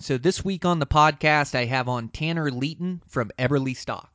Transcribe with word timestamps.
So, 0.00 0.16
this 0.16 0.44
week 0.44 0.64
on 0.64 0.78
the 0.78 0.86
podcast, 0.86 1.56
I 1.56 1.64
have 1.64 1.88
on 1.88 2.08
Tanner 2.08 2.52
Leeton 2.52 3.00
from 3.08 3.32
Eberlestock. 3.36 4.06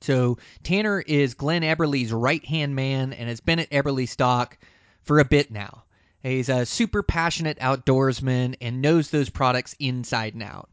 So, 0.00 0.38
Tanner 0.62 1.00
is 1.00 1.34
Glenn 1.34 1.62
Eberle's 1.62 2.12
right 2.12 2.44
hand 2.44 2.76
man 2.76 3.12
and 3.12 3.28
has 3.28 3.40
been 3.40 3.58
at 3.58 3.70
Eberlestock 3.70 4.52
for 5.02 5.18
a 5.18 5.24
bit 5.24 5.50
now. 5.50 5.82
He's 6.22 6.48
a 6.48 6.64
super 6.64 7.02
passionate 7.02 7.58
outdoorsman 7.58 8.54
and 8.60 8.80
knows 8.80 9.10
those 9.10 9.30
products 9.30 9.74
inside 9.80 10.34
and 10.34 10.44
out. 10.44 10.70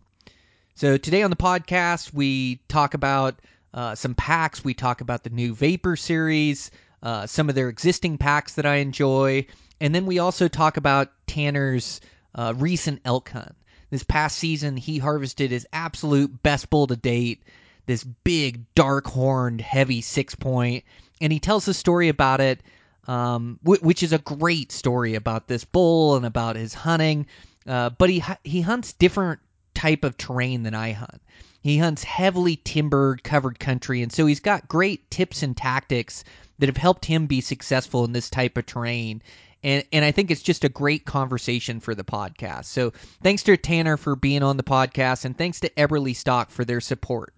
So, 0.75 0.97
today 0.97 1.23
on 1.23 1.31
the 1.31 1.35
podcast, 1.35 2.13
we 2.13 2.57
talk 2.67 2.93
about 2.93 3.41
uh, 3.73 3.95
some 3.95 4.13
packs. 4.13 4.63
We 4.63 4.75
talk 4.75 5.01
about 5.01 5.23
the 5.23 5.31
new 5.31 5.55
Vapor 5.55 5.95
series, 5.95 6.69
uh, 7.01 7.25
some 7.25 7.49
of 7.49 7.55
their 7.55 7.69
existing 7.69 8.19
packs 8.19 8.53
that 8.53 8.67
I 8.67 8.75
enjoy, 8.75 9.47
and 9.81 9.95
then 9.95 10.05
we 10.05 10.19
also 10.19 10.47
talk 10.47 10.77
about 10.77 11.11
Tanner's 11.25 12.01
uh, 12.35 12.53
recent 12.55 13.01
elk 13.03 13.29
hunt. 13.29 13.55
This 13.93 14.01
past 14.01 14.39
season, 14.39 14.75
he 14.75 14.97
harvested 14.97 15.51
his 15.51 15.67
absolute 15.71 16.41
best 16.41 16.71
bull 16.71 16.87
to 16.87 16.95
date, 16.95 17.43
this 17.85 18.03
big, 18.03 18.65
dark 18.73 19.05
horned, 19.05 19.61
heavy 19.61 20.01
six 20.01 20.33
point, 20.33 20.83
and 21.21 21.31
he 21.31 21.37
tells 21.37 21.67
a 21.67 21.75
story 21.75 22.09
about 22.09 22.41
it, 22.41 22.63
um, 23.07 23.59
wh- 23.61 23.83
which 23.83 24.01
is 24.01 24.11
a 24.11 24.17
great 24.17 24.71
story 24.71 25.13
about 25.13 25.47
this 25.47 25.63
bull 25.63 26.15
and 26.15 26.25
about 26.25 26.55
his 26.55 26.73
hunting. 26.73 27.27
Uh, 27.67 27.91
but 27.91 28.09
he 28.09 28.23
he 28.43 28.61
hunts 28.61 28.93
different 28.93 29.39
type 29.75 30.03
of 30.03 30.17
terrain 30.17 30.63
than 30.63 30.73
I 30.73 30.93
hunt. 30.93 31.21
He 31.61 31.77
hunts 31.77 32.03
heavily 32.03 32.55
timbered, 32.63 33.23
covered 33.23 33.59
country, 33.59 34.01
and 34.01 34.11
so 34.11 34.25
he's 34.25 34.39
got 34.39 34.67
great 34.67 35.07
tips 35.11 35.43
and 35.43 35.55
tactics 35.55 36.23
that 36.57 36.67
have 36.67 36.77
helped 36.77 37.05
him 37.05 37.27
be 37.27 37.41
successful 37.41 38.05
in 38.05 38.13
this 38.13 38.31
type 38.31 38.57
of 38.57 38.65
terrain. 38.65 39.21
And 39.63 39.83
and 39.93 40.03
I 40.03 40.11
think 40.11 40.29
it's 40.29 40.41
just 40.41 40.63
a 40.63 40.69
great 40.69 41.05
conversation 41.05 41.79
for 41.79 41.95
the 41.95 42.03
podcast. 42.03 42.65
So 42.65 42.91
thanks 43.21 43.43
to 43.43 43.57
Tanner 43.57 43.97
for 43.97 44.15
being 44.15 44.43
on 44.43 44.57
the 44.57 44.63
podcast, 44.63 45.25
and 45.25 45.37
thanks 45.37 45.59
to 45.61 45.69
Eberlestock 45.71 46.49
for 46.51 46.65
their 46.65 46.81
support. 46.81 47.33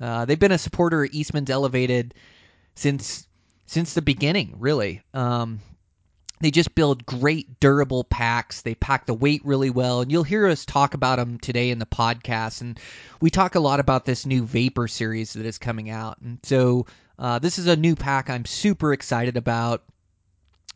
Uh, 0.00 0.24
they've 0.24 0.38
been 0.38 0.52
a 0.52 0.58
supporter 0.58 1.04
of 1.04 1.10
Eastman's 1.12 1.50
Elevated 1.50 2.14
since 2.74 3.26
since 3.66 3.94
the 3.94 4.02
beginning, 4.02 4.54
really. 4.58 5.02
Um, 5.14 5.60
they 6.40 6.50
just 6.50 6.74
build 6.74 7.06
great 7.06 7.58
durable 7.60 8.04
packs. 8.04 8.60
They 8.60 8.74
pack 8.74 9.06
the 9.06 9.14
weight 9.14 9.40
really 9.44 9.70
well, 9.70 10.02
and 10.02 10.12
you'll 10.12 10.24
hear 10.24 10.46
us 10.46 10.66
talk 10.66 10.92
about 10.92 11.18
them 11.18 11.38
today 11.38 11.70
in 11.70 11.78
the 11.78 11.86
podcast. 11.86 12.60
And 12.60 12.78
we 13.20 13.30
talk 13.30 13.54
a 13.54 13.60
lot 13.60 13.80
about 13.80 14.04
this 14.04 14.26
new 14.26 14.44
Vapor 14.44 14.88
series 14.88 15.32
that 15.34 15.46
is 15.46 15.56
coming 15.56 15.88
out. 15.88 16.20
And 16.20 16.38
so 16.42 16.86
uh, 17.18 17.38
this 17.38 17.58
is 17.58 17.66
a 17.66 17.76
new 17.76 17.96
pack 17.96 18.28
I'm 18.28 18.44
super 18.44 18.92
excited 18.92 19.36
about. 19.36 19.84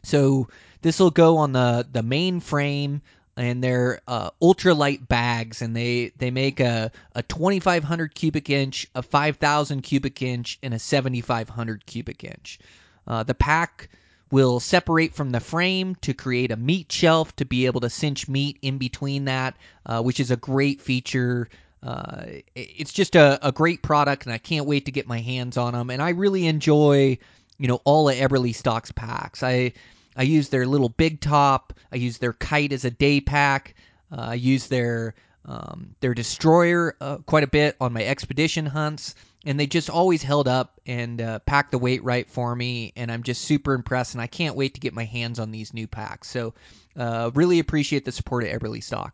So 0.05 0.48
this 0.82 1.00
will 1.00 1.10
go 1.10 1.38
on 1.38 1.52
the 1.52 1.86
the 1.90 2.02
main 2.02 2.40
frame 2.40 3.02
and 3.36 3.62
they're 3.62 4.00
uh, 4.08 4.30
ultralight 4.42 5.06
bags 5.06 5.62
and 5.62 5.74
they 5.74 6.12
they 6.18 6.30
make 6.30 6.60
a, 6.60 6.90
a 7.14 7.22
2500 7.22 8.14
cubic 8.14 8.50
inch 8.50 8.86
a 8.94 9.02
5000 9.02 9.82
cubic 9.82 10.22
inch 10.22 10.58
and 10.62 10.74
a 10.74 10.78
7500 10.78 11.86
cubic 11.86 12.24
inch. 12.24 12.58
Uh, 13.06 13.22
the 13.22 13.34
pack 13.34 13.88
will 14.30 14.60
separate 14.60 15.14
from 15.14 15.30
the 15.30 15.41
frame 15.41 15.94
to 16.03 16.12
create 16.12 16.50
a 16.50 16.56
meat 16.56 16.92
shelf 16.92 17.34
to 17.36 17.44
be 17.44 17.64
able 17.64 17.80
to 17.80 17.88
cinch 17.88 18.28
meat 18.28 18.58
in 18.60 18.76
between 18.76 19.24
that 19.26 19.56
uh, 19.86 20.03
which 20.03 20.20
is 20.20 20.30
a 20.30 20.36
great 20.36 20.80
feature. 20.80 21.48
Uh, 21.80 22.24
it's 22.56 22.92
just 22.92 23.14
a, 23.14 23.38
a 23.47 23.53
great 23.53 23.82
product 23.82 24.26
and 24.26 24.32
i 24.32 24.38
can't 24.38 24.66
wait 24.66 24.86
to 24.86 24.91
get 24.91 25.06
my 25.06 25.20
hands 25.20 25.56
on 25.56 25.74
them 25.74 25.91
and 25.91 26.03
i 26.03 26.08
really 26.08 26.44
enjoy 26.44 27.16
you 27.58 27.69
know 27.69 27.80
all 27.84 28.08
of 28.08 28.16
Eberlestock's 28.16 28.92
packs. 28.92 29.42
I 29.42 29.72
I 30.18 30.22
use 30.22 30.48
their 30.48 30.66
little 30.66 30.88
big 30.88 31.20
top. 31.20 31.72
I 31.92 31.96
use 31.96 32.18
their 32.18 32.32
kite 32.32 32.72
as 32.72 32.84
a 32.84 32.90
day 32.90 33.20
pack. 33.20 33.76
Uh, 34.10 34.30
I 34.30 34.34
use 34.34 34.66
their 34.66 35.14
um, 35.44 35.94
their 36.00 36.12
destroyer 36.12 36.96
uh, 37.00 37.18
quite 37.18 37.44
a 37.44 37.48
bit 37.48 37.76
on 37.80 37.92
my 37.92 38.04
expedition 38.04 38.66
hunts, 38.66 39.14
and 39.46 39.58
they 39.58 39.66
just 39.66 39.88
always 39.88 40.22
held 40.22 40.48
up 40.48 40.80
and 40.84 41.22
uh, 41.22 41.38
packed 41.38 41.70
the 41.70 41.78
weight 41.78 42.02
right 42.02 42.28
for 42.28 42.54
me. 42.54 42.92
And 42.96 43.10
I'm 43.10 43.22
just 43.22 43.42
super 43.42 43.74
impressed, 43.74 44.14
and 44.14 44.20
I 44.20 44.26
can't 44.26 44.56
wait 44.56 44.74
to 44.74 44.80
get 44.80 44.92
my 44.92 45.04
hands 45.04 45.38
on 45.38 45.52
these 45.52 45.72
new 45.72 45.86
packs. 45.86 46.28
So, 46.28 46.52
uh, 46.96 47.30
really 47.34 47.60
appreciate 47.60 48.04
the 48.04 48.12
support 48.12 48.44
of 48.44 48.50
Eberlestock. 48.50 49.12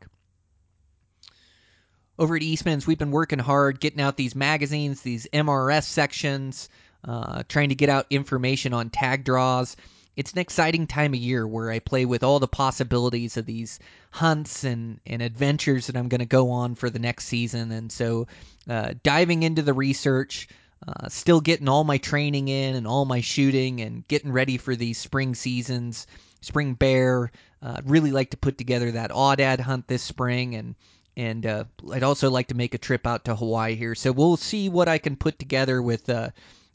Over 2.19 2.35
at 2.37 2.43
Eastman's, 2.43 2.87
we've 2.87 2.99
been 2.99 3.11
working 3.11 3.41
hard 3.41 3.79
getting 3.79 4.01
out 4.01 4.17
these 4.17 4.35
magazines, 4.35 5.03
these 5.03 5.27
MRS 5.33 5.85
sections, 5.85 6.69
uh, 7.05 7.43
trying 7.49 7.69
to 7.69 7.75
get 7.75 7.91
out 7.91 8.07
information 8.09 8.73
on 8.73 8.89
tag 8.89 9.25
draws 9.25 9.77
it's 10.17 10.33
an 10.33 10.39
exciting 10.39 10.87
time 10.87 11.13
of 11.13 11.21
year 11.21 11.47
where 11.47 11.71
I 11.71 11.79
play 11.81 12.05
with 12.05 12.23
all 12.23 12.39
the 12.39 12.49
possibilities 12.49 13.37
of 13.37 13.47
these 13.47 13.81
hunts 14.11 14.65
and, 14.65 15.01
and 15.07 15.23
adventures 15.23 15.87
that 15.87 15.97
I'm 15.97 16.09
going 16.09 16.21
to 16.21 16.27
go 16.27 16.51
on 16.51 16.75
for 16.75 16.89
the 16.91 16.99
next 16.99 17.27
season. 17.27 17.73
And 17.73 17.91
so, 17.91 18.27
uh, 18.69 18.95
diving 19.03 19.43
into 19.43 19.63
the 19.63 19.73
research, 19.73 20.49
uh, 20.87 21.09
still 21.09 21.41
getting 21.41 21.69
all 21.69 21.85
my 21.85 21.99
training 21.99 22.49
in 22.49 22.77
and 22.77 22.87
all 22.87 23.05
my 23.05 23.21
shooting 23.21 23.81
and 23.81 24.07
getting 24.07 24.33
ready 24.33 24.57
for 24.57 24.77
these 24.77 24.99
spring 24.99 25.35
seasons, 25.35 26.07
spring 26.41 26.75
bear. 26.75 27.31
Uh, 27.63 27.81
really 27.85 28.13
like 28.13 28.31
to 28.31 28.37
put 28.37 28.59
together 28.59 28.91
that 28.91 29.11
aoudad 29.11 29.59
hunt 29.59 29.89
this 29.89 30.03
spring 30.03 30.55
and 30.55 30.75
and 31.17 31.47
uh, 31.47 31.65
I'd 31.93 32.03
also 32.03 32.29
like 32.29 32.49
to 32.49 32.57
make 32.57 32.75
a 32.75 32.79
trip 32.79 33.07
out 33.07 33.27
to 33.27 33.37
Hawaii 33.37 33.77
here. 33.77 33.95
So 33.95 34.11
we'll 34.13 34.37
see 34.37 34.69
what 34.69 34.89
I 34.89 34.99
can 34.99 35.17
put 35.17 35.39
together 35.39 35.81
with 35.81 36.11
uh, 36.11 36.31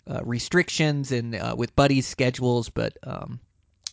uh, 0.07 0.21
restrictions 0.23 1.11
and 1.11 1.35
uh, 1.35 1.55
with 1.57 1.75
buddies' 1.75 2.07
schedules, 2.07 2.69
but 2.69 2.97
um, 3.03 3.39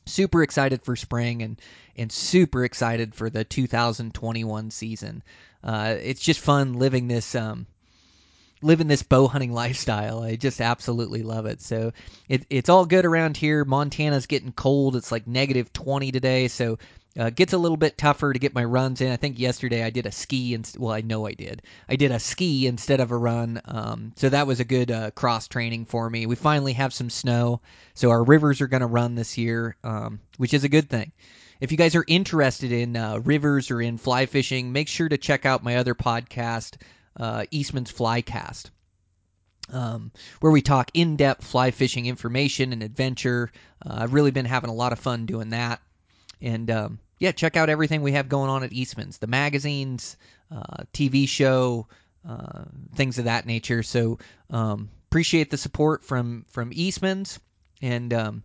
super 0.06 0.42
excited 0.42 0.82
for 0.82 0.96
spring 0.96 1.42
and 1.42 1.60
and 1.96 2.12
super 2.12 2.64
excited 2.64 3.14
for 3.14 3.30
the 3.30 3.44
2021 3.44 4.70
season. 4.70 5.22
Uh, 5.64 5.96
it's 6.00 6.20
just 6.20 6.40
fun 6.40 6.74
living 6.74 7.08
this 7.08 7.34
um, 7.34 7.66
living 8.62 8.86
this 8.86 9.02
bow 9.02 9.28
hunting 9.28 9.52
lifestyle. 9.64 10.22
I 10.22 10.36
just 10.36 10.60
absolutely 10.60 11.22
love 11.22 11.46
it. 11.46 11.60
So 11.60 11.92
it, 12.28 12.46
it's 12.50 12.68
all 12.68 12.86
good 12.86 13.04
around 13.04 13.36
here. 13.36 13.64
Montana's 13.64 14.26
getting 14.26 14.52
cold. 14.52 14.96
It's 14.96 15.12
like 15.12 15.26
negative 15.26 15.72
20 15.72 16.12
today, 16.12 16.48
so 16.48 16.78
uh, 17.18 17.30
gets 17.30 17.52
a 17.52 17.58
little 17.58 17.76
bit 17.76 17.98
tougher 17.98 18.32
to 18.32 18.38
get 18.38 18.54
my 18.54 18.64
runs 18.64 19.00
in. 19.00 19.10
I 19.10 19.16
think 19.16 19.38
yesterday 19.38 19.82
I 19.82 19.90
did 19.90 20.06
a 20.06 20.12
ski 20.12 20.54
and 20.54 20.70
well, 20.78 20.92
I 20.92 21.00
know 21.00 21.26
I 21.26 21.34
did. 21.34 21.62
I 21.88 21.96
did 21.96 22.10
a 22.10 22.18
ski 22.18 22.66
instead 22.66 23.00
of 23.00 23.10
a 23.10 23.16
run, 23.16 23.60
um, 23.64 24.12
so 24.16 24.28
that 24.28 24.46
was 24.46 24.60
a 24.60 24.64
good 24.64 24.90
uh, 24.90 25.10
cross 25.12 25.48
training 25.48 25.86
for 25.86 26.08
me. 26.08 26.26
We 26.26 26.36
finally 26.36 26.72
have 26.74 26.92
some 26.92 27.10
snow, 27.10 27.60
so 27.94 28.10
our 28.10 28.22
rivers 28.22 28.60
are 28.60 28.68
going 28.68 28.82
to 28.82 28.86
run 28.86 29.14
this 29.14 29.38
year, 29.38 29.76
um, 29.84 30.20
which 30.36 30.54
is 30.54 30.64
a 30.64 30.68
good 30.68 30.88
thing. 30.88 31.12
If 31.60 31.72
you 31.72 31.78
guys 31.78 31.94
are 31.94 32.04
interested 32.06 32.72
in 32.72 32.96
uh, 32.96 33.20
rivers 33.24 33.70
or 33.70 33.80
in 33.80 33.96
fly 33.96 34.26
fishing, 34.26 34.72
make 34.72 34.88
sure 34.88 35.08
to 35.08 35.16
check 35.16 35.46
out 35.46 35.64
my 35.64 35.76
other 35.76 35.94
podcast, 35.94 36.76
uh, 37.18 37.46
Eastman's 37.50 37.92
Flycast 37.92 38.70
um, 39.72 40.12
where 40.40 40.52
we 40.52 40.62
talk 40.62 40.90
in 40.94 41.16
depth 41.16 41.44
fly 41.44 41.70
fishing 41.70 42.06
information 42.06 42.72
and 42.72 42.82
adventure. 42.82 43.50
Uh, 43.84 43.96
I've 44.00 44.14
really 44.14 44.30
been 44.30 44.44
having 44.44 44.70
a 44.70 44.74
lot 44.74 44.92
of 44.92 44.98
fun 44.98 45.26
doing 45.26 45.50
that. 45.50 45.80
And 46.40 46.70
um, 46.70 46.98
yeah, 47.18 47.32
check 47.32 47.56
out 47.56 47.68
everything 47.68 48.02
we 48.02 48.12
have 48.12 48.28
going 48.28 48.50
on 48.50 48.62
at 48.62 48.72
Eastman's 48.72 49.18
the 49.18 49.26
magazines, 49.26 50.16
uh, 50.50 50.84
TV 50.92 51.28
show, 51.28 51.86
uh, 52.28 52.64
things 52.94 53.18
of 53.18 53.24
that 53.24 53.46
nature. 53.46 53.82
So 53.82 54.18
um, 54.50 54.90
appreciate 55.08 55.50
the 55.50 55.56
support 55.56 56.04
from, 56.04 56.44
from 56.48 56.70
Eastman's. 56.72 57.38
And 57.82 58.12
um, 58.12 58.42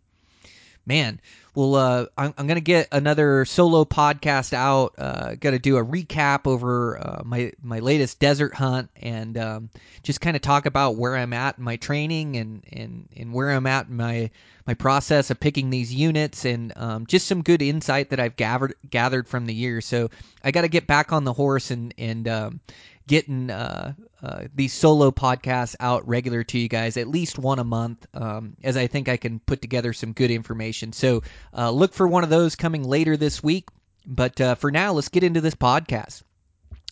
man, 0.85 1.19
well, 1.53 1.75
uh, 1.75 2.05
I'm, 2.17 2.33
I'm 2.37 2.47
gonna 2.47 2.61
get 2.61 2.87
another 2.91 3.45
solo 3.45 3.83
podcast 3.83 4.53
out. 4.53 4.93
Uh, 4.97 5.35
got 5.35 5.51
to 5.51 5.59
do 5.59 5.77
a 5.77 5.85
recap 5.85 6.47
over 6.47 6.97
uh, 6.99 7.21
my 7.25 7.51
my 7.61 7.79
latest 7.79 8.19
desert 8.19 8.53
hunt 8.53 8.89
and 8.95 9.37
um, 9.37 9.69
just 10.03 10.21
kind 10.21 10.35
of 10.35 10.41
talk 10.41 10.65
about 10.65 10.95
where 10.95 11.15
I'm 11.15 11.33
at 11.33 11.57
in 11.57 11.63
my 11.63 11.75
training 11.75 12.37
and 12.37 12.63
and 12.71 13.09
and 13.17 13.33
where 13.33 13.51
I'm 13.51 13.67
at 13.67 13.87
in 13.87 13.97
my 13.97 14.29
my 14.65 14.73
process 14.73 15.29
of 15.29 15.39
picking 15.39 15.69
these 15.69 15.93
units 15.93 16.45
and 16.45 16.71
um, 16.77 17.05
just 17.05 17.27
some 17.27 17.41
good 17.41 17.61
insight 17.61 18.09
that 18.11 18.19
I've 18.19 18.37
gathered 18.37 18.75
gathered 18.89 19.27
from 19.27 19.45
the 19.45 19.53
year. 19.53 19.81
So 19.81 20.09
I 20.43 20.51
got 20.51 20.61
to 20.61 20.69
get 20.69 20.87
back 20.87 21.11
on 21.11 21.25
the 21.25 21.33
horse 21.33 21.71
and 21.71 21.93
and 21.97 22.27
um, 22.27 22.59
getting 23.07 23.49
uh, 23.49 23.93
uh, 24.23 24.43
these 24.53 24.73
solo 24.73 25.11
podcasts 25.11 25.75
out 25.79 26.07
regular 26.07 26.43
to 26.43 26.59
you 26.59 26.67
guys, 26.67 26.97
at 26.97 27.07
least 27.07 27.39
one 27.39 27.59
a 27.59 27.63
month, 27.63 28.05
um, 28.13 28.55
as 28.63 28.77
I 28.77 28.87
think 28.87 29.09
I 29.09 29.17
can 29.17 29.39
put 29.39 29.61
together 29.61 29.93
some 29.93 30.13
good 30.13 30.31
information. 30.31 30.93
So 30.93 31.23
uh, 31.57 31.71
look 31.71 31.93
for 31.93 32.07
one 32.07 32.23
of 32.23 32.29
those 32.29 32.55
coming 32.55 32.83
later 32.83 33.17
this 33.17 33.41
week. 33.43 33.69
But 34.05 34.41
uh, 34.41 34.55
for 34.55 34.71
now, 34.71 34.93
let's 34.93 35.09
get 35.09 35.23
into 35.23 35.41
this 35.41 35.55
podcast. 35.55 36.23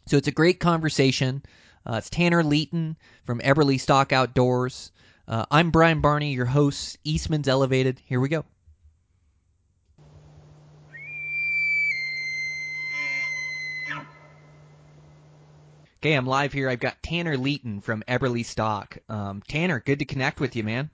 So 0.08 0.18
it's 0.18 0.28
a 0.28 0.32
great 0.32 0.60
conversation 0.60 1.44
Uh, 1.86 1.96
it's 1.98 2.10
Tanner 2.10 2.44
Leeton 2.44 2.96
from 3.26 3.40
Eberlestock 3.40 4.12
Outdoors. 4.12 4.92
Uh, 5.28 5.46
I'm 5.50 5.72
Brian 5.72 6.02
Barney, 6.02 6.34
your 6.34 6.46
host, 6.46 6.98
Eastman's 7.04 7.48
Elevated. 7.48 8.02
Here 8.06 8.20
we 8.20 8.30
go. 8.30 8.46
Okay, 16.02 16.14
I'm 16.14 16.26
live 16.26 16.54
here. 16.54 16.70
I've 16.70 16.80
got 16.80 17.04
Tanner 17.04 17.36
Leeton 17.36 17.84
from 17.84 18.04
Eberlestock. 18.08 19.00
Um, 19.10 19.44
Tanner, 19.46 19.82
good 19.82 20.00
to 20.00 20.06
connect 20.06 20.40
with 20.40 20.56
you, 20.56 20.64
man. 20.64 20.90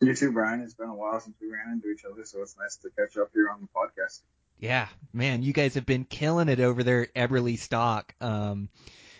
You 0.00 0.14
too, 0.14 0.30
Brian. 0.30 0.60
It's 0.60 0.74
been 0.74 0.88
a 0.88 0.94
while 0.94 1.18
since 1.18 1.34
we 1.40 1.48
ran 1.48 1.72
into 1.72 1.90
each 1.90 2.04
other, 2.04 2.24
so 2.24 2.40
it's 2.40 2.56
nice 2.56 2.76
to 2.76 2.90
catch 2.90 3.16
up 3.16 3.30
here 3.34 3.50
on 3.50 3.60
the 3.60 3.66
podcast. 3.66 4.20
Yeah, 4.60 4.86
man, 5.12 5.42
you 5.42 5.52
guys 5.52 5.74
have 5.74 5.84
been 5.84 6.04
killing 6.04 6.48
it 6.48 6.60
over 6.60 6.84
there 6.84 7.08
at 7.16 7.28
Eberlestock. 7.28 8.10
Um, 8.20 8.68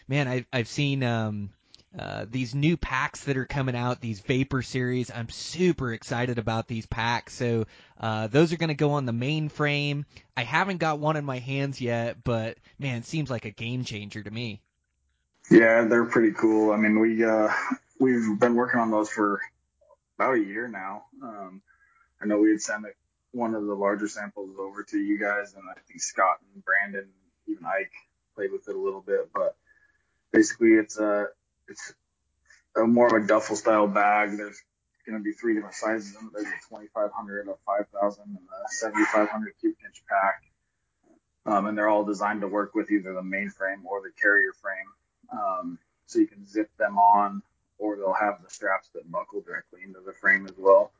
man, 0.06 0.28
I've 0.28 0.46
I've 0.52 0.68
seen 0.68 1.02
um, 1.02 1.50
uh, 1.98 2.26
these 2.30 2.54
new 2.54 2.76
packs 2.76 3.24
that 3.24 3.36
are 3.36 3.46
coming 3.46 3.74
out, 3.74 4.00
these 4.00 4.20
Vapor 4.20 4.62
series. 4.62 5.10
I'm 5.10 5.28
super 5.28 5.92
excited 5.92 6.38
about 6.38 6.68
these 6.68 6.86
packs. 6.86 7.34
So 7.34 7.66
uh, 7.98 8.28
those 8.28 8.52
are 8.52 8.58
going 8.58 8.68
to 8.68 8.74
go 8.74 8.92
on 8.92 9.06
the 9.06 9.12
mainframe. 9.12 10.04
I 10.36 10.44
haven't 10.44 10.78
got 10.78 11.00
one 11.00 11.16
in 11.16 11.24
my 11.24 11.40
hands 11.40 11.80
yet, 11.80 12.22
but 12.22 12.58
man, 12.78 12.98
it 12.98 13.06
seems 13.06 13.28
like 13.28 13.44
a 13.44 13.50
game 13.50 13.82
changer 13.82 14.22
to 14.22 14.30
me. 14.30 14.62
Yeah, 15.50 15.84
they're 15.84 16.04
pretty 16.04 16.32
cool. 16.32 16.72
I 16.72 16.76
mean, 16.76 17.00
we 17.00 17.24
uh, 17.24 17.52
we've 17.98 18.38
been 18.38 18.54
working 18.54 18.80
on 18.80 18.90
those 18.92 19.10
for 19.10 19.40
about 20.16 20.34
a 20.36 20.40
year 20.40 20.68
now. 20.68 21.04
Um, 21.22 21.62
I 22.22 22.26
know 22.26 22.38
we 22.38 22.50
had 22.50 22.60
sent 22.60 22.86
one 23.32 23.54
of 23.54 23.66
the 23.66 23.74
larger 23.74 24.06
samples 24.06 24.56
over 24.58 24.84
to 24.84 24.98
you 24.98 25.18
guys, 25.18 25.54
and 25.54 25.64
I 25.68 25.74
think 25.88 26.00
Scott 26.00 26.38
and 26.54 26.64
Brandon, 26.64 27.08
even 27.48 27.64
Ike, 27.66 27.92
played 28.36 28.52
with 28.52 28.68
it 28.68 28.76
a 28.76 28.78
little 28.78 29.00
bit. 29.00 29.30
But 29.34 29.56
basically, 30.32 30.74
it's 30.74 30.98
a 30.98 31.26
it's 31.66 31.94
a 32.76 32.86
more 32.86 33.08
of 33.08 33.24
a 33.24 33.26
duffel 33.26 33.56
style 33.56 33.88
bag. 33.88 34.36
There's 34.36 34.62
going 35.04 35.18
to 35.18 35.24
be 35.24 35.32
three 35.32 35.54
different 35.54 35.74
sizes. 35.74 36.16
There's 36.32 36.46
a 36.46 36.68
2500, 36.68 37.48
a 37.48 37.54
5000, 37.66 38.22
and 38.24 38.36
a 38.36 38.68
7500 38.68 39.54
cubic 39.60 39.78
inch 39.84 40.02
pack. 40.08 40.42
Um, 41.46 41.66
and 41.66 41.76
they're 41.76 41.88
all 41.88 42.04
designed 42.04 42.42
to 42.42 42.48
work 42.48 42.74
with 42.76 42.90
either 42.92 43.14
the 43.14 43.22
mainframe 43.22 43.84
or 43.84 44.00
the 44.02 44.12
carrier 44.20 44.52
frame. 44.62 44.86
Um, 45.32 45.78
so 46.06 46.18
you 46.18 46.26
can 46.26 46.46
zip 46.46 46.70
them 46.76 46.98
on, 46.98 47.42
or 47.78 47.96
they'll 47.96 48.12
have 48.12 48.42
the 48.42 48.50
straps 48.50 48.88
that 48.94 49.10
buckle 49.10 49.40
directly 49.40 49.80
into 49.84 50.00
the 50.04 50.12
frame 50.12 50.46
as 50.46 50.56
well. 50.58 50.92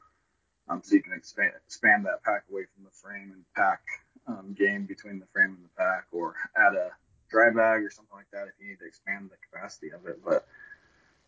Um, 0.69 0.81
so 0.85 0.95
you 0.95 1.03
can 1.03 1.13
expand, 1.13 1.53
expand 1.67 2.07
that 2.07 2.23
pack 2.23 2.45
away 2.51 2.63
from 2.75 2.85
the 2.85 2.91
frame 2.91 3.33
and 3.33 3.45
pack 3.57 3.83
um, 4.29 4.55
game 4.57 4.85
between 4.87 5.19
the 5.19 5.27
frame 5.33 5.57
and 5.57 5.65
the 5.65 5.77
pack, 5.77 6.07
or 6.13 6.35
add 6.57 6.75
a 6.75 6.91
dry 7.31 7.51
bag 7.51 7.83
or 7.83 7.91
something 7.91 8.17
like 8.17 8.31
that 8.33 8.47
if 8.47 8.55
you 8.61 8.69
need 8.69 8.79
to 8.79 8.87
expand 8.87 9.31
the 9.31 9.37
capacity 9.51 9.91
of 9.91 10.07
it. 10.07 10.21
But 10.25 10.47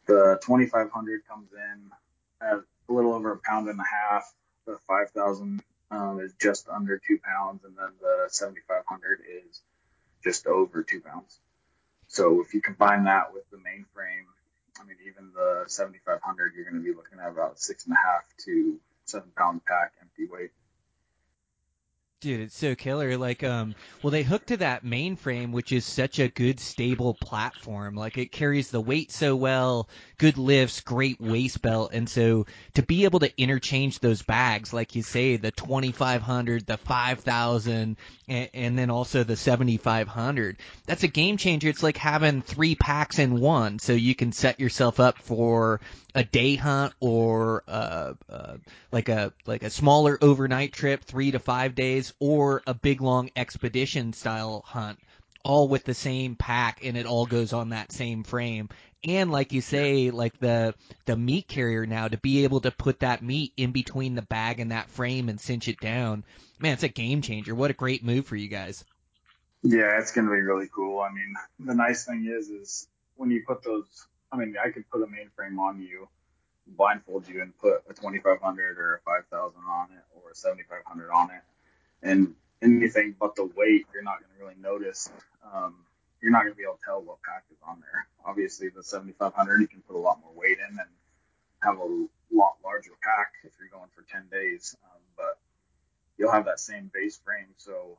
the 0.07 0.39
2500 0.45 1.27
comes 1.29 1.49
in 1.53 1.91
at 2.41 2.59
a 2.89 2.93
little 2.93 3.15
over 3.15 3.33
a 3.33 3.39
pound 3.39 3.69
and 3.69 3.81
a 3.81 3.85
half. 3.85 4.33
The 4.67 4.79
5000 4.87 5.63
um, 5.91 6.21
is 6.21 6.33
just 6.41 6.69
under 6.69 6.99
two 6.99 7.19
pounds, 7.23 7.65
and 7.65 7.77
then 7.77 7.91
the 8.01 8.29
7500 8.29 9.21
is 9.29 9.61
just 10.23 10.47
over 10.47 10.83
two 10.83 11.01
pounds. 11.01 11.41
So 12.13 12.43
if 12.43 12.53
you 12.53 12.61
combine 12.61 13.05
that 13.05 13.33
with 13.33 13.49
the 13.51 13.57
mainframe, 13.57 14.29
I 14.79 14.85
mean, 14.85 14.99
even 15.07 15.33
the 15.35 15.65
7500, 15.67 16.53
you're 16.55 16.65
going 16.65 16.77
to 16.77 16.85
be 16.85 16.95
looking 16.95 17.19
at 17.19 17.31
about 17.31 17.59
six 17.59 17.87
and 17.87 17.97
a 17.97 17.97
half 17.97 18.25
to 18.45 18.79
seven 19.07 19.31
pound 19.35 19.65
pack 19.65 19.93
empty 20.03 20.31
weight. 20.31 20.51
Dude, 22.23 22.39
it's 22.39 22.57
so 22.57 22.77
killer. 22.77 23.19
Like, 23.19 23.43
um, 23.43 23.75
well, 24.01 24.13
they 24.13 24.23
hook 24.23 24.47
to 24.47 24.59
that 24.59 24.85
mainframe, 24.85 25.51
which 25.51 25.73
is 25.73 25.85
such 25.85 26.21
a 26.21 26.29
good, 26.29 26.61
stable 26.61 27.15
platform. 27.15 27.97
Like, 27.97 28.17
it 28.17 28.31
carries 28.31 28.71
the 28.71 28.81
weight 28.81 29.11
so 29.11 29.35
well, 29.35 29.89
good 30.19 30.39
lifts, 30.39 30.83
great 30.83 31.21
waist 31.21 31.61
belt, 31.63 31.91
and 31.93 32.09
so 32.09 32.47
to 32.75 32.83
be 32.85 33.07
able 33.07 33.19
to 33.19 33.41
interchange 33.43 33.99
those 33.99 34.23
bags, 34.23 34.73
like 34.73 34.95
you 34.95 35.03
say, 35.03 35.37
the 35.37 35.51
2500, 35.51 36.65
the 36.65 36.77
5000, 36.77 37.97
and, 38.29 38.51
and 38.55 38.79
then 38.79 38.89
also 38.89 39.25
the 39.25 39.37
7500, 39.37 40.59
that's 40.87 41.03
a 41.03 41.09
game 41.09 41.39
changer. 41.39 41.69
It's 41.69 41.83
like 41.83 41.97
having 41.97 42.41
three 42.41 42.77
packs 42.77 43.19
in 43.19 43.41
one, 43.41 43.81
so 43.81 43.95
you 43.95 44.15
can 44.15 44.31
set 44.31 44.61
yourself 44.61 45.01
up 45.01 45.19
for 45.19 45.81
a 46.15 46.23
day 46.25 46.57
hunt 46.57 46.93
or 47.01 47.65
uh, 47.67 48.15
uh, 48.31 48.57
like 48.91 49.09
a 49.09 49.33
like 49.47 49.63
a 49.63 49.71
smaller 49.71 50.19
overnight 50.21 50.73
trip, 50.73 51.03
three 51.03 51.31
to 51.31 51.39
five 51.39 51.75
days, 51.75 52.12
or 52.19 52.63
a 52.67 52.75
big 52.75 53.01
long 53.01 53.31
expedition 53.37 54.13
style 54.13 54.63
hunt, 54.67 54.99
all 55.45 55.69
with 55.69 55.85
the 55.85 55.95
same 55.95 56.37
pack, 56.37 56.85
and 56.85 56.97
it 56.97 57.07
all 57.07 57.27
goes 57.27 57.53
on 57.53 57.71
that 57.71 57.93
same 57.93 58.25
frame. 58.25 58.69
And 59.05 59.33
like 59.33 59.53
you 59.53 59.61
say, 59.61 60.11
like 60.11 60.39
the 60.39 60.75
the 61.07 61.17
meat 61.17 61.49
carrier 61.49 61.87
now 61.87 62.07
to 62.07 62.17
be 62.19 62.45
able 62.45 62.61
to 62.61 62.71
put 62.71 63.01
that 63.01 63.23
meat 63.23 63.53
in 63.57 63.73
between 63.73 64.15
the 64.15 64.23
bag 64.23 64.61
and 64.61 64.71
that 64.71 64.89
frame 64.91 65.29
and 65.29 65.41
cinch 65.41 65.67
it 65.67 65.81
down, 65.81 66.25
man, 66.61 66.75
it's 66.75 66.85
a 66.85 66.89
game 66.89 67.23
changer. 67.23 67.55
What 67.55 67.73
a 67.73 67.75
great 67.75 68.05
move 68.05 68.27
for 68.27 68.37
you 68.37 68.49
guys. 68.49 68.85
Yeah, 69.65 69.99
it's 69.99 70.13
going 70.13 70.27
to 70.27 70.33
be 70.33 70.41
really 70.41 70.69
cool. 70.73 71.01
I 71.01 71.13
mean, 71.13 71.35
the 71.59 71.75
nice 71.75 72.05
thing 72.05 72.27
is, 72.27 72.49
is 72.49 72.89
when 73.17 73.31
you 73.31 73.45
put 73.47 73.63
those 73.63 74.07
I 74.33 74.37
mean, 74.37 74.55
I 74.63 74.71
could 74.71 74.89
put 74.91 75.03
a 75.03 75.07
mainframe 75.07 75.59
on 75.59 75.83
you, 75.83 76.09
blindfold 76.67 77.29
you, 77.29 77.43
and 77.43 77.57
put 77.59 77.83
a 77.89 77.93
2500 77.93 78.79
or 78.79 78.95
a 78.95 79.01
5000 79.01 79.61
on 79.69 79.89
it 79.93 80.05
or 80.17 80.31
a 80.31 80.35
7500 80.35 81.11
on 81.11 81.31
it, 81.31 81.43
and 82.03 82.35
anything 82.63 83.15
but 83.19 83.35
the 83.37 83.45
weight, 83.45 83.87
you're 83.93 84.03
not 84.03 84.19
going 84.21 84.31
to 84.39 84.45
really 84.45 84.61
notice. 84.61 85.11
Um, 85.53 85.75
you're 86.21 86.33
not 86.33 86.43
going 86.43 86.53
to 86.53 86.57
be 86.57 86.63
able 86.63 86.77
to 86.77 86.85
tell 86.85 87.03
what 87.03 87.23
pack 87.23 87.45
is 87.51 87.59
on 87.67 87.81
there. 87.81 88.07
Obviously, 88.25 88.69
the 88.69 88.83
7500 88.83 89.61
you 89.61 89.69
can 89.69 89.81
put 89.83 89.97
a 89.97 89.99
lot 89.99 90.21
more 90.21 90.33
weight 90.35 90.59
in 90.59 90.79
and 90.79 90.89
have 91.63 91.79
a 91.79 92.07
lot 92.33 92.57
larger 92.65 92.93
pack 93.03 93.33
if 93.45 93.53
you're 93.59 93.69
going 93.69 93.91
for 93.95 94.03
10 94.11 94.29
days, 94.31 94.77
um, 94.85 95.01
but 95.17 95.39
you'll 96.17 96.33
have 96.33 96.47
that 96.47 96.61
same 96.61 96.91
base 96.93 97.19
frame, 97.25 97.49
so 97.57 97.99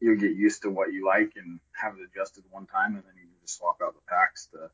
you'll 0.00 0.18
get 0.18 0.34
used 0.34 0.62
to 0.62 0.70
what 0.70 0.92
you 0.92 1.06
like 1.06 1.32
and 1.36 1.60
have 1.72 1.94
it 1.94 2.08
adjusted 2.10 2.44
one 2.50 2.66
time, 2.66 2.94
and 2.94 3.04
then 3.04 3.14
you 3.16 3.22
can 3.22 3.40
just 3.42 3.58
swap 3.58 3.76
out 3.82 3.94
the 3.94 4.00
packs 4.08 4.48
to 4.52 4.70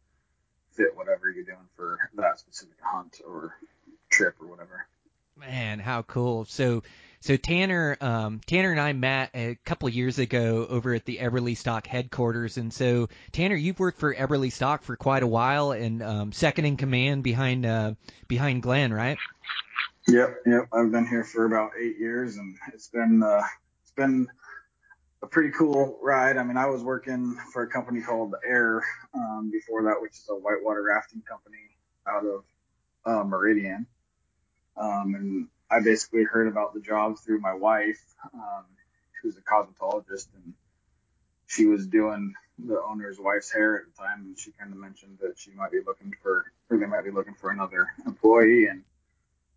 fit 0.73 0.97
whatever 0.97 1.29
you're 1.29 1.45
doing 1.45 1.69
for 1.77 1.99
that 2.15 2.39
specific 2.39 2.77
hunt 2.81 3.21
or 3.27 3.55
trip 4.11 4.37
or 4.41 4.47
whatever. 4.47 4.87
Man, 5.37 5.79
how 5.79 6.03
cool! 6.03 6.45
So, 6.47 6.83
so 7.21 7.37
Tanner, 7.37 7.97
um, 8.01 8.41
Tanner 8.47 8.71
and 8.71 8.81
I 8.81 8.93
met 8.93 9.31
a 9.35 9.57
couple 9.65 9.89
years 9.89 10.19
ago 10.19 10.67
over 10.69 10.95
at 10.95 11.05
the 11.05 11.19
Eberlestock 11.19 11.87
headquarters, 11.87 12.57
and 12.57 12.73
so 12.73 13.09
Tanner, 13.33 13.57
you've 13.57 13.79
worked 13.79 13.99
for 13.99 14.15
Eberlestock 14.15 14.83
for 14.83 14.97
quite 14.97 15.23
a 15.23 15.27
while, 15.27 15.73
and 15.73 16.03
um, 16.03 16.33
second 16.33 16.65
in 16.65 16.77
command 16.77 17.23
behind 17.23 17.67
uh, 17.67 17.95
behind 18.29 18.63
Glenn, 18.63 18.93
right? 18.93 19.19
Yep, 20.07 20.43
yep. 20.47 20.69
I've 20.73 20.91
been 20.91 21.07
here 21.07 21.25
for 21.25 21.45
about 21.45 21.73
eight 21.81 21.99
years, 21.99 22.37
and 22.37 22.57
it's 22.73 22.89
been 22.89 23.23
uh, 23.23 23.43
it's 23.83 23.93
been 23.93 24.27
a 25.23 25.27
pretty 25.27 25.51
cool 25.51 25.99
ride. 26.03 26.37
I 26.37 26.45
mean, 26.45 26.57
I 26.57 26.67
was 26.67 26.83
working 26.83 27.37
for 27.53 27.63
a 27.63 27.69
company 27.69 28.01
called 28.01 28.35
AIRE 28.47 28.83
um, 29.15 29.51
before 29.51 29.83
that, 29.85 30.01
which 30.01 30.13
is 30.13 30.29
a 30.31 30.35
whitewater 30.35 30.83
rafting 30.83 31.23
company 31.23 31.59
out 32.07 32.25
of 32.25 32.45
uh, 33.05 33.25
Meridian. 33.25 33.87
Um, 34.77 35.15
and 35.17 35.49
I 35.71 35.81
basically 35.81 36.25
heard 36.25 36.49
about 36.49 36.75
the 36.75 36.81
job 36.81 37.19
through 37.19 37.41
my 37.41 37.55
wife, 37.55 38.03
um, 38.33 38.65
who's 39.23 39.37
a 39.37 39.43
cosmetologist, 39.43 40.29
and 40.35 40.55
she 41.47 41.67
was 41.67 41.87
doing 41.87 42.35
the 42.59 42.81
owner's 42.83 43.19
wife's 43.19 43.53
hair 43.53 43.77
at 43.77 43.83
the 43.87 44.03
time, 44.03 44.21
and 44.27 44.39
she 44.39 44.53
kind 44.53 44.73
of 44.73 44.79
mentioned 44.79 45.19
that 45.21 45.39
she 45.39 45.51
might 45.53 45.71
be 45.71 45.81
looking 45.87 46.15
for, 46.23 46.51
or 46.71 46.79
they 46.79 46.87
might 46.87 47.05
be 47.05 47.11
looking 47.11 47.35
for 47.35 47.51
another 47.51 47.89
employee, 48.07 48.67
and 48.67 48.83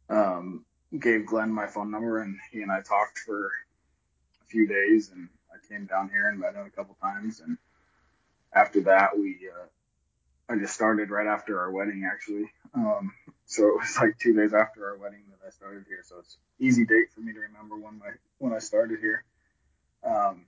um, 0.09 0.65
gave 0.99 1.25
Glenn 1.25 1.51
my 1.51 1.67
phone 1.67 1.91
number, 1.91 2.21
and 2.21 2.37
he 2.51 2.61
and 2.61 2.71
I 2.71 2.81
talked 2.81 3.19
for 3.19 3.45
a 3.45 4.45
few 4.49 4.67
days, 4.67 5.11
and 5.11 5.29
I 5.51 5.65
came 5.73 5.85
down 5.85 6.09
here 6.09 6.29
and 6.29 6.39
met 6.39 6.55
him 6.55 6.65
a 6.65 6.69
couple 6.69 6.95
times, 7.01 7.39
and 7.39 7.57
after 8.53 8.81
that, 8.81 9.17
we 9.17 9.37
uh, 9.49 9.65
I 10.53 10.57
just 10.57 10.73
started 10.73 11.09
right 11.09 11.27
after 11.27 11.59
our 11.59 11.71
wedding, 11.71 12.09
actually. 12.11 12.51
Um, 12.73 13.13
so 13.45 13.67
it 13.69 13.79
was 13.79 13.97
like 13.97 14.17
two 14.19 14.33
days 14.33 14.53
after 14.53 14.89
our 14.89 14.97
wedding 14.97 15.23
I 15.45 15.49
started 15.49 15.85
here. 15.87 16.03
So 16.03 16.19
it's 16.19 16.37
easy 16.59 16.85
date 16.85 17.11
for 17.13 17.21
me 17.21 17.33
to 17.33 17.39
remember 17.39 17.75
when 17.75 17.99
my 17.99 18.11
when 18.37 18.53
I 18.53 18.59
started 18.59 18.99
here. 18.99 19.23
Um, 20.03 20.45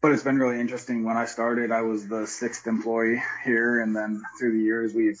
but 0.00 0.12
it's 0.12 0.22
been 0.22 0.38
really 0.38 0.60
interesting. 0.60 1.04
When 1.04 1.16
I 1.16 1.24
started, 1.24 1.72
I 1.72 1.82
was 1.82 2.06
the 2.06 2.26
sixth 2.26 2.66
employee 2.66 3.22
here, 3.44 3.80
and 3.80 3.94
then 3.94 4.22
through 4.38 4.52
the 4.52 4.64
years, 4.64 4.94
we've 4.94 5.18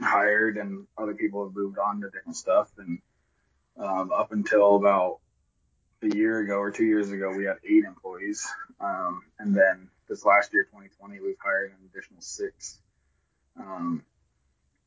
hired 0.00 0.56
and 0.56 0.86
other 0.98 1.14
people 1.14 1.44
have 1.44 1.54
moved 1.54 1.78
on 1.78 2.00
to 2.00 2.10
different 2.10 2.36
stuff. 2.36 2.70
And 2.78 2.98
um, 3.76 4.10
up 4.12 4.32
until 4.32 4.76
about 4.76 5.18
a 6.02 6.14
year 6.14 6.40
ago 6.40 6.56
or 6.56 6.70
two 6.70 6.84
years 6.84 7.10
ago, 7.10 7.32
we 7.36 7.44
had 7.44 7.56
eight 7.64 7.84
employees. 7.84 8.46
Um, 8.80 9.22
and 9.38 9.54
then 9.54 9.88
this 10.08 10.24
last 10.24 10.52
year, 10.52 10.64
2020, 10.64 11.20
we've 11.20 11.36
hired 11.42 11.70
an 11.70 11.88
additional 11.90 12.20
six 12.20 12.78
um, 13.58 14.02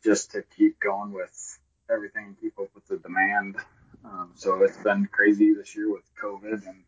just 0.03 0.31
to 0.31 0.43
keep 0.57 0.79
going 0.79 1.11
with 1.11 1.59
everything, 1.89 2.35
keep 2.39 2.57
up 2.59 2.69
with 2.75 2.87
the 2.87 2.97
demand. 2.97 3.57
Um, 4.05 4.31
so 4.35 4.63
it's 4.63 4.77
been 4.77 5.07
crazy 5.11 5.53
this 5.53 5.75
year 5.75 5.91
with 5.91 6.03
COVID 6.21 6.65
and 6.67 6.83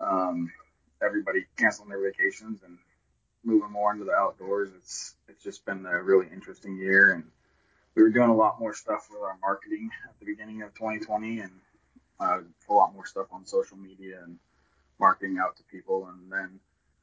um, 0.00 0.52
everybody 1.02 1.46
canceling 1.56 1.88
their 1.88 2.02
vacations 2.02 2.60
and 2.64 2.78
moving 3.44 3.70
more 3.70 3.92
into 3.92 4.04
the 4.04 4.12
outdoors. 4.12 4.70
It's 4.76 5.14
it's 5.28 5.42
just 5.42 5.64
been 5.64 5.86
a 5.86 6.02
really 6.02 6.26
interesting 6.32 6.76
year, 6.76 7.12
and 7.12 7.24
we 7.94 8.02
were 8.02 8.10
doing 8.10 8.30
a 8.30 8.36
lot 8.36 8.60
more 8.60 8.74
stuff 8.74 9.08
with 9.10 9.22
our 9.22 9.36
marketing 9.40 9.90
at 10.08 10.18
the 10.18 10.26
beginning 10.26 10.62
of 10.62 10.74
2020, 10.74 11.40
and 11.40 11.52
uh, 12.18 12.40
a 12.68 12.72
lot 12.72 12.94
more 12.94 13.06
stuff 13.06 13.26
on 13.32 13.46
social 13.46 13.76
media 13.76 14.20
and 14.22 14.38
marketing 14.98 15.38
out 15.38 15.56
to 15.56 15.62
people. 15.64 16.08
And 16.08 16.30
then 16.30 16.60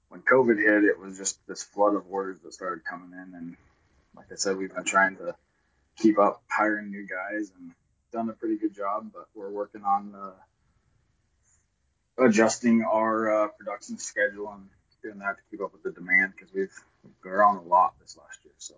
when 0.10 0.22
COVID 0.22 0.58
hit, 0.58 0.84
it 0.84 1.00
was 1.00 1.18
just 1.18 1.40
this 1.48 1.64
flood 1.64 1.96
of 1.96 2.04
orders 2.10 2.38
that 2.44 2.54
started 2.54 2.86
coming 2.86 3.12
in, 3.14 3.36
and 3.36 3.58
like 4.16 4.28
I 4.32 4.36
said, 4.36 4.58
we've 4.58 4.74
been 4.74 4.84
trying 4.84 5.18
to 5.18 5.36
keep 5.98 6.20
up 6.20 6.44
hiring 6.48 6.92
new 6.92 7.08
guys 7.08 7.52
and 7.58 7.72
done 8.12 8.30
a 8.30 8.34
pretty 8.34 8.58
good 8.58 8.74
job, 8.74 9.12
but 9.14 9.28
we're 9.36 9.50
working 9.50 9.84
on 9.84 10.14
uh, 10.16 10.32
adjusting 12.26 12.84
our 12.84 13.46
uh, 13.46 13.48
production 13.50 13.98
schedule 13.98 14.52
and 14.54 14.68
doing 15.04 15.20
that 15.20 15.38
to 15.38 15.44
keep 15.50 15.62
up 15.62 15.74
with 15.74 15.84
the 15.84 15.92
demand 15.92 16.34
because 16.36 16.54
we've, 16.54 16.72
grown 17.22 17.56
a 17.56 17.62
lot 17.62 17.94
this 18.02 18.18
last 18.18 18.38
year. 18.44 18.54
So, 18.58 18.76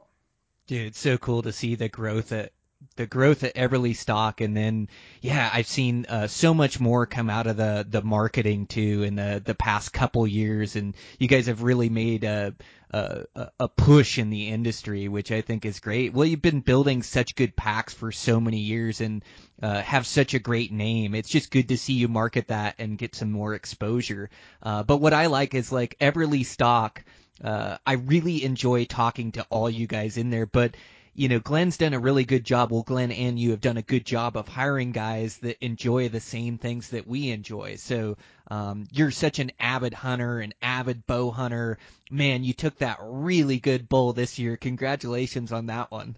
dude, 0.67 0.95
so 0.95 1.17
cool 1.17 1.41
to 1.41 1.51
see 1.51 1.73
the 1.73 1.89
growth 1.89 2.31
at 2.31 2.51
the 2.95 3.05
growth 3.05 3.43
at 3.43 3.55
Eberlestock, 3.55 4.43
and 4.43 4.55
then 4.55 4.89
yeah, 5.21 5.49
I've 5.51 5.67
seen 5.67 6.05
uh, 6.07 6.27
so 6.27 6.53
much 6.53 6.79
more 6.79 7.05
come 7.05 7.29
out 7.29 7.47
of 7.47 7.57
the 7.57 7.85
the 7.89 8.01
marketing 8.01 8.67
too 8.67 9.03
in 9.03 9.15
the 9.15 9.41
the 9.43 9.55
past 9.55 9.93
couple 9.93 10.25
years, 10.27 10.75
and 10.75 10.95
you 11.17 11.27
guys 11.27 11.47
have 11.47 11.63
really 11.63 11.89
made 11.89 12.23
a 12.23 12.55
a, 12.91 13.25
a 13.59 13.67
push 13.67 14.17
in 14.17 14.29
the 14.29 14.47
industry, 14.47 15.07
which 15.07 15.31
I 15.31 15.41
think 15.41 15.65
is 15.65 15.79
great. 15.79 16.13
Well, 16.13 16.25
you've 16.25 16.41
been 16.41 16.61
building 16.61 17.03
such 17.03 17.35
good 17.35 17.55
packs 17.55 17.93
for 17.93 18.11
so 18.11 18.39
many 18.39 18.59
years 18.59 18.99
and 18.99 19.23
uh, 19.61 19.81
have 19.81 20.07
such 20.07 20.33
a 20.33 20.39
great 20.39 20.71
name. 20.71 21.13
It's 21.13 21.29
just 21.29 21.51
good 21.51 21.69
to 21.69 21.77
see 21.77 21.93
you 21.93 22.07
market 22.07 22.47
that 22.47 22.75
and 22.79 22.97
get 22.97 23.15
some 23.15 23.31
more 23.31 23.53
exposure. 23.53 24.29
Uh, 24.63 24.83
but 24.83 24.97
what 24.97 25.13
I 25.13 25.27
like 25.27 25.53
is 25.53 25.71
like 25.71 25.97
Eberlestock. 25.99 27.03
Uh, 27.43 27.77
I 27.85 27.93
really 27.93 28.43
enjoy 28.43 28.85
talking 28.85 29.33
to 29.33 29.45
all 29.49 29.69
you 29.69 29.87
guys 29.87 30.17
in 30.17 30.29
there, 30.29 30.45
but 30.45 30.75
you 31.13 31.27
know, 31.27 31.39
Glenn's 31.39 31.77
done 31.77 31.93
a 31.93 31.99
really 31.99 32.25
good 32.25 32.43
job. 32.43 32.71
Well, 32.71 32.83
Glenn 32.83 33.11
and 33.11 33.39
you 33.39 33.51
have 33.51 33.61
done 33.61 33.77
a 33.77 33.81
good 33.81 34.05
job 34.05 34.37
of 34.37 34.47
hiring 34.47 34.91
guys 34.91 35.37
that 35.39 35.63
enjoy 35.63 36.09
the 36.09 36.19
same 36.19 36.57
things 36.57 36.89
that 36.89 37.07
we 37.07 37.29
enjoy. 37.29 37.75
So 37.75 38.17
um, 38.49 38.87
you're 38.91 39.11
such 39.11 39.39
an 39.39 39.51
avid 39.59 39.93
hunter, 39.93 40.39
an 40.39 40.53
avid 40.61 41.05
bow 41.05 41.31
hunter. 41.31 41.77
Man, 42.09 42.43
you 42.43 42.53
took 42.53 42.77
that 42.77 42.97
really 43.01 43.59
good 43.59 43.89
bull 43.89 44.13
this 44.13 44.39
year. 44.39 44.57
Congratulations 44.57 45.51
on 45.51 45.67
that 45.67 45.91
one. 45.91 46.15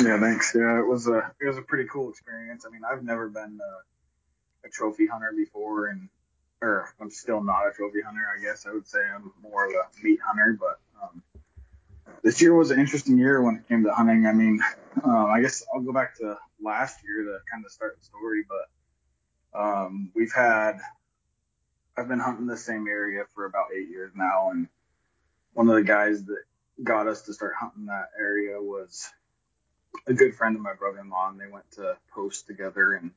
Yeah, 0.00 0.18
thanks. 0.18 0.52
Yeah, 0.54 0.80
it 0.80 0.86
was 0.86 1.06
a 1.06 1.32
it 1.40 1.46
was 1.46 1.56
a 1.56 1.62
pretty 1.62 1.88
cool 1.88 2.10
experience. 2.10 2.64
I 2.66 2.70
mean, 2.70 2.82
I've 2.84 3.04
never 3.04 3.28
been 3.28 3.60
a, 3.60 4.66
a 4.66 4.70
trophy 4.70 5.06
hunter 5.06 5.32
before, 5.36 5.86
and 5.86 6.08
or 6.60 6.92
I'm 7.00 7.10
still 7.10 7.42
not 7.42 7.68
a 7.68 7.72
trophy 7.72 8.00
hunter. 8.04 8.26
I 8.36 8.42
guess 8.42 8.66
I 8.66 8.72
would 8.72 8.88
say 8.88 8.98
I'm 8.98 9.32
more 9.40 9.66
of 9.66 9.72
a 9.72 10.04
meat 10.04 10.18
hunter, 10.24 10.56
but 10.58 10.80
um, 11.00 11.22
this 12.22 12.40
year 12.40 12.54
was 12.54 12.70
an 12.70 12.80
interesting 12.80 13.18
year 13.18 13.42
when 13.42 13.56
it 13.56 13.68
came 13.68 13.84
to 13.84 13.92
hunting. 13.92 14.26
I 14.26 14.32
mean, 14.32 14.60
um, 15.02 15.26
I 15.26 15.40
guess 15.40 15.64
I'll 15.72 15.82
go 15.82 15.92
back 15.92 16.16
to 16.18 16.38
last 16.62 16.98
year 17.04 17.24
to 17.24 17.38
kind 17.50 17.64
of 17.64 17.70
start 17.70 17.98
the 17.98 18.04
story, 18.04 18.44
but 18.48 19.60
um, 19.60 20.10
we've 20.14 20.32
had 20.32 20.78
I've 21.96 22.08
been 22.08 22.18
hunting 22.18 22.46
the 22.46 22.56
same 22.56 22.88
area 22.88 23.24
for 23.34 23.44
about 23.44 23.66
eight 23.76 23.88
years 23.88 24.12
now, 24.16 24.50
and 24.50 24.68
one 25.52 25.68
of 25.68 25.74
the 25.74 25.82
guys 25.82 26.24
that 26.24 26.42
got 26.82 27.06
us 27.06 27.22
to 27.22 27.34
start 27.34 27.52
hunting 27.58 27.86
that 27.86 28.10
area 28.18 28.60
was 28.60 29.08
a 30.06 30.12
good 30.12 30.34
friend 30.34 30.56
of 30.56 30.62
my 30.62 30.74
brother-in-law, 30.74 31.28
and 31.28 31.40
they 31.40 31.46
went 31.46 31.70
to 31.72 31.96
post 32.12 32.46
together 32.46 32.94
and 32.94 33.12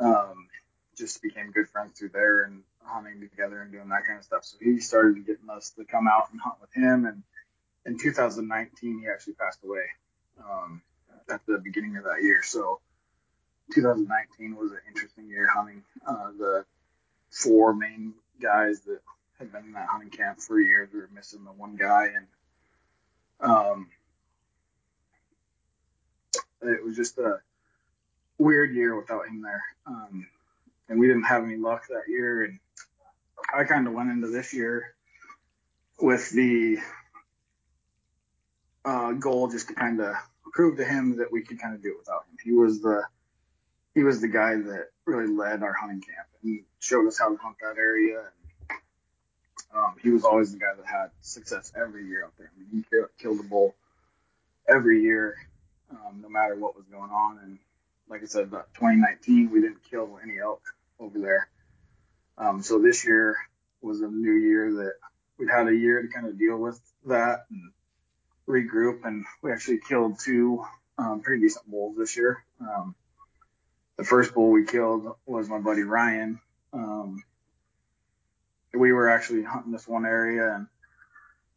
um, 0.00 0.48
just 0.96 1.22
became 1.22 1.52
good 1.52 1.68
friends 1.68 1.98
through 1.98 2.08
there 2.08 2.42
and 2.42 2.62
hunting 2.82 3.20
together 3.20 3.60
and 3.60 3.70
doing 3.70 3.88
that 3.90 4.04
kind 4.06 4.18
of 4.18 4.24
stuff. 4.24 4.44
So 4.44 4.56
he 4.60 4.80
started 4.80 5.26
getting 5.26 5.48
us 5.50 5.70
to 5.76 5.84
come 5.84 6.08
out 6.08 6.30
and 6.32 6.40
hunt 6.40 6.56
with 6.60 6.74
him 6.74 7.06
and 7.06 7.22
in 7.86 7.98
2019, 7.98 9.00
he 9.00 9.08
actually 9.08 9.34
passed 9.34 9.60
away 9.64 9.84
um, 10.38 10.82
at 11.30 11.40
the 11.46 11.58
beginning 11.58 11.96
of 11.96 12.04
that 12.04 12.22
year. 12.22 12.42
So 12.42 12.80
2019 13.74 14.56
was 14.56 14.72
an 14.72 14.78
interesting 14.88 15.28
year 15.28 15.46
hunting. 15.46 15.82
Uh, 16.06 16.30
the 16.38 16.64
four 17.30 17.74
main 17.74 18.14
guys 18.40 18.80
that 18.80 19.00
had 19.38 19.52
been 19.52 19.64
in 19.64 19.72
that 19.72 19.88
hunting 19.88 20.10
camp 20.10 20.40
for 20.40 20.60
years 20.60 20.88
we 20.92 21.00
were 21.00 21.10
missing 21.14 21.44
the 21.44 21.50
one 21.50 21.76
guy, 21.76 22.08
and 22.14 22.26
um, 23.40 23.88
it 26.62 26.84
was 26.84 26.96
just 26.96 27.18
a 27.18 27.40
weird 28.38 28.74
year 28.74 28.96
without 28.96 29.26
him 29.26 29.42
there. 29.42 29.62
Um, 29.86 30.26
and 30.88 30.98
we 30.98 31.06
didn't 31.06 31.24
have 31.24 31.44
any 31.44 31.56
luck 31.56 31.84
that 31.88 32.08
year, 32.08 32.44
and 32.44 32.58
I 33.54 33.64
kind 33.64 33.86
of 33.86 33.94
went 33.94 34.10
into 34.10 34.28
this 34.28 34.52
year 34.52 34.94
with 36.00 36.30
the 36.30 36.78
uh, 38.84 39.12
goal 39.12 39.48
just 39.48 39.74
kind 39.74 40.00
of 40.00 40.14
prove 40.52 40.76
to 40.76 40.84
him 40.84 41.16
that 41.18 41.32
we 41.32 41.42
could 41.42 41.60
kind 41.60 41.74
of 41.74 41.82
do 41.82 41.90
it 41.90 41.98
without 41.98 42.24
him. 42.30 42.36
He 42.42 42.52
was 42.52 42.80
the 42.80 43.02
he 43.94 44.02
was 44.02 44.20
the 44.20 44.28
guy 44.28 44.56
that 44.56 44.88
really 45.04 45.28
led 45.28 45.62
our 45.62 45.72
hunting 45.72 46.00
camp 46.00 46.26
and 46.42 46.64
showed 46.80 47.06
us 47.06 47.18
how 47.18 47.30
to 47.30 47.36
hunt 47.36 47.56
that 47.60 47.78
area. 47.78 48.18
And 48.18 48.78
um, 49.76 49.94
he 50.02 50.10
was 50.10 50.24
always 50.24 50.52
the 50.52 50.58
guy 50.58 50.74
that 50.76 50.86
had 50.86 51.10
success 51.20 51.72
every 51.76 52.06
year 52.06 52.24
out 52.24 52.32
there. 52.36 52.50
I 52.54 52.58
mean, 52.58 52.84
he 52.90 52.98
killed 53.22 53.40
a 53.40 53.44
bull 53.44 53.74
every 54.68 55.02
year, 55.02 55.36
um, 55.90 56.20
no 56.22 56.28
matter 56.28 56.56
what 56.56 56.76
was 56.76 56.86
going 56.86 57.10
on. 57.10 57.38
And 57.42 57.58
like 58.08 58.22
I 58.22 58.26
said, 58.26 58.50
2019 58.50 59.50
we 59.50 59.60
didn't 59.60 59.82
kill 59.88 60.18
any 60.22 60.38
elk 60.40 60.62
over 60.98 61.18
there. 61.18 61.48
Um, 62.36 62.62
so 62.62 62.80
this 62.80 63.04
year 63.04 63.36
was 63.80 64.00
a 64.00 64.08
new 64.08 64.32
year 64.32 64.72
that 64.72 64.92
we'd 65.38 65.50
had 65.50 65.68
a 65.68 65.74
year 65.74 66.02
to 66.02 66.08
kind 66.08 66.26
of 66.26 66.38
deal 66.38 66.56
with 66.56 66.80
that 67.06 67.46
and 67.50 67.70
regroup, 68.48 69.04
and 69.04 69.24
we 69.42 69.52
actually 69.52 69.78
killed 69.78 70.18
two 70.18 70.64
um, 70.98 71.20
pretty 71.20 71.42
decent 71.42 71.70
bulls 71.70 71.96
this 71.96 72.16
year. 72.16 72.44
Um, 72.60 72.94
the 73.96 74.04
first 74.04 74.34
bull 74.34 74.50
we 74.50 74.64
killed 74.64 75.14
was 75.26 75.48
my 75.48 75.58
buddy 75.58 75.82
Ryan. 75.82 76.40
Um, 76.72 77.22
we 78.72 78.92
were 78.92 79.08
actually 79.08 79.42
hunting 79.42 79.72
this 79.72 79.86
one 79.86 80.04
area, 80.04 80.54
and 80.54 80.66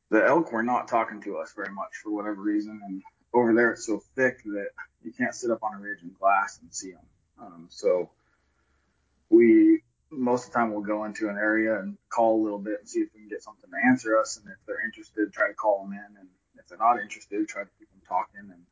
the 0.09 0.25
elk 0.25 0.51
were 0.51 0.63
not 0.63 0.87
talking 0.87 1.21
to 1.23 1.37
us 1.37 1.53
very 1.55 1.73
much 1.73 1.95
for 2.03 2.11
whatever 2.11 2.41
reason. 2.41 2.79
And 2.85 3.01
over 3.33 3.53
there, 3.53 3.71
it's 3.71 3.85
so 3.85 4.01
thick 4.15 4.43
that 4.43 4.69
you 5.03 5.11
can't 5.11 5.35
sit 5.35 5.51
up 5.51 5.63
on 5.63 5.73
a 5.73 5.79
ridge 5.79 6.01
and 6.03 6.17
glass 6.17 6.59
and 6.61 6.73
see 6.73 6.91
them. 6.91 7.05
Um, 7.39 7.67
so 7.69 8.09
we 9.29 9.81
most 10.09 10.45
of 10.45 10.53
the 10.53 10.57
time 10.57 10.71
we'll 10.71 10.81
go 10.81 11.03
into 11.03 11.27
an 11.27 11.35
area 11.35 11.79
and 11.79 11.97
call 12.09 12.41
a 12.41 12.43
little 12.43 12.59
bit 12.59 12.79
and 12.79 12.87
see 12.87 13.01
if 13.01 13.09
we 13.13 13.19
can 13.19 13.29
get 13.29 13.43
something 13.43 13.69
to 13.69 13.87
answer 13.89 14.17
us, 14.17 14.37
and 14.37 14.47
if 14.47 14.57
they're 14.65 14.85
interested, 14.85 15.33
try 15.33 15.47
to 15.49 15.53
call 15.53 15.83
them 15.83 15.93
in 15.93 16.17
and 16.19 16.29
if 16.67 16.77
they're 16.77 16.85
not 16.85 17.01
interested, 17.01 17.47
try 17.47 17.63
to 17.63 17.69
keep 17.79 17.89
them 17.89 18.01
talking 18.07 18.51
and 18.51 18.63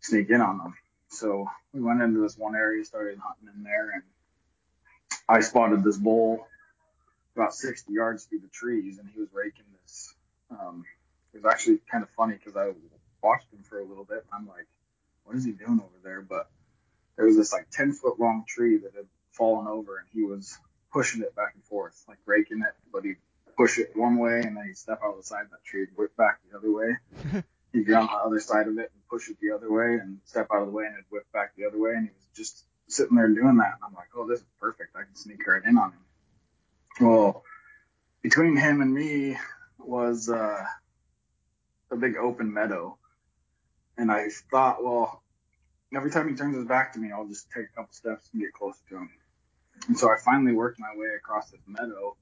sneak 0.00 0.28
in 0.28 0.42
on 0.42 0.58
them. 0.58 0.74
So 1.08 1.48
we 1.72 1.80
went 1.80 2.02
into 2.02 2.20
this 2.20 2.36
one 2.36 2.54
area, 2.54 2.84
started 2.84 3.18
hunting 3.18 3.48
in 3.56 3.62
there, 3.62 3.90
and 3.92 4.02
I 5.26 5.40
spotted 5.40 5.82
this 5.82 5.96
bull 5.96 6.46
about 7.34 7.54
60 7.54 7.92
yards 7.92 8.24
through 8.24 8.40
the 8.40 8.48
trees, 8.48 8.98
and 8.98 9.08
he 9.12 9.20
was 9.20 9.30
raking 9.32 9.64
this. 9.82 10.14
Um, 10.50 10.84
it 11.32 11.42
was 11.42 11.50
actually 11.50 11.78
kind 11.90 12.04
of 12.04 12.10
funny 12.10 12.34
because 12.34 12.56
I 12.56 12.72
watched 13.22 13.50
him 13.52 13.62
for 13.62 13.80
a 13.80 13.84
little 13.84 14.04
bit, 14.04 14.24
and 14.30 14.42
I'm 14.42 14.46
like, 14.46 14.66
what 15.24 15.34
is 15.34 15.44
he 15.44 15.52
doing 15.52 15.80
over 15.80 15.98
there? 16.02 16.20
But 16.20 16.50
there 17.16 17.24
was 17.24 17.36
this 17.36 17.52
like 17.52 17.70
10 17.70 17.94
foot 17.94 18.20
long 18.20 18.44
tree 18.46 18.76
that 18.78 18.94
had 18.94 19.06
fallen 19.32 19.66
over, 19.66 19.96
and 19.96 20.06
he 20.12 20.22
was 20.24 20.58
pushing 20.92 21.22
it 21.22 21.34
back 21.34 21.52
and 21.54 21.64
forth, 21.64 22.04
like 22.06 22.18
raking 22.26 22.60
it, 22.60 22.74
but 22.92 23.02
he 23.04 23.14
push 23.56 23.78
it 23.78 23.92
one 23.94 24.18
way 24.18 24.40
and 24.40 24.56
then 24.56 24.64
he'd 24.66 24.76
step 24.76 25.00
out 25.04 25.12
of 25.12 25.16
the 25.16 25.22
side 25.22 25.44
of 25.44 25.50
that 25.50 25.64
tree, 25.64 25.86
whip 25.96 26.16
back 26.16 26.40
the 26.50 26.56
other 26.58 26.70
way. 26.70 27.42
he'd 27.72 27.86
get 27.86 27.96
on 27.96 28.06
the 28.06 28.12
other 28.12 28.40
side 28.40 28.68
of 28.68 28.78
it 28.78 28.90
and 28.92 29.08
push 29.08 29.28
it 29.28 29.36
the 29.40 29.50
other 29.54 29.70
way 29.70 29.98
and 30.00 30.18
step 30.24 30.48
out 30.52 30.62
of 30.62 30.66
the 30.66 30.72
way 30.72 30.84
and 30.84 30.94
it'd 30.94 31.04
whip 31.10 31.26
back 31.32 31.54
the 31.56 31.66
other 31.66 31.78
way. 31.78 31.92
And 31.92 32.06
he 32.06 32.14
was 32.14 32.28
just 32.34 32.64
sitting 32.88 33.16
there 33.16 33.28
doing 33.28 33.56
that. 33.56 33.74
And 33.74 33.84
I'm 33.86 33.94
like, 33.94 34.08
oh, 34.16 34.26
this 34.28 34.40
is 34.40 34.46
perfect. 34.60 34.96
I 34.96 35.04
can 35.04 35.14
sneak 35.16 35.46
right 35.46 35.62
in 35.64 35.78
on 35.78 35.90
him. 35.90 35.98
Well, 37.00 37.42
between 38.22 38.56
him 38.56 38.80
and 38.80 38.92
me 38.92 39.36
was 39.78 40.28
uh, 40.28 40.64
a 41.90 41.96
big 41.96 42.16
open 42.16 42.52
meadow. 42.52 42.96
And 43.96 44.10
I 44.10 44.28
thought, 44.50 44.82
well, 44.82 45.22
every 45.94 46.10
time 46.10 46.28
he 46.28 46.34
turns 46.34 46.56
his 46.56 46.66
back 46.66 46.92
to 46.94 46.98
me, 46.98 47.12
I'll 47.12 47.26
just 47.26 47.50
take 47.50 47.66
a 47.66 47.76
couple 47.76 47.92
steps 47.92 48.28
and 48.32 48.42
get 48.42 48.52
closer 48.52 48.80
to 48.90 48.96
him. 48.96 49.10
And 49.88 49.98
so 49.98 50.08
I 50.08 50.16
finally 50.24 50.52
worked 50.52 50.80
my 50.80 50.92
way 50.96 51.08
across 51.16 51.50
this 51.50 51.60
meadow 51.66 52.16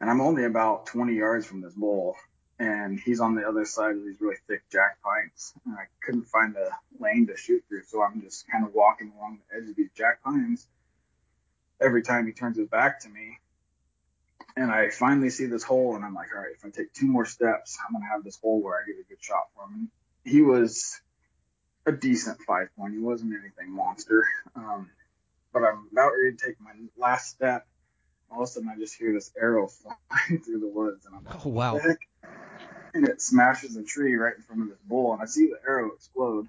and 0.00 0.08
I'm 0.08 0.20
only 0.20 0.44
about 0.44 0.86
20 0.86 1.14
yards 1.14 1.46
from 1.46 1.60
this 1.60 1.74
bull, 1.74 2.16
and 2.58 2.98
he's 2.98 3.20
on 3.20 3.34
the 3.34 3.46
other 3.46 3.64
side 3.64 3.96
of 3.96 4.04
these 4.04 4.20
really 4.20 4.36
thick 4.48 4.62
jack 4.70 4.98
pines. 5.02 5.52
And 5.66 5.74
I 5.74 5.84
couldn't 6.02 6.24
find 6.24 6.56
a 6.56 6.70
lane 6.98 7.26
to 7.26 7.36
shoot 7.36 7.64
through, 7.68 7.84
so 7.84 8.02
I'm 8.02 8.20
just 8.22 8.46
kind 8.50 8.64
of 8.64 8.74
walking 8.74 9.12
along 9.16 9.38
the 9.38 9.56
edge 9.56 9.68
of 9.68 9.76
these 9.76 9.90
jack 9.96 10.22
pines. 10.22 10.66
Every 11.80 12.02
time 12.02 12.26
he 12.26 12.32
turns 12.32 12.58
his 12.58 12.68
back 12.68 13.00
to 13.00 13.08
me, 13.08 13.38
and 14.56 14.70
I 14.70 14.90
finally 14.90 15.30
see 15.30 15.46
this 15.46 15.62
hole, 15.62 15.96
and 15.96 16.04
I'm 16.04 16.14
like, 16.14 16.28
all 16.34 16.40
right, 16.40 16.52
if 16.54 16.64
I 16.64 16.70
take 16.70 16.92
two 16.92 17.06
more 17.06 17.24
steps, 17.26 17.78
I'm 17.86 17.94
gonna 17.94 18.10
have 18.10 18.24
this 18.24 18.38
hole 18.42 18.62
where 18.62 18.78
I 18.78 18.86
get 18.86 19.00
a 19.00 19.08
good 19.08 19.22
shot 19.22 19.48
for 19.54 19.64
him. 19.64 19.74
And 19.74 19.88
he 20.32 20.42
was 20.42 21.00
a 21.86 21.92
decent 21.92 22.40
five 22.46 22.68
point. 22.76 22.94
He 22.94 23.00
wasn't 23.00 23.32
anything 23.32 23.74
monster. 23.74 24.26
Um, 24.54 24.90
but 25.52 25.62
I'm 25.62 25.88
about 25.92 26.12
ready 26.12 26.36
to 26.36 26.46
take 26.46 26.60
my 26.60 26.72
last 26.96 27.28
step 27.28 27.66
all 28.30 28.42
of 28.42 28.44
a 28.44 28.46
sudden 28.46 28.68
I 28.68 28.78
just 28.78 28.96
hear 28.96 29.12
this 29.12 29.32
arrow 29.40 29.68
flying 30.10 30.42
through 30.42 30.60
the 30.60 30.68
woods, 30.68 31.06
and 31.06 31.14
I'm 31.16 31.24
like, 31.24 31.46
oh, 31.46 31.50
wow. 31.50 31.78
Heck? 31.78 31.98
and 32.94 33.08
it 33.08 33.20
smashes 33.22 33.76
a 33.76 33.82
tree 33.82 34.14
right 34.16 34.36
in 34.36 34.42
front 34.42 34.62
of 34.62 34.68
this 34.68 34.78
bull, 34.84 35.12
and 35.12 35.22
I 35.22 35.26
see 35.26 35.46
the 35.46 35.58
arrow 35.68 35.92
explode, 35.92 36.46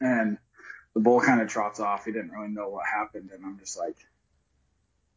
and 0.00 0.38
the 0.94 1.00
bull 1.00 1.20
kind 1.20 1.40
of 1.40 1.48
trots 1.48 1.80
off. 1.80 2.04
He 2.04 2.12
didn't 2.12 2.30
really 2.32 2.48
know 2.52 2.68
what 2.68 2.86
happened, 2.86 3.30
and 3.34 3.44
I'm 3.44 3.58
just 3.58 3.78
like, 3.78 3.96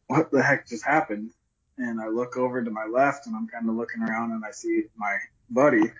what 0.08 0.30
the 0.30 0.42
heck 0.42 0.68
just 0.68 0.84
happened? 0.84 1.30
And 1.78 2.00
I 2.00 2.08
look 2.08 2.36
over 2.36 2.62
to 2.62 2.70
my 2.70 2.86
left, 2.86 3.26
and 3.26 3.36
I'm 3.36 3.48
kind 3.48 3.68
of 3.68 3.76
looking 3.76 4.02
around, 4.02 4.32
and 4.32 4.44
I 4.44 4.50
see 4.52 4.84
my 4.96 5.16
buddy, 5.50 5.92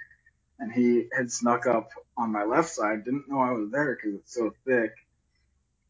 and 0.59 0.73
he 0.73 1.07
had 1.17 1.33
snuck 1.33 1.67
up 1.67 1.91
on 2.17 2.33
my 2.33 2.45
left 2.45 2.71
side. 2.71 3.05
Didn't 3.05 3.29
know 3.29 3.41
I 3.41 3.53
was 3.53 3.71
there 3.71 3.97
because 3.97 4.21
it's 4.21 4.35
so 4.35 4.53
thick. 4.67 4.93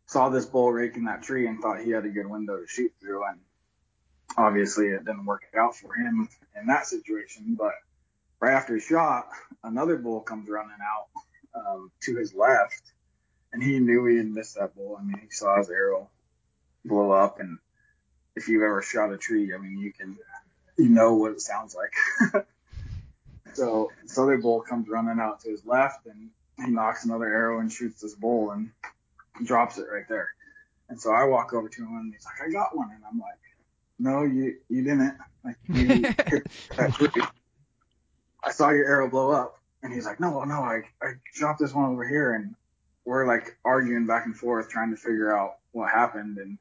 Saw 0.06 0.28
this 0.28 0.46
bull 0.46 0.72
raking 0.72 1.04
that 1.06 1.22
tree 1.22 1.46
and 1.48 1.60
thought 1.60 1.80
he 1.82 1.90
had 1.90 2.04
a 2.06 2.10
good 2.10 2.26
window 2.28 2.58
to 2.58 2.66
shoot 2.68 2.92
through, 3.00 3.26
and 3.26 3.40
obviously 4.36 4.88
it 4.88 5.04
didn't 5.04 5.26
work 5.26 5.44
out 5.56 5.76
for 5.76 5.94
him 5.94 6.28
in 6.58 6.66
that 6.66 6.86
situation. 6.86 7.56
But 7.58 7.74
right 8.40 8.54
after 8.54 8.74
he 8.74 8.80
shot, 8.80 9.28
another 9.62 9.96
bull 9.96 10.20
comes 10.20 10.48
running 10.48 10.70
out 10.82 11.06
um, 11.54 11.90
to 12.02 12.16
his 12.16 12.34
left, 12.34 12.82
and 13.52 13.62
he 13.62 13.78
knew 13.78 14.06
he 14.06 14.16
had 14.16 14.30
missed 14.30 14.56
that 14.56 14.74
bull. 14.74 14.96
I 14.98 15.02
mean, 15.02 15.20
he 15.22 15.30
saw 15.30 15.58
his 15.58 15.70
arrow 15.70 16.08
blow 16.84 17.10
up, 17.12 17.40
and 17.40 17.58
if 18.36 18.48
you've 18.48 18.62
ever 18.62 18.82
shot 18.82 19.12
a 19.12 19.18
tree, 19.18 19.54
I 19.54 19.58
mean, 19.58 19.78
you 19.78 19.92
can 19.92 20.16
you 20.76 20.88
know 20.88 21.14
what 21.14 21.32
it 21.32 21.40
sounds 21.40 21.74
like. 21.74 22.46
so 23.54 23.90
this 24.02 24.16
other 24.16 24.38
bull 24.38 24.60
comes 24.62 24.88
running 24.88 25.20
out 25.20 25.40
to 25.40 25.50
his 25.50 25.64
left, 25.66 26.06
and 26.06 26.30
he 26.64 26.70
knocks 26.70 27.04
another 27.04 27.26
arrow 27.26 27.60
and 27.60 27.70
shoots 27.70 28.00
this 28.00 28.14
bull 28.14 28.52
and 28.52 28.70
drops 29.44 29.78
it 29.78 29.86
right 29.92 30.08
there. 30.08 30.30
And 30.88 31.00
so 31.00 31.12
I 31.12 31.24
walk 31.24 31.52
over 31.52 31.68
to 31.68 31.82
him, 31.82 31.96
and 31.96 32.12
he's 32.12 32.24
like, 32.24 32.48
"I 32.48 32.50
got 32.50 32.76
one," 32.76 32.90
and 32.94 33.02
I'm 33.04 33.18
like, 33.18 33.38
"No, 34.00 34.22
you 34.22 34.56
you 34.68 34.82
didn't. 34.82 35.16
Like 35.44 35.56
you 35.68 35.86
hit 35.86 36.16
that 36.76 36.94
tree. 36.94 37.22
I 38.42 38.50
saw 38.50 38.70
your 38.70 38.86
arrow 38.86 39.08
blow 39.08 39.30
up." 39.30 39.56
And 39.82 39.92
he's 39.92 40.06
like, 40.06 40.20
"No, 40.20 40.42
no, 40.44 40.62
I 40.62 40.82
I 41.02 41.12
dropped 41.34 41.60
this 41.60 41.74
one 41.74 41.90
over 41.90 42.06
here," 42.06 42.34
and 42.34 42.54
we're 43.04 43.26
like 43.26 43.56
arguing 43.64 44.06
back 44.06 44.26
and 44.26 44.36
forth 44.36 44.68
trying 44.68 44.90
to 44.90 44.96
figure 44.96 45.36
out 45.36 45.56
what 45.72 45.90
happened 45.90 46.38
and 46.38 46.58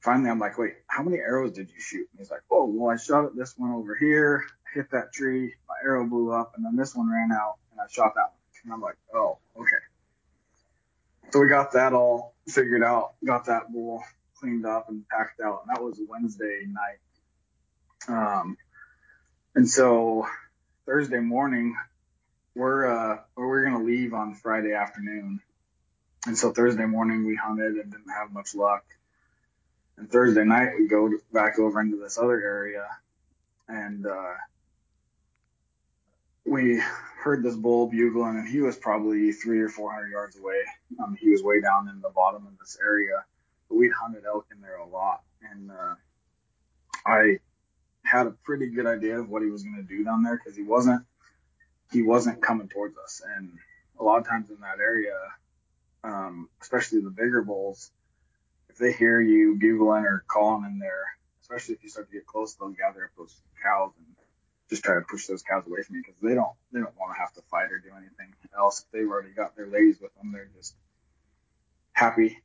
finally 0.00 0.30
I'm 0.30 0.38
like, 0.38 0.58
wait, 0.58 0.74
how 0.86 1.02
many 1.02 1.18
arrows 1.18 1.52
did 1.52 1.70
you 1.70 1.80
shoot? 1.80 2.08
And 2.10 2.18
he's 2.18 2.30
like, 2.30 2.42
oh, 2.50 2.64
well, 2.64 2.90
I 2.92 2.96
shot 2.96 3.24
at 3.24 3.36
this 3.36 3.54
one 3.56 3.72
over 3.72 3.94
here, 3.94 4.44
hit 4.74 4.90
that 4.90 5.12
tree, 5.12 5.54
my 5.68 5.74
arrow 5.84 6.06
blew 6.06 6.32
up, 6.32 6.52
and 6.56 6.64
then 6.64 6.76
this 6.76 6.94
one 6.94 7.10
ran 7.10 7.32
out, 7.32 7.56
and 7.72 7.80
I 7.80 7.84
shot 7.90 8.14
that 8.14 8.22
one. 8.22 8.32
And 8.64 8.72
I'm 8.72 8.80
like, 8.80 8.96
oh, 9.14 9.38
okay. 9.56 11.30
So 11.30 11.40
we 11.40 11.48
got 11.48 11.72
that 11.72 11.92
all 11.92 12.34
figured 12.48 12.82
out, 12.82 13.14
got 13.24 13.46
that 13.46 13.72
bull 13.72 14.02
cleaned 14.40 14.66
up 14.66 14.88
and 14.88 15.08
packed 15.08 15.40
out, 15.40 15.62
and 15.62 15.74
that 15.74 15.82
was 15.82 16.00
Wednesday 16.08 16.64
night. 16.66 16.98
Um, 18.08 18.56
and 19.54 19.68
so 19.68 20.26
Thursday 20.86 21.20
morning, 21.20 21.76
we're 22.54 22.86
uh, 22.86 23.18
we're 23.36 23.64
gonna 23.64 23.84
leave 23.84 24.14
on 24.14 24.34
Friday 24.34 24.72
afternoon, 24.72 25.40
and 26.26 26.36
so 26.36 26.52
Thursday 26.52 26.86
morning 26.86 27.26
we 27.26 27.36
hunted 27.36 27.74
and 27.74 27.90
didn't 27.90 28.10
have 28.10 28.32
much 28.32 28.54
luck. 28.54 28.84
And 29.96 30.10
Thursday 30.10 30.44
night 30.44 30.70
we 30.78 30.86
go 30.86 31.10
back 31.32 31.58
over 31.58 31.80
into 31.80 31.96
this 31.96 32.18
other 32.18 32.40
area, 32.40 32.86
and 33.68 34.06
uh, 34.06 34.34
we 36.46 36.80
heard 37.20 37.42
this 37.42 37.56
bull 37.56 37.88
bugling, 37.88 38.38
and 38.38 38.48
he 38.48 38.60
was 38.60 38.76
probably 38.76 39.32
three 39.32 39.60
or 39.60 39.68
four 39.68 39.92
hundred 39.92 40.10
yards 40.10 40.38
away. 40.38 40.62
Um, 41.02 41.16
he 41.20 41.30
was 41.30 41.42
way 41.42 41.60
down 41.60 41.88
in 41.88 42.00
the 42.00 42.10
bottom 42.10 42.46
of 42.46 42.58
this 42.58 42.78
area, 42.80 43.24
we'd 43.70 43.92
hunted 43.92 44.24
elk 44.26 44.46
in 44.52 44.60
there 44.60 44.78
a 44.78 44.86
lot, 44.86 45.22
and 45.52 45.70
uh, 45.70 45.94
I 47.06 47.38
had 48.04 48.26
a 48.26 48.30
pretty 48.44 48.68
good 48.68 48.86
idea 48.86 49.20
of 49.20 49.28
what 49.28 49.42
he 49.42 49.50
was 49.50 49.62
going 49.62 49.76
to 49.76 49.82
do 49.82 50.04
down 50.04 50.22
there 50.22 50.36
because 50.36 50.56
he 50.56 50.62
wasn't 50.62 51.02
he 51.92 52.02
wasn't 52.02 52.42
coming 52.42 52.68
towards 52.68 52.96
us, 52.98 53.22
and 53.36 53.50
a 53.98 54.04
lot 54.04 54.18
of 54.18 54.26
times 54.26 54.50
in 54.50 54.60
that 54.60 54.78
area, 54.80 55.16
um, 56.04 56.48
especially 56.60 57.00
the 57.00 57.10
bigger 57.10 57.42
bulls, 57.42 57.90
if 58.68 58.78
they 58.78 58.92
hear 58.92 59.20
you 59.20 59.56
bugling 59.56 60.04
or 60.04 60.24
calling 60.28 60.64
in 60.64 60.78
there, 60.78 61.04
especially 61.42 61.74
if 61.74 61.82
you 61.82 61.88
start 61.88 62.08
to 62.08 62.14
get 62.14 62.26
close, 62.26 62.54
they'll 62.54 62.68
gather 62.68 63.04
up 63.04 63.10
those 63.16 63.40
cows 63.62 63.92
and 63.96 64.06
just 64.68 64.84
try 64.84 64.94
to 64.94 65.00
push 65.00 65.26
those 65.26 65.42
cows 65.42 65.66
away 65.66 65.82
from 65.82 65.96
you 65.96 66.02
because 66.02 66.20
they 66.20 66.34
don't 66.34 66.52
they 66.72 66.80
don't 66.80 66.96
want 66.98 67.14
to 67.14 67.18
have 67.18 67.32
to 67.34 67.42
fight 67.50 67.72
or 67.72 67.78
do 67.78 67.88
anything 67.96 68.34
else. 68.56 68.80
If 68.80 68.90
they've 68.92 69.08
already 69.08 69.30
got 69.30 69.56
their 69.56 69.66
ladies 69.66 69.98
with 70.00 70.14
them, 70.16 70.32
they're 70.32 70.50
just 70.56 70.74
happy. 71.92 72.38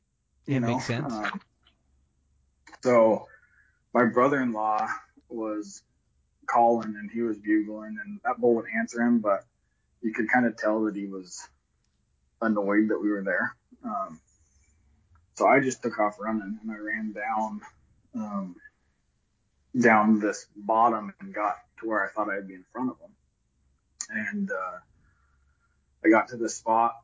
You 0.46 0.56
It 0.56 0.60
know? 0.60 0.66
makes 0.74 0.84
sense. 0.86 1.12
Um, 1.12 1.40
so 2.82 3.26
my 3.92 4.04
brother-in-law 4.04 4.88
was 5.28 5.82
calling 6.46 6.94
and 6.96 7.10
he 7.10 7.22
was 7.22 7.38
bugling 7.38 7.98
and 8.04 8.20
that 8.24 8.38
bull 8.38 8.56
would 8.56 8.66
answer 8.78 9.00
him, 9.00 9.20
but 9.20 9.44
you 10.02 10.12
could 10.12 10.28
kind 10.30 10.46
of 10.46 10.56
tell 10.56 10.84
that 10.84 10.94
he 10.94 11.06
was 11.06 11.40
annoyed 12.42 12.88
that 12.88 12.98
we 13.00 13.10
were 13.10 13.22
there. 13.22 13.56
Um, 13.84 14.20
so 15.34 15.46
I 15.46 15.60
just 15.60 15.82
took 15.82 15.98
off 15.98 16.20
running 16.20 16.58
and 16.62 16.70
I 16.70 16.76
ran 16.78 17.12
down 17.12 17.60
um, 18.14 18.56
down 19.80 20.20
this 20.20 20.46
bottom 20.54 21.12
and 21.20 21.34
got 21.34 21.56
to 21.80 21.88
where 21.88 22.04
I 22.04 22.08
thought 22.12 22.30
I'd 22.30 22.46
be 22.46 22.54
in 22.54 22.64
front 22.72 22.90
of 22.90 22.96
him. 23.00 23.10
And 24.10 24.50
uh, 24.50 24.78
I 26.04 26.08
got 26.10 26.28
to 26.28 26.36
this 26.36 26.56
spot, 26.56 26.94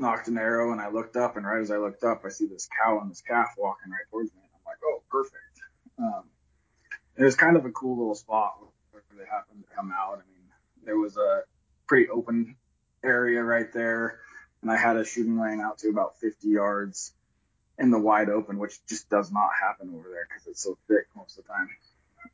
knocked 0.00 0.28
an 0.28 0.38
arrow, 0.38 0.72
and 0.72 0.80
I 0.80 0.90
looked 0.90 1.16
up. 1.16 1.36
And 1.36 1.46
right 1.46 1.60
as 1.60 1.70
I 1.70 1.76
looked 1.76 2.04
up, 2.04 2.22
I 2.24 2.30
see 2.30 2.46
this 2.46 2.68
cow 2.82 3.00
and 3.00 3.10
this 3.10 3.20
calf 3.20 3.48
walking 3.58 3.92
right 3.92 4.08
towards 4.10 4.32
me. 4.32 4.40
And 4.42 4.50
I'm 4.54 4.64
like, 4.66 4.78
oh, 4.84 5.02
perfect. 5.10 5.36
Um, 5.98 6.24
it 7.16 7.24
was 7.24 7.36
kind 7.36 7.56
of 7.56 7.64
a 7.64 7.70
cool 7.70 7.98
little 7.98 8.14
spot 8.14 8.58
where 8.92 9.02
they 9.16 9.24
happened 9.30 9.62
to 9.68 9.76
come 9.76 9.92
out. 9.92 10.14
I 10.14 10.24
mean, 10.32 10.48
there 10.84 10.96
was 10.96 11.16
a 11.16 11.42
pretty 11.86 12.08
open 12.08 12.56
area 13.04 13.42
right 13.42 13.72
there, 13.72 14.20
and 14.62 14.70
I 14.70 14.76
had 14.76 14.96
a 14.96 15.04
shooting 15.04 15.38
lane 15.38 15.60
out 15.60 15.78
to 15.78 15.88
about 15.88 16.18
50 16.20 16.48
yards 16.48 17.12
in 17.78 17.90
the 17.90 17.98
wide 17.98 18.28
open, 18.28 18.58
which 18.58 18.78
just 18.86 19.08
does 19.08 19.32
not 19.32 19.50
happen 19.60 19.90
over 19.94 20.08
there 20.10 20.26
because 20.28 20.46
it's 20.46 20.62
so 20.62 20.78
thick 20.88 21.06
most 21.16 21.38
of 21.38 21.44
the 21.44 21.52
time. 21.52 21.68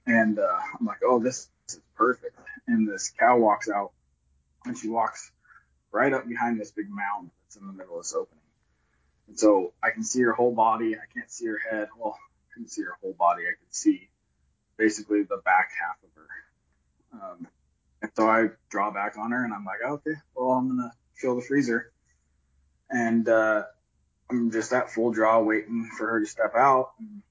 And 0.07 0.38
uh, 0.38 0.59
I'm 0.79 0.87
like, 0.87 1.00
oh, 1.05 1.18
this 1.20 1.48
is 1.68 1.81
perfect. 1.96 2.38
And 2.66 2.88
this 2.88 3.12
cow 3.18 3.38
walks 3.38 3.68
out, 3.68 3.92
and 4.64 4.76
she 4.76 4.88
walks 4.88 5.31
right 5.96 6.12
up 6.12 6.28
behind 6.28 6.61
this 6.61 6.70
big 6.70 6.90
mound 6.90 7.30
that's 7.42 7.56
in 7.56 7.66
the 7.66 7.72
middle 7.72 7.96
of 7.96 8.02
this 8.04 8.14
opening. 8.14 8.42
And 9.28 9.38
so 9.38 9.72
I 9.82 9.90
can 9.90 10.04
see 10.04 10.20
her 10.22 10.32
whole 10.32 10.54
body. 10.54 10.94
I 10.94 11.06
can't 11.14 11.30
see 11.30 11.46
her 11.46 11.59
head. 11.59 11.88
Well, 11.98 12.18
I 12.18 12.52
couldn't 12.52 12.68
see 12.68 12.82
her 12.82 12.98
whole 13.00 13.14
body. 13.14 13.44
I 13.44 13.56
could 13.59 13.74
see 13.74 14.09
basically 14.76 15.22
the 15.22 15.40
back 15.42 15.70
half 15.80 15.96
of 16.04 16.11
her. 16.14 16.28
Um, 17.14 17.48
and 18.02 18.11
so 18.14 18.28
I 18.28 18.48
draw 18.68 18.90
back 18.90 19.16
on 19.16 19.30
her, 19.30 19.42
and 19.42 19.54
I'm 19.54 19.64
like, 19.64 19.82
okay, 19.82 20.20
well, 20.35 20.50
I'm 20.50 20.68
gonna 20.68 20.92
fill 21.14 21.37
the 21.37 21.42
freezer. 21.42 21.90
And 22.90 23.26
uh, 23.26 23.62
I'm 24.30 24.50
just 24.50 24.72
at 24.74 24.90
full 24.90 25.12
draw, 25.12 25.40
waiting 25.40 25.88
for 25.96 26.06
her 26.09 26.20
to 26.20 26.26
step 26.26 26.54
out. 26.54 26.90
And 26.98 27.22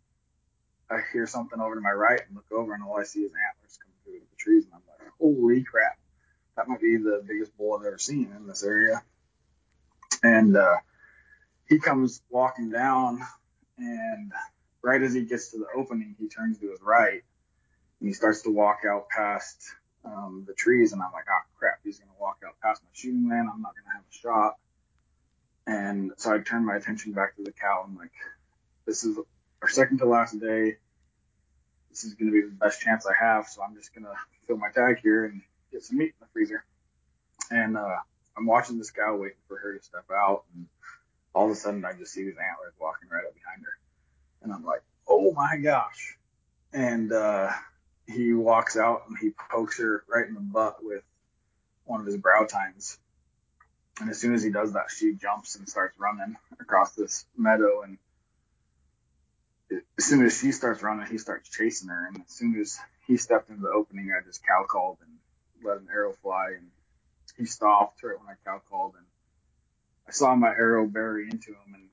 I 0.90 1.02
hear 1.14 1.28
something 1.28 1.60
over 1.60 1.76
to 1.76 1.82
my 1.82 1.92
right 1.92 2.22
and 2.26 2.36
look 2.36 2.52
over, 2.52 2.74
and 2.74 2.84
all 2.84 2.98
I 2.98 3.04
see 3.04 3.20
is 3.20 3.32
antlers 3.32 3.78
coming 3.78 3.96
through 4.04 4.28
the 4.28 4.38
trees. 4.38 4.66
And 4.66 4.74
I'm 4.74 4.82
like, 4.90 5.12
holy 5.20 5.64
crap, 5.64 5.98
that 6.56 6.68
might 6.68 6.82
be 6.82 6.98
the 6.98 7.24
biggest 7.26 7.56
bull 7.58 7.78
I've 7.78 7.86
ever 7.86 7.98
seen 7.98 8.32
in 8.36 8.48
this 8.48 8.64
area. 8.64 9.04
And 10.24 10.56
uh, 10.56 10.78
he 11.68 11.80
comes 11.80 12.22
walking 12.30 12.70
down, 12.70 13.22
and 13.78 14.32
right 14.82 15.02
as 15.02 15.14
he 15.14 15.24
gets 15.24 15.52
to 15.52 15.58
the 15.58 15.68
opening, 15.76 16.16
he 16.20 16.28
turns 16.28 16.60
to 16.60 16.70
his 16.70 16.82
right, 16.82 17.24
and 18.00 18.08
he 18.08 18.14
starts 18.14 18.44
to 18.44 18.52
walk 18.52 18.82
out 18.90 19.10
past 19.10 19.58
um, 20.04 20.46
the 20.48 20.54
trees. 20.54 20.94
And 20.94 21.02
I'm 21.02 21.12
like, 21.12 21.26
oh 21.30 21.44
crap, 21.60 21.80
he's 21.84 22.00
gonna 22.00 22.12
walk 22.20 22.38
out 22.46 22.56
past 22.64 22.82
my 22.84 22.90
shooting 22.94 23.30
lane. 23.30 23.50
I'm 23.52 23.62
not 23.62 23.74
gonna 23.76 23.94
have 23.96 24.04
a 24.10 24.14
shot. 24.14 24.56
And 25.68 26.12
so 26.18 26.34
I 26.34 26.40
turned 26.40 26.66
my 26.66 26.76
attention 26.76 27.14
back 27.14 27.36
to 27.36 27.44
the 27.44 27.52
cow. 27.52 27.86
I'm 27.88 27.98
like, 27.98 28.12
this 28.86 29.04
is 29.04 29.18
our 29.62 29.70
second 29.70 29.98
to 30.00 30.06
last 30.06 30.40
day. 30.40 30.78
This 31.90 32.04
is 32.04 32.14
going 32.14 32.32
to 32.32 32.34
be 32.34 32.42
the 32.42 32.54
best 32.54 32.82
chance 32.82 33.06
I 33.08 33.14
have. 33.20 33.48
So 33.48 33.64
I'm 33.64 33.76
just 33.76 33.94
going 33.94 34.06
to 34.06 34.14
fill 34.46 34.58
my 34.58 34.70
tag 34.70 35.00
here 35.02 35.26
and 35.26 35.42
get 35.76 35.84
some 35.84 35.98
meat 35.98 36.14
in 36.20 36.22
the 36.22 36.28
freezer. 36.32 36.64
And 37.52 37.78
uh, 37.78 37.98
I'm 38.38 38.46
watching 38.46 38.78
this 38.78 38.92
cow 38.92 39.18
waiting 39.18 39.38
for 39.48 39.58
her 39.58 39.78
to 39.78 39.84
step 39.84 40.06
out. 40.12 40.44
And 40.54 40.68
all 41.34 41.46
of 41.46 41.52
a 41.52 41.56
sudden, 41.56 41.84
I 41.86 41.94
just 41.94 42.14
see 42.14 42.24
these 42.24 42.38
antlers 42.38 42.74
walking 42.80 43.10
right 43.10 43.26
up 43.26 43.34
behind 43.34 43.62
her. 43.64 43.78
And 44.42 44.54
I'm 44.54 44.64
like, 44.64 44.82
oh 45.08 45.34
my 45.34 45.58
gosh. 45.58 46.18
And 46.74 47.12
uh, 47.12 47.52
he 48.08 48.34
walks 48.34 48.78
out 48.78 49.04
and 49.08 49.18
he 49.20 49.32
pokes 49.52 49.80
her 49.80 50.04
right 50.08 50.28
in 50.28 50.34
the 50.34 50.40
butt 50.40 50.78
with 50.82 51.04
one 51.84 52.00
of 52.00 52.06
his 52.06 52.18
brow 52.18 52.46
tines. 52.46 52.98
And 54.00 54.10
as 54.10 54.20
soon 54.20 54.34
as 54.34 54.44
he 54.44 54.50
does 54.50 54.74
that, 54.74 54.92
she 54.92 55.14
jumps 55.14 55.56
and 55.56 55.70
starts 55.70 55.98
running 56.00 56.36
across 56.60 56.94
this 56.94 57.26
meadow. 57.38 57.82
And 57.84 57.98
as 59.98 60.06
soon 60.06 60.26
as 60.26 60.38
she 60.38 60.52
starts 60.52 60.84
running, 60.84 61.08
he 61.08 61.18
starts 61.18 61.50
chasing 61.50 61.90
her. 61.90 62.08
And 62.08 62.22
as 62.26 62.32
soon 62.32 62.60
as 62.60 62.78
he 63.08 63.18
stepped 63.18 63.50
into 63.50 63.62
the 63.62 63.70
opening, 63.70 64.12
I 64.12 64.26
just 64.26 64.46
cow 64.46 64.66
called 64.68 64.98
and 65.02 65.15
let 65.66 65.78
an 65.78 65.88
arrow 65.92 66.14
fly. 66.22 66.52
And 66.58 66.68
he 67.38 67.46
stopped 67.46 68.04
right 68.04 68.18
when 68.20 68.30
I 68.30 68.36
cow 68.46 68.62
called. 68.70 68.94
And 68.98 69.06
I 70.08 70.12
saw 70.12 70.36
my 70.36 70.50
arrow 70.50 70.88
bury 70.88 71.26
into 71.30 71.52
him. 71.52 71.74
And 71.74 71.90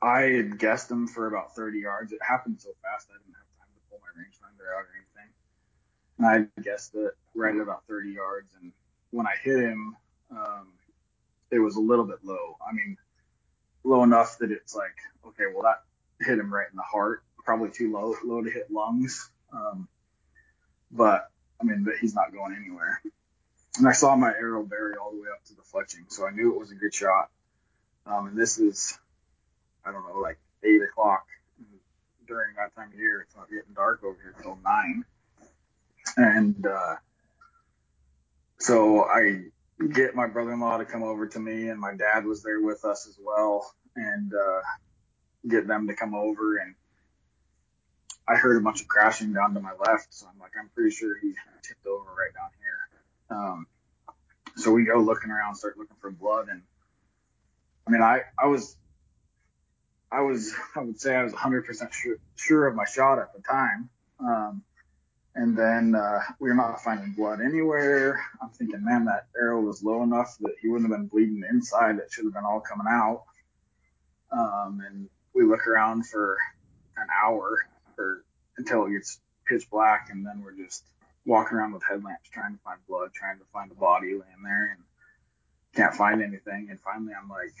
I 0.00 0.36
had 0.36 0.58
guessed 0.58 0.90
him 0.90 1.06
for 1.06 1.26
about 1.26 1.54
30 1.54 1.78
yards. 1.78 2.12
It 2.12 2.20
happened 2.22 2.60
so 2.60 2.70
fast, 2.82 3.08
I 3.10 3.18
didn't 3.18 3.34
have 3.34 3.48
time 3.58 3.72
to 3.74 3.80
pull 3.90 4.00
my 4.00 4.20
rangefinder 4.20 4.68
out 4.76 4.84
or 4.84 4.92
anything. 4.96 5.32
and 6.18 6.26
I 6.58 6.60
guessed 6.60 6.94
it 6.94 7.12
right 7.34 7.54
at 7.54 7.60
about 7.60 7.84
30 7.88 8.10
yards. 8.10 8.52
And 8.60 8.72
when 9.10 9.26
I 9.26 9.34
hit 9.42 9.58
him, 9.58 9.96
um, 10.30 10.68
it 11.50 11.58
was 11.58 11.76
a 11.76 11.80
little 11.80 12.04
bit 12.04 12.18
low. 12.22 12.56
I 12.66 12.72
mean, 12.72 12.96
low 13.82 14.02
enough 14.02 14.38
that 14.38 14.50
it's 14.50 14.74
like, 14.74 14.96
okay, 15.26 15.44
well 15.52 15.62
that 15.62 15.82
hit 16.20 16.38
him 16.38 16.52
right 16.52 16.66
in 16.70 16.76
the 16.76 16.82
heart. 16.82 17.22
Probably 17.44 17.70
too 17.70 17.92
low, 17.92 18.14
low 18.24 18.42
to 18.42 18.50
hit 18.50 18.70
lungs. 18.70 19.30
Um, 19.52 19.88
but 20.90 21.28
I 21.64 21.66
mean, 21.66 21.84
but 21.84 21.94
he's 22.00 22.14
not 22.14 22.32
going 22.32 22.54
anywhere. 22.54 23.00
And 23.78 23.88
I 23.88 23.92
saw 23.92 24.14
my 24.14 24.28
arrow 24.28 24.62
bury 24.62 24.94
all 24.96 25.10
the 25.10 25.20
way 25.20 25.28
up 25.32 25.44
to 25.46 25.54
the 25.54 25.62
fletching, 25.62 26.04
so 26.08 26.26
I 26.26 26.30
knew 26.30 26.52
it 26.54 26.58
was 26.58 26.70
a 26.70 26.74
good 26.74 26.94
shot. 26.94 27.30
Um, 28.06 28.28
and 28.28 28.38
this 28.38 28.58
is, 28.58 28.98
I 29.84 29.92
don't 29.92 30.06
know, 30.06 30.20
like 30.20 30.38
eight 30.62 30.82
o'clock 30.82 31.26
during 32.28 32.54
that 32.56 32.74
time 32.74 32.92
of 32.92 32.98
year. 32.98 33.22
It's 33.22 33.34
not 33.34 33.48
getting 33.48 33.72
dark 33.74 34.04
over 34.04 34.18
here 34.22 34.34
till 34.42 34.58
nine. 34.62 35.04
And 36.16 36.66
uh, 36.66 36.96
so 38.58 39.04
I 39.04 39.44
get 39.92 40.14
my 40.14 40.26
brother-in-law 40.26 40.78
to 40.78 40.84
come 40.84 41.02
over 41.02 41.26
to 41.26 41.40
me, 41.40 41.68
and 41.68 41.80
my 41.80 41.94
dad 41.94 42.26
was 42.26 42.42
there 42.42 42.60
with 42.60 42.84
us 42.84 43.06
as 43.08 43.18
well, 43.20 43.74
and 43.96 44.32
uh, 44.34 44.60
get 45.48 45.66
them 45.66 45.88
to 45.88 45.94
come 45.94 46.14
over. 46.14 46.58
And 46.58 46.74
I 48.26 48.36
heard 48.36 48.56
a 48.56 48.60
bunch 48.60 48.80
of 48.80 48.88
crashing 48.88 49.32
down 49.32 49.54
to 49.54 49.60
my 49.60 49.72
left, 49.72 50.14
so 50.14 50.26
I'm 50.32 50.38
like, 50.40 50.52
I'm 50.58 50.70
pretty 50.74 50.90
sure 50.90 51.16
he 51.20 51.34
tipped 51.62 51.86
over 51.86 52.04
right 52.04 52.32
down 52.34 52.50
here. 52.58 53.38
Um, 53.38 53.66
so 54.56 54.72
we 54.72 54.84
go 54.84 54.98
looking 54.98 55.30
around, 55.30 55.56
start 55.56 55.76
looking 55.76 55.96
for 56.00 56.10
blood, 56.10 56.48
and 56.48 56.62
I 57.86 57.90
mean, 57.90 58.02
I 58.02 58.22
I 58.38 58.46
was 58.46 58.76
I 60.10 60.22
was 60.22 60.54
I 60.76 60.80
would 60.80 61.00
say 61.00 61.14
I 61.14 61.22
was 61.22 61.32
100% 61.32 61.92
sure, 61.92 62.16
sure 62.36 62.66
of 62.66 62.74
my 62.74 62.84
shot 62.84 63.18
at 63.18 63.34
the 63.34 63.42
time. 63.42 63.90
Um, 64.20 64.62
and 65.34 65.58
then 65.58 65.96
uh, 65.96 66.20
we 66.38 66.48
were 66.48 66.54
not 66.54 66.80
finding 66.80 67.12
blood 67.12 67.40
anywhere. 67.40 68.24
I'm 68.40 68.50
thinking, 68.50 68.84
man, 68.84 69.06
that 69.06 69.26
arrow 69.38 69.60
was 69.60 69.82
low 69.82 70.04
enough 70.04 70.36
that 70.40 70.54
he 70.62 70.68
wouldn't 70.68 70.88
have 70.88 70.96
been 70.96 71.08
bleeding 71.08 71.42
inside. 71.50 71.96
It 71.96 72.06
should 72.10 72.24
have 72.24 72.34
been 72.34 72.44
all 72.44 72.60
coming 72.60 72.86
out. 72.88 73.24
Um, 74.30 74.80
and 74.86 75.08
we 75.34 75.44
look 75.44 75.66
around 75.66 76.06
for 76.06 76.38
an 76.96 77.08
hour 77.24 77.66
until 78.58 78.86
it 78.86 78.92
gets 78.92 79.20
pitch 79.46 79.68
black, 79.70 80.08
and 80.10 80.24
then 80.26 80.42
we're 80.42 80.56
just 80.56 80.84
walking 81.26 81.56
around 81.56 81.72
with 81.72 81.82
headlamps 81.88 82.28
trying 82.30 82.54
to 82.54 82.62
find 82.62 82.78
blood, 82.88 83.10
trying 83.14 83.38
to 83.38 83.44
find 83.52 83.70
a 83.70 83.74
body 83.74 84.12
laying 84.12 84.42
there, 84.44 84.72
and 84.72 84.82
can't 85.74 85.94
find 85.94 86.22
anything. 86.22 86.68
And 86.70 86.78
finally, 86.80 87.12
I'm 87.20 87.28
like, 87.28 87.54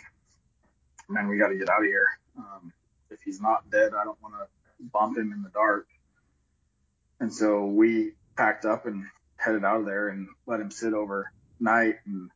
man, 1.08 1.28
we 1.28 1.38
got 1.38 1.48
to 1.48 1.58
get 1.58 1.68
out 1.68 1.80
of 1.80 1.86
here. 1.86 2.08
Um, 2.38 2.72
if 3.10 3.20
he's 3.24 3.40
not 3.40 3.70
dead, 3.70 3.92
I 3.94 4.04
don't 4.04 4.20
want 4.22 4.34
to 4.34 4.84
bump 4.92 5.16
him 5.16 5.32
in 5.32 5.42
the 5.42 5.50
dark. 5.50 5.86
And 7.20 7.32
so 7.32 7.64
we 7.64 8.12
packed 8.36 8.64
up 8.64 8.86
and 8.86 9.04
headed 9.36 9.64
out 9.64 9.80
of 9.80 9.86
there 9.86 10.08
and 10.08 10.28
let 10.46 10.60
him 10.60 10.70
sit 10.70 10.92
overnight. 10.92 11.96
And 12.06 12.30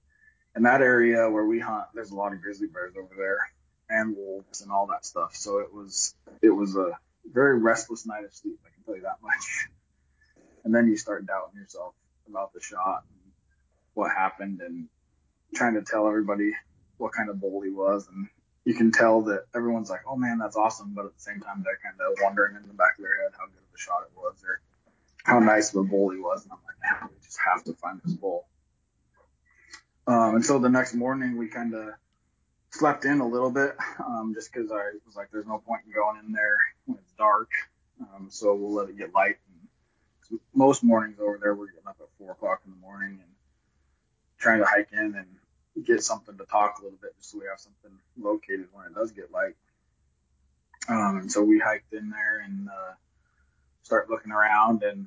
in 0.57 0.62
that 0.62 0.81
area 0.81 1.29
where 1.31 1.44
we 1.44 1.59
hunt, 1.59 1.87
there's 1.94 2.11
a 2.11 2.16
lot 2.16 2.33
of 2.33 2.40
grizzly 2.40 2.68
bears 2.68 2.94
over 2.97 3.14
there 3.16 3.38
and 3.90 4.16
wolves 4.16 4.62
and 4.62 4.71
all 4.71 4.87
that 4.88 5.05
stuff. 5.05 5.35
So 5.35 5.59
it 5.59 5.73
was 5.73 6.14
it 6.42 6.51
was 6.51 6.77
a 6.77 6.99
very 7.33 7.59
restless 7.59 8.07
night 8.07 8.25
of 8.25 8.35
sleep. 8.35 8.59
I 8.64 8.71
can 8.75 8.85
tell 8.85 8.97
you 8.97 9.03
that 9.03 9.23
much. 9.23 9.69
And 10.64 10.75
then 10.75 10.88
you 10.88 10.97
start 10.97 11.25
doubting 11.25 11.59
yourself 11.59 11.95
about 12.29 12.53
the 12.53 12.61
shot 12.61 13.05
and 13.09 13.33
what 13.95 14.11
happened 14.11 14.61
and 14.61 14.88
trying 15.55 15.75
to 15.75 15.83
tell 15.83 16.09
everybody 16.09 16.53
what 16.99 17.12
kind 17.12 17.31
of 17.31 17.41
bull 17.41 17.62
he 17.62 17.71
was 17.71 18.07
and 18.09 18.29
you 18.69 18.75
can 18.75 18.93
tell 18.93 19.23
that 19.23 19.45
everyone's 19.55 19.88
like, 19.88 20.03
"Oh 20.07 20.14
man, 20.14 20.37
that's 20.37 20.57
awesome," 20.57 20.93
but 20.95 21.07
at 21.07 21.14
the 21.14 21.21
same 21.23 21.41
time, 21.41 21.62
they're 21.64 21.79
kind 21.83 21.99
of 21.99 22.19
wondering 22.23 22.55
in 22.55 22.69
the 22.69 22.75
back 22.75 22.99
of 22.99 23.03
their 23.03 23.23
head 23.23 23.33
how 23.33 23.47
good 23.47 23.62
of 23.62 23.75
a 23.75 23.79
shot 23.79 24.03
it 24.03 24.14
was 24.14 24.45
or 24.45 24.61
how 25.25 25.38
nice 25.38 25.71
of 25.71 25.81
a 25.81 25.85
bull 25.85 26.11
he 26.11 26.19
was. 26.19 26.43
And 26.45 26.53
I'm 26.53 26.59
like, 26.67 27.01
man, 27.01 27.09
we 27.11 27.19
just 27.25 27.38
have 27.43 27.64
to 27.64 27.73
find 27.73 27.99
this 28.05 28.12
bull. 28.12 28.47
Um, 30.07 30.35
and 30.35 30.45
so 30.45 30.59
the 30.59 30.69
next 30.69 30.93
morning, 30.93 31.38
we 31.38 31.49
kind 31.49 31.75
of 31.75 31.95
slept 32.71 33.05
in 33.05 33.21
a 33.21 33.27
little 33.27 33.51
bit, 33.51 33.77
um, 34.05 34.33
just 34.35 34.53
because 34.53 34.71
I 34.71 34.91
was 35.07 35.17
like, 35.17 35.29
"There's 35.33 35.47
no 35.47 35.59
point 35.59 35.83
in 35.87 35.93
going 35.93 36.19
in 36.25 36.33
there 36.33 36.57
when 36.87 36.99
it's 36.99 37.13
dark." 37.13 37.51
Um, 38.01 38.29
so 38.31 38.55
we'll 38.55 38.75
let 38.75 38.89
it 38.89 38.97
get 38.97 39.15
light. 39.15 39.37
And 40.31 40.41
most 40.55 40.85
mornings 40.85 41.19
over 41.21 41.39
there, 41.41 41.55
we're 41.55 41.67
getting 41.67 41.89
up 41.89 41.97
at 42.01 42.07
four 42.19 42.33
o'clock 42.33 42.61
in 42.65 42.73
the 42.73 42.79
morning 42.79 43.19
and 43.21 43.33
trying 44.39 44.61
to 44.61 44.67
hike 44.67 44.93
in 44.93 45.15
and 45.17 45.85
get 45.85 46.03
something 46.03 46.37
to 46.37 46.45
talk 46.45 46.79
a 46.79 46.83
little 46.83 46.99
bit 47.01 47.17
just 47.17 47.31
so 47.31 47.39
we 47.39 47.47
have 47.47 47.59
something 47.59 47.91
located 48.19 48.69
when 48.73 48.87
it 48.87 48.95
does 48.95 49.13
get 49.13 49.31
light. 49.33 49.55
Um, 50.89 51.19
and 51.19 51.33
so 51.33 51.43
we 51.43 51.59
hiked 51.59 51.93
in 51.93 52.11
there 52.11 52.41
and 52.45 52.69
uh, 52.69 52.95
start 53.83 54.09
looking 54.09 54.33
around 54.33 54.83
and 54.83 55.07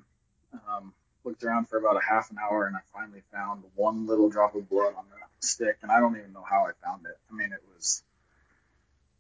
um, 0.70 0.94
looked 1.24 1.44
around 1.44 1.68
for 1.68 1.78
about 1.78 1.98
a 1.98 2.06
half 2.08 2.30
an 2.32 2.38
hour 2.42 2.68
and 2.68 2.76
I 2.76 2.80
finally 2.94 3.22
found 3.34 3.64
one 3.76 4.06
little 4.06 4.30
drop 4.30 4.56
of 4.56 4.70
blood 4.70 4.94
on 4.98 5.06
the 5.10 5.18
stick 5.42 5.78
and 5.82 5.92
I 5.92 6.00
don't 6.00 6.18
even 6.18 6.34
know 6.34 6.46
how 6.48 6.66
I 6.66 6.72
found 6.86 7.06
it. 7.06 7.18
I 7.30 7.36
mean, 7.36 7.52
it 7.52 7.62
was 7.74 8.04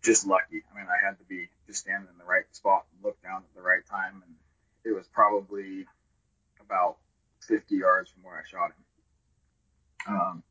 just 0.02 0.26
lucky. 0.26 0.64
I 0.72 0.78
mean, 0.78 0.88
I 0.88 1.06
had 1.06 1.18
to 1.20 1.26
be 1.26 1.50
just 1.68 1.82
standing 1.82 2.10
in 2.12 2.18
the 2.18 2.26
right 2.26 2.46
spot 2.52 2.86
and 2.94 3.04
look 3.04 3.22
down 3.22 3.38
at 3.38 3.56
the 3.56 3.62
right 3.62 3.86
time 3.90 4.24
and 4.26 4.36
it 4.84 4.96
was 4.96 5.08
probably 5.08 5.86
about 6.60 6.98
50 7.48 7.76
yards 7.76 8.10
from 8.10 8.24
where 8.24 8.36
I 8.36 8.44
shot 8.48 8.72
him. 8.72 10.16
Um, 10.16 10.44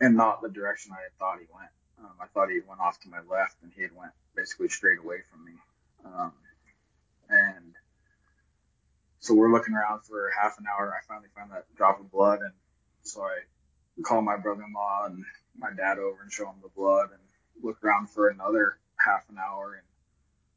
and 0.00 0.16
not 0.16 0.42
the 0.42 0.48
direction 0.48 0.92
I 0.92 1.02
had 1.02 1.16
thought 1.18 1.38
he 1.38 1.46
went. 1.52 1.70
Um, 1.98 2.12
I 2.20 2.26
thought 2.26 2.50
he 2.50 2.60
went 2.66 2.80
off 2.80 3.00
to 3.00 3.08
my 3.08 3.20
left, 3.30 3.56
and 3.62 3.72
he 3.74 3.82
had 3.82 3.94
went 3.96 4.12
basically 4.34 4.68
straight 4.68 4.98
away 4.98 5.18
from 5.30 5.44
me. 5.44 5.52
Um, 6.04 6.32
and 7.30 7.72
so 9.20 9.34
we're 9.34 9.50
looking 9.50 9.74
around 9.74 10.02
for 10.02 10.30
half 10.38 10.58
an 10.58 10.66
hour. 10.66 10.92
I 10.92 11.04
finally 11.06 11.28
found 11.34 11.52
that 11.52 11.64
drop 11.76 12.00
of 12.00 12.10
blood, 12.10 12.40
and 12.40 12.52
so 13.02 13.22
I 13.22 13.38
call 14.02 14.22
my 14.22 14.36
brother-in-law 14.36 15.06
and 15.06 15.24
my 15.58 15.70
dad 15.76 15.98
over 15.98 16.22
and 16.22 16.32
show 16.32 16.44
them 16.44 16.56
the 16.62 16.68
blood, 16.68 17.10
and 17.10 17.20
look 17.62 17.82
around 17.82 18.10
for 18.10 18.28
another 18.28 18.78
half 18.96 19.24
an 19.30 19.36
hour, 19.38 19.74
and 19.74 19.86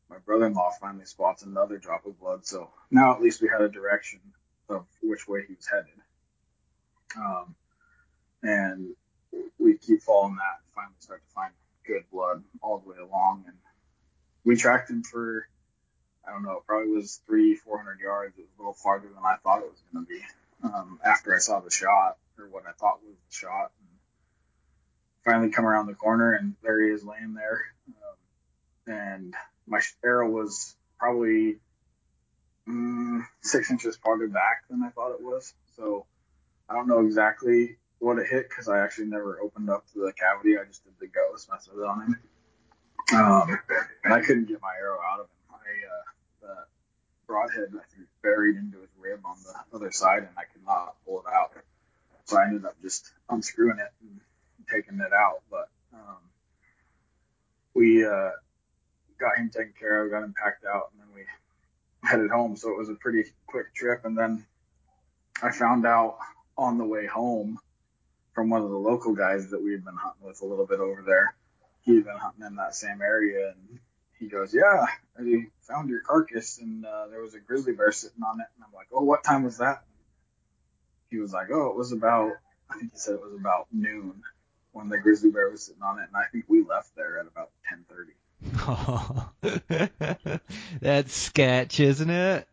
my 0.10 0.18
brother-in-law 0.26 0.72
finally 0.80 1.06
spots 1.06 1.44
another 1.44 1.78
drop 1.78 2.06
of 2.06 2.20
blood. 2.20 2.46
So 2.46 2.70
now 2.92 3.14
at 3.14 3.22
least 3.22 3.42
we 3.42 3.50
had 3.50 3.62
a 3.62 3.70
direction 3.70 4.20
of 4.68 4.86
which 5.02 5.28
way 5.28 5.46
he 5.48 5.54
was 5.54 5.68
headed. 5.68 5.88
Um, 7.18 7.56
and 8.44 8.96
we 9.58 9.78
keep 9.78 10.02
following 10.02 10.36
that 10.36 10.60
and 10.64 10.74
finally 10.76 10.96
start 11.00 11.22
to 11.26 11.34
find 11.34 11.54
good 11.86 12.04
blood 12.12 12.44
all 12.62 12.80
the 12.80 12.90
way 12.90 12.98
along. 12.98 13.46
And 13.48 13.58
we 14.44 14.56
tracked 14.56 14.90
him 14.90 15.04
for, 15.04 15.48
I 16.28 16.32
don't 16.32 16.44
know, 16.44 16.58
it 16.58 16.68
probably 16.68 16.92
was 16.92 17.22
three, 17.26 17.56
400 17.56 18.00
yards. 18.00 18.38
It 18.38 18.42
was 18.42 18.50
a 18.58 18.62
little 18.62 18.74
farther 18.74 19.08
than 19.08 19.24
I 19.24 19.36
thought 19.44 19.64
it 19.64 19.70
was 19.70 19.82
going 19.92 20.06
to 20.06 20.10
be 20.10 20.22
um, 20.64 21.00
after 21.04 21.36
I 21.36 21.40
saw 21.40 21.60
the 21.60 21.72
shot 21.72 22.18
what 22.48 22.64
I 22.68 22.72
thought 22.74 23.00
was 23.04 23.16
the 23.16 23.34
shot. 23.36 23.72
And 23.80 23.90
finally 25.26 25.52
come 25.52 25.66
around 25.66 25.88
the 25.88 25.96
corner 25.96 26.34
and 26.34 26.56
there 26.64 26.82
he 26.82 26.94
is 26.94 27.04
laying 27.04 27.34
there. 27.34 27.66
Um, 27.88 28.94
and 28.94 29.34
my 29.68 29.82
arrow 30.04 30.30
was 30.30 30.76
probably 30.98 31.58
mm, 32.68 33.22
six 33.42 33.72
inches 33.72 33.98
farther 33.98 34.28
back 34.28 34.64
than 34.70 34.84
I 34.84 34.90
thought 34.90 35.12
it 35.12 35.22
was. 35.22 35.54
So 35.76 36.06
I 36.70 36.74
don't 36.74 36.88
know 36.88 37.06
exactly 37.06 37.78
what 38.00 38.20
it 38.20 38.28
hit 38.28 38.50
because 38.50 38.70
I 38.70 38.80
actually 38.80 39.08
never 39.08 39.40
opened 39.42 39.70
up 39.70 39.86
the 39.94 40.14
cavity. 40.18 40.58
I 40.58 40.66
just 40.66 40.84
did 40.84 40.94
the 41.00 41.08
gutless 41.08 41.48
method 41.50 41.84
on 41.84 42.02
him. 42.02 42.20
Um, 43.12 43.60
and 44.04 44.14
I 44.14 44.22
couldn't 44.22 44.46
get 44.46 44.62
my 44.62 44.74
arrow 44.80 45.00
out 45.00 45.20
of 45.20 45.26
him. 45.26 45.56
I, 45.56 45.66
uh, 45.88 46.04
the 46.42 46.56
broadhead, 47.28 47.70
I 47.70 47.86
think, 47.96 48.08
buried 48.22 48.56
into 48.56 48.80
his 48.80 48.90
rib 49.00 49.22
on 49.26 49.38
the 49.44 49.76
other 49.76 49.92
side, 49.92 50.20
and 50.20 50.38
I 50.38 50.44
could 50.44 50.64
not. 50.66 50.89
So 52.30 52.38
I 52.38 52.44
ended 52.46 52.64
up 52.64 52.76
just 52.84 53.12
unscrewing 53.28 53.80
it 53.80 53.92
and 54.02 54.20
taking 54.72 55.00
it 55.00 55.14
out. 55.14 55.42
But 55.50 55.68
um, 55.96 56.18
we 57.74 58.06
uh, 58.06 58.30
got 59.20 59.38
him 59.38 59.50
taken 59.50 59.74
care 59.80 60.06
of, 60.06 60.12
got 60.12 60.22
him 60.22 60.36
packed 60.38 60.64
out, 60.64 60.92
and 60.92 61.02
then 61.02 61.08
we 61.16 61.24
headed 62.08 62.30
home. 62.30 62.56
So 62.56 62.70
it 62.70 62.78
was 62.78 62.90
a 62.90 62.94
pretty 62.94 63.32
quick 63.48 63.74
trip. 63.74 64.06
And 64.06 64.16
then 64.16 64.46
I 65.42 65.52
found 65.52 65.88
out 65.88 66.18
on 66.56 66.78
the 66.78 66.86
way 66.86 67.08
home 67.08 67.58
from 68.36 68.52
one 68.52 68.62
of 68.62 68.70
the 68.70 68.78
local 68.78 69.16
guys 69.16 69.50
that 69.50 69.64
we 69.64 69.72
had 69.72 69.84
been 69.84 69.96
hunting 69.96 70.28
with 70.28 70.44
a 70.44 70.46
little 70.46 70.68
bit 70.68 70.80
over 70.80 71.02
there. 71.02 71.36
He 71.82 71.96
had 71.96 72.06
been 72.06 72.18
hunting 72.18 72.46
in 72.46 72.58
that 72.58 72.76
same 72.76 73.02
area, 73.02 73.54
and 73.54 73.80
he 74.20 74.28
goes, 74.28 74.54
"Yeah, 74.54 74.86
I 75.18 75.46
found 75.62 75.90
your 75.90 76.02
carcass, 76.02 76.60
and 76.60 76.86
uh, 76.86 77.08
there 77.08 77.22
was 77.22 77.34
a 77.34 77.40
grizzly 77.40 77.74
bear 77.74 77.92
sitting 77.92 78.22
on 78.22 78.40
it." 78.40 78.48
And 78.56 78.64
I'm 78.64 78.74
like, 78.76 78.88
"Oh, 78.94 79.04
what 79.04 79.24
time 79.24 79.44
was 79.44 79.58
that?" 79.58 79.84
He 81.10 81.18
was 81.18 81.34
like, 81.34 81.48
"Oh, 81.52 81.68
it 81.68 81.76
was 81.76 81.92
about, 81.92 82.34
I 82.70 82.78
think 82.78 82.94
he 82.94 83.00
said 83.00 83.16
it 83.16 83.22
was 83.22 83.34
about 83.40 83.68
noon 83.72 84.22
when 84.72 84.90
the 84.90 84.98
grizzly 84.98 85.32
bear 85.32 85.50
was 85.50 85.64
sitting 85.64 85.82
on 85.82 86.00
it, 86.00 86.08
and 86.08 86.16
I 86.16 86.26
think 86.32 86.46
we 86.48 86.64
left 86.64 86.96
there 86.96 87.20
at 87.20 87.28
about 87.28 87.52
10:30." 87.72 88.14
Oh, 88.68 90.40
that's 90.82 91.14
sketch, 91.14 91.80
isn't 91.80 92.10
it? 92.10 92.48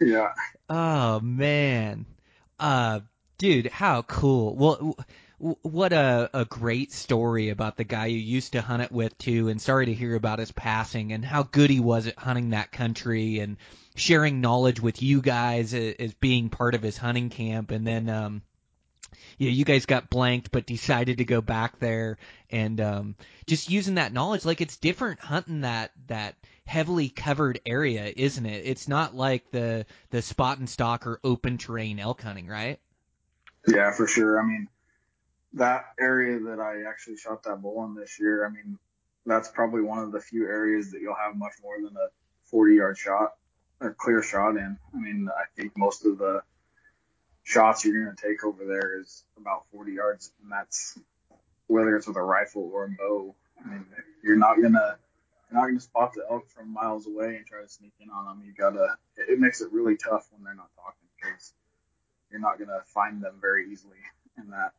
Yeah. 0.00 0.32
Oh 0.68 1.20
man. 1.20 2.06
Uh 2.58 3.00
dude, 3.38 3.66
how 3.66 4.02
cool. 4.02 4.56
Well 4.56 4.96
what 5.38 5.92
a, 5.92 6.30
a 6.32 6.44
great 6.44 6.92
story 6.92 7.48
about 7.48 7.76
the 7.76 7.84
guy 7.84 8.06
you 8.06 8.18
used 8.18 8.52
to 8.52 8.62
hunt 8.62 8.82
it 8.82 8.92
with 8.92 9.16
too 9.18 9.48
and 9.48 9.60
sorry 9.60 9.86
to 9.86 9.94
hear 9.94 10.14
about 10.14 10.38
his 10.38 10.52
passing 10.52 11.12
and 11.12 11.24
how 11.24 11.42
good 11.42 11.68
he 11.68 11.80
was 11.80 12.06
at 12.06 12.16
hunting 12.16 12.50
that 12.50 12.70
country 12.70 13.40
and 13.40 13.56
sharing 13.94 14.40
knowledge 14.40 14.80
with 14.80 15.02
you 15.02 15.20
guys 15.20 15.74
as, 15.74 16.14
being 16.14 16.48
part 16.48 16.74
of 16.74 16.82
his 16.82 16.96
hunting 16.96 17.30
camp, 17.30 17.70
and 17.70 17.86
then 17.86 18.08
um, 18.08 18.42
you 19.38 19.48
know, 19.48 19.54
you 19.54 19.64
guys 19.64 19.86
got 19.86 20.10
blanked 20.10 20.50
but 20.50 20.66
decided 20.66 21.18
to 21.18 21.24
go 21.24 21.40
back 21.40 21.78
there 21.78 22.18
and 22.50 22.80
um 22.80 23.16
just 23.46 23.70
using 23.70 23.96
that 23.96 24.12
knowledge 24.12 24.44
like 24.44 24.60
it's 24.60 24.76
different 24.76 25.20
hunting 25.20 25.62
that 25.62 25.90
that 26.06 26.36
heavily 26.64 27.08
covered 27.08 27.60
area, 27.66 28.12
isn't 28.16 28.46
it? 28.46 28.66
It's 28.66 28.88
not 28.88 29.14
like 29.14 29.50
the 29.50 29.86
the 30.10 30.22
spot 30.22 30.58
and 30.58 30.68
stock 30.68 31.06
or 31.06 31.20
open 31.24 31.58
terrain 31.58 31.98
elk 31.98 32.22
hunting, 32.22 32.46
right? 32.46 32.78
Yeah, 33.66 33.92
for 33.92 34.06
sure. 34.06 34.40
I 34.40 34.46
mean, 34.46 34.68
that 35.54 35.84
area 35.98 36.38
that 36.40 36.60
I 36.60 36.88
actually 36.88 37.16
shot 37.16 37.42
that 37.44 37.62
bull 37.62 37.84
in 37.84 37.94
this 37.94 38.18
year, 38.18 38.46
I 38.46 38.50
mean, 38.50 38.78
that's 39.26 39.48
probably 39.48 39.82
one 39.82 39.98
of 39.98 40.12
the 40.12 40.20
few 40.20 40.46
areas 40.46 40.90
that 40.92 41.00
you'll 41.00 41.14
have 41.14 41.36
much 41.36 41.52
more 41.62 41.76
than 41.76 41.96
a 41.96 42.08
40 42.46 42.74
yard 42.74 42.98
shot 42.98 43.34
or 43.82 43.94
clear 43.94 44.22
shot 44.22 44.56
in. 44.56 44.78
I 44.94 44.98
mean, 44.98 45.28
I 45.36 45.44
think 45.56 45.76
most 45.76 46.06
of 46.06 46.18
the 46.18 46.42
shots 47.44 47.84
you're 47.84 48.04
going 48.04 48.16
to 48.16 48.28
take 48.28 48.44
over 48.44 48.64
there 48.64 49.00
is 49.00 49.24
about 49.36 49.64
40 49.72 49.92
yards, 49.92 50.32
and 50.42 50.50
that's 50.50 50.98
whether 51.66 51.96
it's 51.96 52.06
with 52.06 52.16
a 52.16 52.22
rifle 52.22 52.70
or 52.72 52.84
a 52.84 52.90
bow. 52.90 53.34
I 53.64 53.68
mean, 53.68 53.86
you're 54.24 54.36
not 54.36 54.56
gonna 54.60 54.96
you're 55.50 55.60
not 55.60 55.66
gonna 55.66 55.80
spot 55.80 56.12
the 56.14 56.24
elk 56.30 56.48
from 56.50 56.72
miles 56.72 57.06
away 57.06 57.36
and 57.36 57.46
try 57.46 57.62
to 57.62 57.68
sneak 57.68 57.92
in 58.00 58.10
on 58.10 58.26
them. 58.26 58.42
You 58.46 58.52
gotta. 58.52 58.96
It 59.16 59.38
makes 59.38 59.60
it 59.60 59.72
really 59.72 59.96
tough 59.96 60.28
when 60.32 60.44
they're 60.44 60.54
not 60.54 60.70
talking 60.76 61.08
because 61.16 61.52
you're 62.30 62.40
not 62.40 62.58
gonna 62.58 62.80
find 62.94 63.22
them 63.22 63.38
very 63.40 63.70
easily 63.72 63.98
in 64.38 64.50
that 64.50 64.72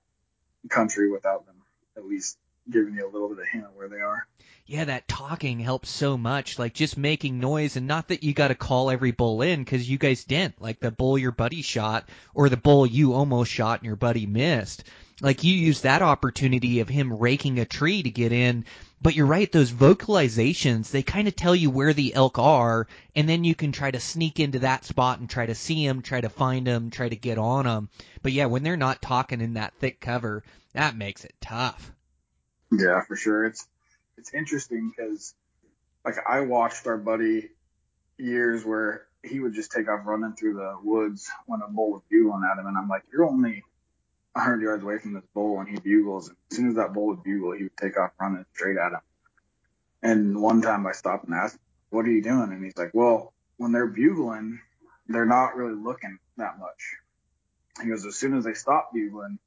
country 0.69 1.11
without 1.11 1.45
them 1.45 1.55
at 1.97 2.05
least 2.05 2.37
giving 2.69 2.95
you 2.95 3.05
a 3.05 3.11
little 3.11 3.27
bit 3.27 3.39
of 3.39 3.43
a 3.43 3.47
hint 3.47 3.75
where 3.75 3.89
they 3.89 3.99
are. 3.99 4.27
Yeah, 4.65 4.85
that 4.85 5.09
talking 5.09 5.59
helps 5.59 5.89
so 5.89 6.17
much. 6.17 6.57
Like 6.57 6.73
just 6.73 6.97
making 6.97 7.39
noise, 7.39 7.75
and 7.75 7.85
not 7.85 8.07
that 8.07 8.23
you 8.23 8.33
got 8.33 8.47
to 8.47 8.55
call 8.55 8.89
every 8.89 9.11
bull 9.11 9.41
in 9.41 9.61
because 9.61 9.89
you 9.89 9.97
guys 9.97 10.23
didn't. 10.23 10.61
Like 10.61 10.79
the 10.79 10.91
bull 10.91 11.17
your 11.17 11.33
buddy 11.33 11.61
shot, 11.61 12.07
or 12.33 12.47
the 12.47 12.57
bull 12.57 12.85
you 12.85 13.13
almost 13.13 13.51
shot 13.51 13.79
and 13.79 13.87
your 13.87 13.97
buddy 13.97 14.25
missed. 14.25 14.85
Like 15.21 15.43
you 15.43 15.53
use 15.53 15.81
that 15.81 16.01
opportunity 16.01 16.79
of 16.79 16.89
him 16.89 17.13
raking 17.13 17.59
a 17.59 17.65
tree 17.65 18.03
to 18.03 18.09
get 18.09 18.31
in. 18.31 18.65
But 19.01 19.15
you're 19.15 19.25
right; 19.25 19.51
those 19.51 19.71
vocalizations 19.71 20.91
they 20.91 21.03
kind 21.03 21.27
of 21.27 21.35
tell 21.35 21.55
you 21.55 21.69
where 21.69 21.93
the 21.93 22.13
elk 22.13 22.39
are, 22.39 22.87
and 23.17 23.27
then 23.27 23.43
you 23.43 23.55
can 23.55 23.73
try 23.73 23.91
to 23.91 23.99
sneak 23.99 24.39
into 24.39 24.59
that 24.59 24.85
spot 24.85 25.19
and 25.19 25.29
try 25.29 25.45
to 25.45 25.55
see 25.55 25.85
them, 25.85 26.01
try 26.01 26.21
to 26.21 26.29
find 26.29 26.65
them, 26.65 26.89
try 26.89 27.09
to 27.09 27.15
get 27.17 27.37
on 27.37 27.65
them. 27.65 27.89
But 28.21 28.31
yeah, 28.31 28.45
when 28.45 28.63
they're 28.63 28.77
not 28.77 29.01
talking 29.01 29.41
in 29.41 29.55
that 29.55 29.73
thick 29.79 29.99
cover, 29.99 30.43
that 30.71 30.95
makes 30.95 31.25
it 31.25 31.35
tough. 31.41 31.92
Yeah, 32.79 33.01
for 33.07 33.15
sure. 33.15 33.45
It's 33.45 33.67
it's 34.17 34.33
interesting 34.33 34.91
because 34.95 35.35
like 36.05 36.15
I 36.27 36.41
watched 36.41 36.87
our 36.87 36.97
buddy 36.97 37.49
years 38.17 38.65
where 38.65 39.07
he 39.23 39.39
would 39.39 39.53
just 39.53 39.71
take 39.71 39.89
off 39.89 40.05
running 40.05 40.33
through 40.33 40.55
the 40.55 40.77
woods 40.83 41.29
when 41.45 41.61
a 41.61 41.67
bull 41.69 41.91
was 41.91 42.01
bugling 42.09 42.43
at 42.51 42.59
him, 42.59 42.67
and 42.67 42.77
I'm 42.77 42.89
like, 42.89 43.03
you're 43.11 43.25
only 43.25 43.63
100 44.33 44.61
yards 44.61 44.83
away 44.83 44.99
from 44.99 45.13
this 45.13 45.23
bull, 45.33 45.59
and 45.59 45.69
he 45.69 45.79
bugles. 45.79 46.29
And 46.29 46.37
as 46.51 46.57
soon 46.57 46.69
as 46.69 46.75
that 46.75 46.93
bull 46.93 47.07
would 47.07 47.23
bugle, 47.23 47.53
he 47.53 47.63
would 47.63 47.77
take 47.77 47.97
off 47.97 48.11
running 48.19 48.45
straight 48.53 48.77
at 48.77 48.93
him. 48.93 49.01
And 50.01 50.41
one 50.41 50.61
time 50.61 50.85
I 50.87 50.91
stopped 50.93 51.25
and 51.25 51.33
asked, 51.35 51.59
"What 51.89 52.05
are 52.05 52.11
you 52.11 52.21
doing?" 52.23 52.51
And 52.51 52.63
he's 52.63 52.77
like, 52.77 52.91
"Well, 52.93 53.33
when 53.57 53.71
they're 53.71 53.87
bugling, 53.87 54.59
they're 55.07 55.25
not 55.25 55.55
really 55.55 55.75
looking 55.75 56.19
that 56.37 56.59
much." 56.59 56.97
He 57.81 57.89
goes, 57.89 58.05
"As 58.05 58.15
soon 58.15 58.35
as 58.35 58.43
they 58.43 58.53
stop 58.53 58.91
bugling, 58.93 59.39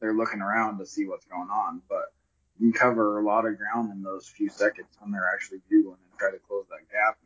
they're 0.00 0.14
looking 0.14 0.40
around 0.42 0.78
to 0.78 0.86
see 0.86 1.06
what's 1.08 1.26
going 1.26 1.50
on, 1.50 1.82
but." 1.88 2.12
Can 2.62 2.72
cover 2.72 3.18
a 3.18 3.24
lot 3.24 3.44
of 3.44 3.58
ground 3.58 3.90
in 3.90 4.04
those 4.04 4.28
few 4.28 4.48
seconds 4.48 4.86
when 5.00 5.10
they're 5.10 5.28
actually 5.34 5.58
bugling 5.68 5.96
and 6.08 6.16
try 6.16 6.30
to 6.30 6.38
close 6.46 6.64
that 6.68 6.88
gap. 6.92 7.18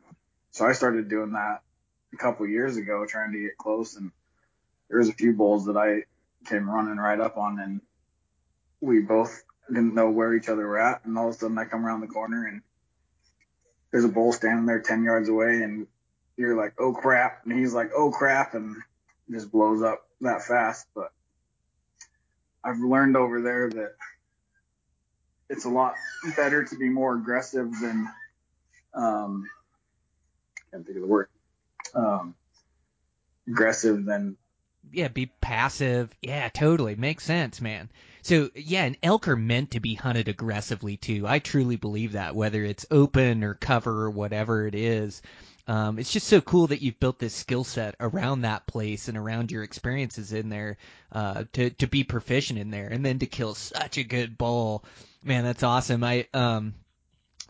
So 0.49 0.65
I 0.65 0.71
started 0.71 1.09
doing 1.09 1.33
that 1.33 1.61
a 2.11 2.17
couple 2.17 2.47
years 2.47 2.75
ago, 2.75 3.05
trying 3.05 3.33
to 3.33 3.39
get 3.39 3.55
close, 3.55 3.97
and 3.97 4.11
there 4.89 4.97
was 4.97 5.09
a 5.09 5.13
few 5.13 5.33
bulls 5.33 5.65
that 5.65 5.77
I 5.77 6.05
came 6.49 6.67
running 6.67 6.97
right 6.97 7.19
up 7.19 7.37
on, 7.37 7.59
and 7.59 7.81
we 8.81 9.01
both 9.01 9.43
didn't 9.67 9.93
know 9.93 10.09
where 10.09 10.33
each 10.33 10.49
other 10.49 10.65
were 10.65 10.79
at, 10.79 11.05
and 11.05 11.15
all 11.15 11.29
of 11.29 11.35
a 11.35 11.37
sudden 11.37 11.59
I 11.59 11.65
come 11.65 11.85
around 11.85 12.01
the 12.01 12.07
corner 12.07 12.47
and 12.47 12.63
there's 13.91 14.05
a 14.05 14.09
bull 14.09 14.33
standing 14.33 14.65
there 14.65 14.81
ten 14.81 15.03
yards 15.03 15.29
away, 15.29 15.61
and 15.61 15.85
you're 16.35 16.57
like, 16.57 16.73
oh 16.79 16.93
crap, 16.93 17.45
and 17.45 17.59
he's 17.59 17.75
like, 17.75 17.91
oh 17.95 18.09
crap, 18.09 18.55
and 18.55 18.75
just 19.29 19.51
blows 19.51 19.83
up 19.83 20.07
that 20.21 20.41
fast. 20.41 20.87
But 20.95 21.11
I've 22.63 22.79
learned 22.79 23.15
over 23.15 23.39
there 23.39 23.69
that 23.69 23.93
it's 25.49 25.65
a 25.65 25.69
lot 25.69 25.95
better 26.35 26.63
to 26.63 26.77
be 26.77 26.89
more 26.89 27.15
aggressive 27.15 27.71
than 27.81 28.09
um 28.93 29.47
can't 30.71 30.85
think 30.85 30.97
of 30.97 31.01
the 31.01 31.07
word 31.07 31.29
um 31.95 32.35
aggressive 33.47 34.05
than 34.05 34.37
yeah, 34.91 35.07
be 35.09 35.25
passive. 35.41 36.15
Yeah, 36.21 36.49
totally. 36.49 36.95
Makes 36.95 37.25
sense, 37.25 37.61
man. 37.61 37.89
So, 38.21 38.49
yeah, 38.55 38.83
and 38.85 38.97
elk 39.03 39.27
are 39.27 39.35
meant 39.35 39.71
to 39.71 39.79
be 39.79 39.95
hunted 39.95 40.27
aggressively 40.27 40.97
too. 40.97 41.25
I 41.27 41.39
truly 41.39 41.75
believe 41.75 42.13
that, 42.13 42.35
whether 42.35 42.63
it's 42.63 42.85
open 42.91 43.43
or 43.43 43.53
cover 43.53 44.03
or 44.03 44.09
whatever 44.09 44.67
it 44.67 44.75
is. 44.75 45.21
Um, 45.67 45.99
it's 45.99 46.11
just 46.11 46.27
so 46.27 46.39
cool 46.39 46.67
that 46.67 46.81
you've 46.81 46.99
built 46.99 47.19
this 47.19 47.33
skill 47.33 47.65
set 47.65 47.95
around 47.99 48.41
that 48.41 48.67
place 48.67 49.09
and 49.09 49.17
around 49.17 49.51
your 49.51 49.63
experiences 49.63 50.31
in 50.31 50.49
there 50.49 50.77
uh, 51.11 51.43
to 51.53 51.71
to 51.71 51.87
be 51.87 52.03
proficient 52.03 52.57
in 52.57 52.71
there, 52.71 52.87
and 52.87 53.05
then 53.05 53.19
to 53.19 53.25
kill 53.25 53.53
such 53.53 53.97
a 53.97 54.03
good 54.03 54.37
bull. 54.37 54.85
Man, 55.23 55.43
that's 55.43 55.63
awesome. 55.63 56.03
I 56.03 56.27
um, 56.33 56.73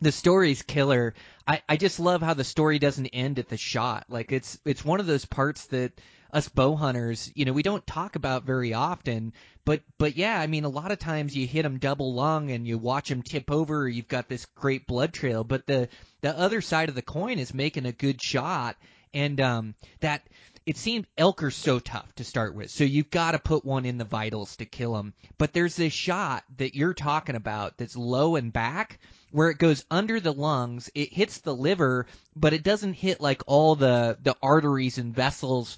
the 0.02 0.12
story's 0.12 0.64
killer. 0.64 1.14
I, 1.48 1.62
I 1.70 1.78
just 1.78 2.00
love 2.00 2.22
how 2.22 2.34
the 2.34 2.44
story 2.44 2.80
doesn't 2.80 3.08
end 3.08 3.40
at 3.40 3.50
the 3.50 3.58
shot. 3.58 4.06
Like 4.10 4.32
it's 4.32 4.58
it's 4.66 4.84
one 4.84 5.00
of 5.00 5.06
those 5.06 5.26
parts 5.26 5.66
that 5.68 6.00
us 6.38 6.48
bow 6.50 6.76
hunters, 6.76 7.32
you 7.36 7.46
know, 7.46 7.52
we 7.52 7.64
don't 7.64 7.86
talk 7.86 8.16
about 8.16 8.44
very 8.44 8.74
often. 8.74 9.34
But 9.66 9.82
but 9.98 10.16
yeah, 10.16 10.40
I 10.40 10.48
mean, 10.48 10.64
a 10.64 10.70
lot 10.70 10.92
of 10.92 11.00
times 11.00 11.36
you 11.36 11.48
hit 11.48 11.64
them 11.64 11.80
double 11.80 12.14
lung 12.14 12.52
and 12.52 12.66
you 12.66 12.78
watch 12.78 13.10
them 13.10 13.24
tip 13.24 13.52
over. 13.52 13.90
You've 13.90 14.08
got 14.08 14.30
this 14.30 14.46
great 14.46 14.88
blood 14.88 15.14
trail. 15.14 15.44
But 15.44 15.66
the 15.66 15.90
the 16.22 16.38
other 16.38 16.62
side 16.62 16.90
of 16.90 16.96
the 16.96 17.02
coin 17.02 17.40
is 17.40 17.54
making 17.54 17.86
a 17.86 17.92
good 17.92 18.22
shot, 18.22 18.78
and 19.14 19.42
um, 19.42 19.76
that 20.00 20.22
it 20.68 20.78
seemed 20.78 21.08
elk 21.18 21.44
are 21.44 21.52
so 21.52 21.80
tough 21.80 22.14
to 22.16 22.24
start 22.24 22.54
with. 22.54 22.70
So 22.70 22.84
you've 22.84 23.10
got 23.10 23.32
to 23.32 23.40
put 23.40 23.66
one 23.66 23.86
in 23.86 23.98
the 23.98 24.06
vitals 24.06 24.58
to 24.58 24.66
kill 24.66 24.94
them. 24.94 25.14
But 25.38 25.54
there's 25.54 25.76
this 25.76 25.94
shot 25.94 26.44
that 26.58 26.76
you're 26.76 26.94
talking 26.94 27.36
about 27.36 27.78
that's 27.78 27.96
low 27.96 28.36
and 28.36 28.54
back 28.54 29.00
where 29.32 29.50
it 29.50 29.58
goes 29.58 29.86
under 29.90 30.20
the 30.20 30.34
lungs. 30.34 30.90
It 30.94 31.12
hits 31.12 31.40
the 31.40 31.56
liver, 31.56 32.06
but 32.36 32.54
it 32.54 32.64
doesn't 32.64 32.94
hit 32.94 33.22
like 33.22 33.42
all 33.48 33.76
the 33.76 34.18
the 34.22 34.36
arteries 34.42 34.98
and 34.98 35.16
vessels 35.16 35.78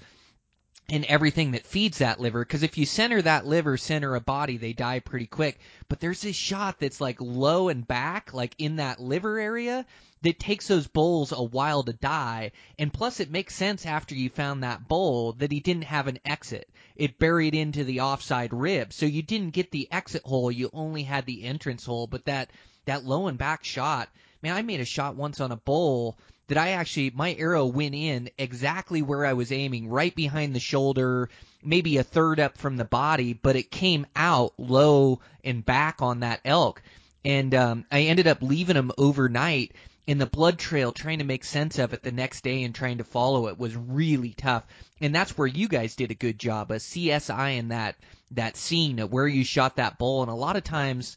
and 0.90 1.04
everything 1.04 1.52
that 1.52 1.66
feeds 1.66 1.98
that 1.98 2.20
liver. 2.20 2.44
Because 2.44 2.64
if 2.64 2.76
you 2.76 2.84
center 2.84 3.22
that 3.22 3.46
liver, 3.46 3.76
center 3.76 4.16
a 4.16 4.20
body, 4.20 4.56
they 4.56 4.72
die 4.72 4.98
pretty 4.98 5.26
quick. 5.26 5.60
But 5.88 6.00
there's 6.00 6.22
this 6.22 6.34
shot 6.34 6.80
that's 6.80 7.00
like 7.00 7.20
low 7.20 7.68
and 7.68 7.86
back, 7.86 8.34
like 8.34 8.56
in 8.58 8.76
that 8.76 9.00
liver 9.00 9.38
area, 9.38 9.86
that 10.22 10.40
takes 10.40 10.66
those 10.66 10.88
bulls 10.88 11.30
a 11.32 11.42
while 11.42 11.84
to 11.84 11.92
die. 11.92 12.50
And 12.78 12.92
plus, 12.92 13.20
it 13.20 13.30
makes 13.30 13.54
sense 13.54 13.86
after 13.86 14.16
you 14.16 14.28
found 14.30 14.64
that 14.64 14.88
bull 14.88 15.34
that 15.34 15.52
he 15.52 15.60
didn't 15.60 15.84
have 15.84 16.08
an 16.08 16.18
exit. 16.24 16.68
It 16.96 17.20
buried 17.20 17.54
into 17.54 17.84
the 17.84 18.00
offside 18.00 18.52
rib, 18.52 18.92
so 18.92 19.06
you 19.06 19.22
didn't 19.22 19.50
get 19.50 19.70
the 19.70 19.88
exit 19.92 20.22
hole. 20.24 20.50
You 20.50 20.70
only 20.72 21.04
had 21.04 21.24
the 21.24 21.44
entrance 21.44 21.84
hole. 21.84 22.08
But 22.08 22.24
that 22.24 22.50
that 22.86 23.04
low 23.04 23.28
and 23.28 23.38
back 23.38 23.62
shot, 23.62 24.08
man, 24.42 24.56
I 24.56 24.62
made 24.62 24.80
a 24.80 24.84
shot 24.84 25.14
once 25.14 25.40
on 25.40 25.52
a 25.52 25.56
bull 25.56 26.18
that 26.50 26.58
I 26.58 26.70
actually 26.70 27.12
my 27.14 27.32
arrow 27.34 27.64
went 27.64 27.94
in 27.94 28.28
exactly 28.36 29.02
where 29.02 29.24
I 29.24 29.34
was 29.34 29.52
aiming, 29.52 29.88
right 29.88 30.12
behind 30.12 30.52
the 30.52 30.60
shoulder, 30.60 31.30
maybe 31.62 31.96
a 31.96 32.02
third 32.02 32.40
up 32.40 32.58
from 32.58 32.76
the 32.76 32.84
body, 32.84 33.34
but 33.34 33.54
it 33.54 33.70
came 33.70 34.04
out 34.16 34.52
low 34.58 35.20
and 35.44 35.64
back 35.64 36.02
on 36.02 36.20
that 36.20 36.40
elk. 36.44 36.82
And 37.24 37.54
um, 37.54 37.84
I 37.92 38.00
ended 38.02 38.26
up 38.26 38.42
leaving 38.42 38.74
him 38.74 38.90
overnight 38.98 39.76
in 40.08 40.18
the 40.18 40.26
blood 40.26 40.58
trail 40.58 40.90
trying 40.90 41.20
to 41.20 41.24
make 41.24 41.44
sense 41.44 41.78
of 41.78 41.92
it 41.92 42.02
the 42.02 42.10
next 42.10 42.42
day 42.42 42.64
and 42.64 42.74
trying 42.74 42.98
to 42.98 43.04
follow 43.04 43.46
it 43.46 43.56
was 43.56 43.76
really 43.76 44.34
tough. 44.36 44.64
And 45.00 45.14
that's 45.14 45.38
where 45.38 45.46
you 45.46 45.68
guys 45.68 45.94
did 45.94 46.10
a 46.10 46.14
good 46.14 46.36
job, 46.36 46.72
a 46.72 46.76
CSI 46.76 47.58
in 47.58 47.68
that 47.68 47.94
that 48.32 48.56
scene 48.56 48.98
of 48.98 49.12
where 49.12 49.28
you 49.28 49.44
shot 49.44 49.76
that 49.76 49.98
bull. 49.98 50.22
And 50.22 50.30
a 50.32 50.34
lot 50.34 50.56
of 50.56 50.64
times 50.64 51.16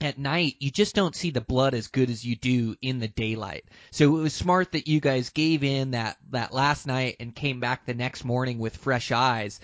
at 0.00 0.18
night 0.18 0.56
you 0.58 0.70
just 0.70 0.94
don't 0.94 1.14
see 1.14 1.30
the 1.30 1.40
blood 1.40 1.74
as 1.74 1.88
good 1.88 2.10
as 2.10 2.24
you 2.24 2.36
do 2.36 2.76
in 2.82 2.98
the 2.98 3.08
daylight. 3.08 3.64
So 3.90 4.16
it 4.16 4.20
was 4.20 4.34
smart 4.34 4.72
that 4.72 4.88
you 4.88 5.00
guys 5.00 5.30
gave 5.30 5.64
in 5.64 5.92
that 5.92 6.18
that 6.30 6.52
last 6.52 6.86
night 6.86 7.16
and 7.20 7.34
came 7.34 7.60
back 7.60 7.86
the 7.86 7.94
next 7.94 8.24
morning 8.24 8.58
with 8.58 8.76
fresh 8.76 9.12
eyes. 9.12 9.60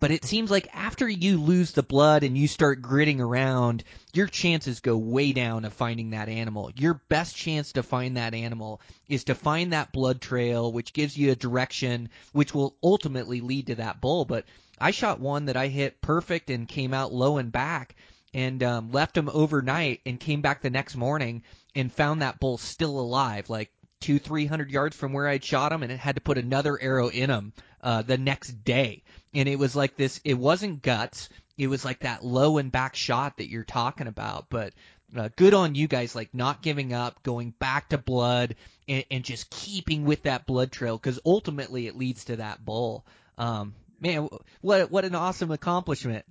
But 0.00 0.10
it 0.10 0.24
seems 0.24 0.50
like 0.50 0.66
after 0.74 1.08
you 1.08 1.40
lose 1.40 1.70
the 1.70 1.82
blood 1.84 2.24
and 2.24 2.36
you 2.36 2.48
start 2.48 2.82
gritting 2.82 3.20
around, 3.20 3.84
your 4.12 4.26
chances 4.26 4.80
go 4.80 4.96
way 4.96 5.32
down 5.32 5.64
of 5.64 5.72
finding 5.72 6.10
that 6.10 6.28
animal. 6.28 6.72
Your 6.74 6.94
best 7.08 7.36
chance 7.36 7.70
to 7.72 7.84
find 7.84 8.16
that 8.16 8.34
animal 8.34 8.80
is 9.08 9.22
to 9.24 9.36
find 9.36 9.72
that 9.72 9.92
blood 9.92 10.20
trail, 10.20 10.72
which 10.72 10.92
gives 10.92 11.16
you 11.16 11.30
a 11.30 11.36
direction, 11.36 12.08
which 12.32 12.52
will 12.52 12.74
ultimately 12.82 13.40
lead 13.40 13.68
to 13.68 13.76
that 13.76 14.00
bull. 14.00 14.24
But 14.24 14.44
I 14.80 14.90
shot 14.90 15.20
one 15.20 15.44
that 15.44 15.56
I 15.56 15.68
hit 15.68 16.00
perfect 16.00 16.50
and 16.50 16.66
came 16.66 16.92
out 16.92 17.12
low 17.12 17.36
and 17.36 17.52
back 17.52 17.94
and 18.34 18.62
um, 18.62 18.92
left 18.92 19.16
him 19.16 19.28
overnight 19.32 20.00
and 20.06 20.18
came 20.18 20.40
back 20.40 20.62
the 20.62 20.70
next 20.70 20.96
morning 20.96 21.42
and 21.74 21.92
found 21.92 22.22
that 22.22 22.40
bull 22.40 22.58
still 22.58 22.98
alive, 22.98 23.50
like 23.50 23.70
two, 24.00 24.18
three 24.18 24.46
hundred 24.46 24.70
yards 24.70 24.96
from 24.96 25.12
where 25.12 25.28
I'd 25.28 25.44
shot 25.44 25.72
him, 25.72 25.82
and 25.82 25.92
it 25.92 25.98
had 25.98 26.16
to 26.16 26.20
put 26.20 26.38
another 26.38 26.80
arrow 26.80 27.08
in 27.08 27.30
him 27.30 27.52
uh, 27.82 28.02
the 28.02 28.18
next 28.18 28.64
day. 28.64 29.02
And 29.34 29.48
it 29.48 29.58
was 29.58 29.76
like 29.76 29.96
this. 29.96 30.20
It 30.24 30.34
wasn't 30.38 30.82
guts. 30.82 31.28
It 31.56 31.68
was 31.68 31.84
like 31.84 32.00
that 32.00 32.24
low 32.24 32.58
and 32.58 32.72
back 32.72 32.96
shot 32.96 33.36
that 33.36 33.48
you're 33.48 33.64
talking 33.64 34.06
about. 34.06 34.46
But 34.50 34.74
uh, 35.16 35.28
good 35.36 35.54
on 35.54 35.74
you 35.74 35.88
guys, 35.88 36.14
like 36.14 36.34
not 36.34 36.62
giving 36.62 36.92
up, 36.92 37.22
going 37.22 37.50
back 37.58 37.90
to 37.90 37.98
blood, 37.98 38.56
and, 38.88 39.04
and 39.10 39.24
just 39.24 39.50
keeping 39.50 40.04
with 40.04 40.22
that 40.24 40.46
blood 40.46 40.72
trail, 40.72 40.96
because 40.96 41.20
ultimately 41.24 41.86
it 41.86 41.96
leads 41.96 42.24
to 42.24 42.36
that 42.36 42.64
bull. 42.64 43.06
Um, 43.38 43.74
man, 44.00 44.28
what 44.60 44.90
what 44.90 45.04
an 45.04 45.14
awesome 45.14 45.50
accomplishment! 45.50 46.24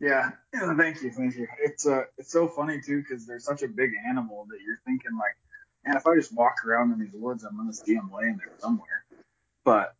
Yeah, 0.00 0.30
yeah, 0.54 0.74
thank 0.76 1.02
you, 1.02 1.10
thank 1.10 1.36
you. 1.36 1.46
It's 1.62 1.86
uh, 1.86 2.04
it's 2.16 2.32
so 2.32 2.48
funny 2.48 2.80
too 2.80 3.02
because 3.02 3.26
they're 3.26 3.38
such 3.38 3.62
a 3.62 3.68
big 3.68 3.90
animal 4.08 4.46
that 4.48 4.58
you're 4.64 4.80
thinking 4.86 5.12
like, 5.18 5.36
man, 5.84 5.96
if 5.96 6.06
I 6.06 6.14
just 6.16 6.34
walk 6.34 6.64
around 6.66 6.92
in 6.92 6.98
these 6.98 7.14
woods, 7.14 7.44
I'm 7.44 7.56
gonna 7.56 7.72
see 7.74 7.94
them 7.94 8.10
laying 8.16 8.38
there 8.38 8.50
somewhere. 8.58 9.04
But 9.64 9.94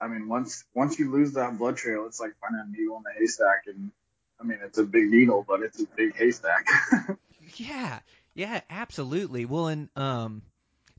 I 0.00 0.06
mean, 0.06 0.28
once 0.28 0.64
once 0.74 0.98
you 0.98 1.10
lose 1.10 1.32
that 1.32 1.58
blood 1.58 1.76
trail, 1.76 2.06
it's 2.06 2.20
like 2.20 2.34
finding 2.40 2.62
a 2.64 2.70
needle 2.70 2.98
in 2.98 3.16
a 3.16 3.18
haystack, 3.18 3.64
and 3.66 3.90
I 4.40 4.44
mean, 4.44 4.58
it's 4.62 4.78
a 4.78 4.84
big 4.84 5.10
needle, 5.10 5.44
but 5.46 5.62
it's 5.62 5.80
a 5.80 5.86
big 5.96 6.14
haystack. 6.14 6.66
yeah, 7.56 7.98
yeah, 8.34 8.60
absolutely. 8.70 9.46
Well, 9.46 9.66
and 9.66 9.88
um, 9.96 10.42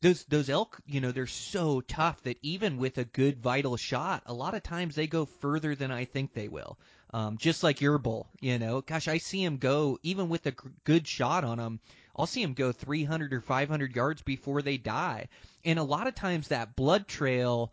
those 0.02 0.26
those 0.26 0.50
elk, 0.50 0.78
you 0.86 1.00
know, 1.00 1.12
they're 1.12 1.28
so 1.28 1.80
tough 1.80 2.21
that 2.24 2.38
even 2.41 2.78
with 2.78 2.98
a 2.98 3.06
good 3.06 3.39
vital 3.39 3.78
shot, 3.78 4.24
a 4.26 4.34
lot 4.34 4.56
of 4.56 4.63
times 4.63 4.95
they 4.95 5.08
go 5.08 5.26
further 5.26 5.74
than 5.74 5.91
I 5.91 6.04
think 6.04 6.34
they 6.34 6.50
will. 6.50 6.78
Um, 7.15 7.38
just 7.38 7.63
like 7.63 7.80
your 7.80 7.97
bull, 7.97 8.28
you 8.41 8.60
know, 8.60 8.82
gosh, 8.82 9.08
I 9.08 9.19
see 9.19 9.41
him 9.41 9.56
go 9.56 9.97
even 10.04 10.28
with 10.28 10.45
a 10.47 10.51
g- 10.51 10.58
good 10.84 11.08
shot 11.08 11.45
on 11.45 11.60
him. 11.60 11.80
I'll 12.13 12.25
see 12.25 12.43
him 12.43 12.54
go 12.54 12.73
300 12.73 13.32
or 13.32 13.39
500 13.39 13.95
yards 13.95 14.21
before 14.21 14.62
they 14.62 14.75
die. 14.75 15.30
And 15.63 15.80
a 15.80 15.84
lot 15.84 16.08
of 16.08 16.15
times 16.15 16.49
that 16.49 16.75
blood 16.75 17.08
trail, 17.08 17.71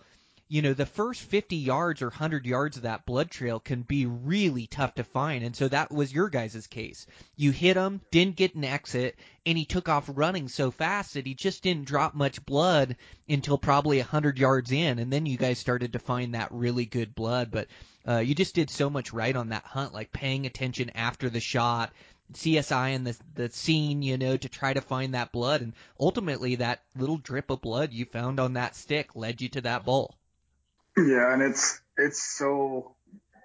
you 0.53 0.61
know, 0.61 0.75
the 0.75 0.85
first 0.85 1.23
50 1.23 1.57
yards 1.57 2.03
or 2.03 2.09
100 2.09 2.45
yards 2.45 2.77
of 2.77 2.83
that 2.83 3.07
blood 3.07 3.31
trail 3.31 3.59
can 3.59 3.81
be 3.81 4.05
really 4.05 4.67
tough 4.67 4.95
to 4.97 5.03
find. 5.03 5.43
And 5.43 5.57
so 5.57 5.67
that 5.67 5.91
was 5.91 6.13
your 6.13 6.29
guys' 6.29 6.67
case. 6.67 7.07
You 7.37 7.53
hit 7.53 7.75
him, 7.75 8.03
didn't 8.11 8.37
get 8.37 8.55
an 8.55 8.65
exit, 8.65 9.17
and 9.47 9.57
he 9.57 9.65
took 9.65 9.89
off 9.89 10.11
running 10.13 10.49
so 10.49 10.71
fast 10.71 11.15
that 11.15 11.25
he 11.25 11.33
just 11.33 11.63
didn't 11.63 11.87
drop 11.87 12.15
much 12.15 12.45
blood 12.45 12.97
until 13.31 13.57
probably 13.57 13.97
100 13.97 14.39
yards 14.39 14.71
in. 14.73 14.99
And 14.99 15.11
then 15.11 15.25
you 15.25 15.39
guys 15.39 15.59
started 15.59 15.95
to 15.95 15.99
find 15.99 16.35
that 16.35 16.53
really 16.53 16.85
good 16.85 17.15
blood. 17.15 17.51
But 17.51 17.69
uh, 18.07 18.19
you 18.19 18.35
just 18.35 18.55
did 18.55 18.69
so 18.69 18.91
much 18.91 19.15
right 19.15 19.35
on 19.35 19.49
that 19.49 19.65
hunt, 19.65 19.95
like 19.95 20.13
paying 20.13 20.45
attention 20.45 20.91
after 20.95 21.31
the 21.31 21.41
shot, 21.41 21.95
CSI 22.35 22.95
and 22.95 23.07
the 23.07 23.17
the 23.37 23.49
scene, 23.49 24.03
you 24.03 24.19
know, 24.19 24.37
to 24.37 24.49
try 24.51 24.75
to 24.75 24.83
find 24.83 25.15
that 25.15 25.33
blood, 25.33 25.63
and 25.63 25.73
ultimately 25.99 26.57
that 26.57 26.83
little 26.95 27.17
drip 27.17 27.49
of 27.49 27.63
blood 27.63 27.95
you 27.95 28.05
found 28.05 28.39
on 28.39 28.53
that 28.53 28.77
stick 28.77 29.17
led 29.17 29.41
you 29.41 29.49
to 29.49 29.63
that 29.63 29.87
bull. 29.87 30.15
Yeah, 30.97 31.33
and 31.33 31.43
it's 31.43 31.81
it's 31.97 32.23
so. 32.23 32.95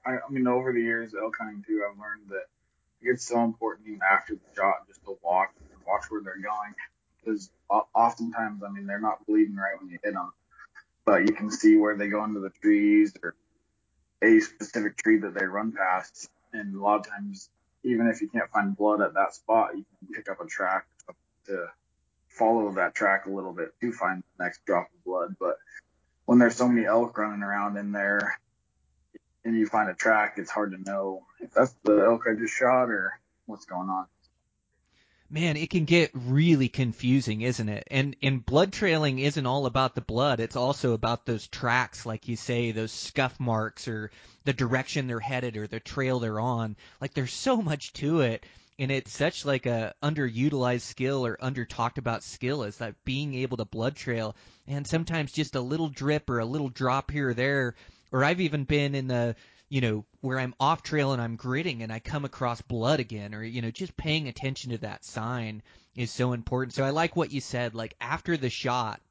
I, 0.06 0.12
I 0.12 0.30
mean, 0.30 0.48
over 0.48 0.74
the 0.74 0.82
years, 0.82 1.14
elk 1.14 1.36
hunting 1.40 1.64
too, 1.68 1.84
I've 1.90 1.98
learned 1.98 2.30
that 2.30 2.46
it's 3.02 3.28
so 3.28 3.44
important 3.44 3.88
even 3.88 4.02
after 4.10 4.36
the 4.36 4.42
shot 4.56 4.88
just 4.88 5.04
to 5.06 5.18
watch 5.24 5.50
watch 5.86 6.04
where 6.10 6.22
they're 6.22 6.36
going 6.36 6.74
because 7.20 7.50
oftentimes, 7.96 8.64
I 8.64 8.70
mean, 8.70 8.88
they're 8.88 9.02
not 9.02 9.26
bleeding 9.28 9.56
right 9.56 9.80
when 9.80 9.90
you 9.90 10.00
hit 10.04 10.14
them, 10.14 10.32
but 11.06 11.28
you 11.28 11.34
can 11.34 11.52
see 11.52 11.78
where 11.78 11.98
they 11.98 12.08
go 12.10 12.24
into 12.24 12.40
the 12.40 12.52
trees 12.62 13.14
or 13.24 13.36
a 14.24 14.40
specific 14.40 14.98
tree 14.98 15.20
that 15.20 15.34
they 15.34 15.46
run 15.46 15.72
past, 15.72 16.30
and 16.54 16.76
a 16.76 16.82
lot 16.82 17.00
of 17.02 17.08
times, 17.08 17.50
even 17.84 18.08
if 18.08 18.22
you 18.22 18.30
can't 18.30 18.50
find 18.52 18.76
blood 18.76 19.02
at 19.02 19.14
that 19.14 19.36
spot, 19.36 19.72
you 19.76 19.86
can 20.00 20.14
pick 20.14 20.30
up 20.30 20.42
a 20.42 20.48
track 20.48 20.86
to 21.46 21.68
follow 22.30 22.72
that 22.74 22.96
track 22.96 23.26
a 23.26 23.30
little 23.30 23.54
bit 23.54 23.74
to 23.82 23.92
find 23.92 24.24
the 24.38 24.44
next 24.44 24.66
drop 24.66 24.88
of 24.94 25.04
blood, 25.06 25.36
but 25.40 25.58
when 26.28 26.40
there's 26.40 26.58
so 26.58 26.68
many 26.68 26.86
elk 26.86 27.18
running 27.18 27.42
around 27.42 27.78
in 27.78 27.94
there 27.94 28.38
and 29.46 29.56
you 29.56 29.66
find 29.66 29.90
a 29.90 29.94
track, 29.94 30.34
it's 30.36 30.52
hard 30.52 30.74
to 30.74 30.78
know 30.78 31.24
if 31.40 31.54
that's 31.54 31.74
the 31.84 32.04
elk 32.06 32.26
I 32.30 32.36
just 32.36 32.54
shot 32.54 32.90
or 32.90 33.18
what's 33.46 33.66
going 33.66 33.90
on. 33.90 34.06
Man, 35.30 35.56
it 35.56 35.70
can 35.70 35.86
get 35.86 36.12
really 36.14 36.68
confusing, 36.68 37.42
isn't 37.42 37.70
it? 37.70 37.88
And 37.90 38.16
and 38.22 38.46
blood 38.46 38.74
trailing 38.74 39.20
isn't 39.20 39.46
all 39.46 39.66
about 39.66 39.96
the 39.96 40.02
blood. 40.02 40.42
It's 40.42 40.58
also 40.58 40.92
about 40.94 41.26
those 41.26 41.48
tracks, 41.48 42.06
like 42.06 42.28
you 42.28 42.36
say, 42.36 42.72
those 42.72 42.92
scuff 42.92 43.40
marks 43.40 43.88
or 43.88 44.12
the 44.44 44.54
direction 44.54 45.08
they're 45.08 45.20
headed 45.22 45.56
or 45.56 45.66
the 45.66 45.80
trail 45.80 46.20
they're 46.20 46.42
on. 46.42 46.76
Like 47.00 47.14
there's 47.14 47.34
so 47.34 47.62
much 47.62 47.94
to 47.94 48.22
it 48.22 48.46
and 48.80 48.92
it's 48.92 49.12
such 49.12 49.46
like 49.46 49.66
a 49.66 49.94
underutilized 50.04 50.82
skill 50.82 51.26
or 51.26 51.38
under 51.42 51.66
talked 51.66 51.98
about 51.98 52.24
skill 52.24 52.64
is 52.64 52.78
that 52.78 53.04
being 53.06 53.34
able 53.34 53.58
to 53.58 53.66
blood 53.66 53.96
trail 53.96 54.36
and 54.68 54.86
sometimes 54.86 55.32
just 55.32 55.56
a 55.56 55.62
little 55.62 55.90
drip 55.90 56.30
or 56.30 56.40
a 56.40 56.46
little 56.46 56.70
drop 56.70 57.12
here 57.12 57.30
or 57.30 57.34
there 57.34 57.76
or 58.12 58.24
I've 58.24 58.42
even 58.42 58.64
been 58.64 58.96
in 58.96 59.08
the 59.08 59.36
you 59.70 59.82
know 59.82 60.06
where 60.22 60.40
I'm 60.40 60.56
off 60.60 60.84
trail 60.84 61.12
and 61.12 61.22
I'm 61.22 61.36
gritting 61.36 61.84
and 61.84 61.92
I 61.92 62.00
come 62.00 62.26
across 62.26 62.62
blood 62.62 63.00
again 63.00 63.34
or 63.34 63.44
you 63.44 63.62
know 63.62 63.72
just 63.72 63.98
paying 63.98 64.28
attention 64.28 64.72
to 64.72 64.78
that 64.80 65.04
sign 65.04 65.64
is 65.96 66.12
so 66.12 66.34
important. 66.34 66.74
So 66.74 66.84
I 66.84 66.92
like 66.92 67.16
what 67.16 67.32
you 67.32 67.42
said 67.42 67.76
like 67.76 67.96
after 68.00 68.38
the 68.38 68.50
shot 68.50 69.02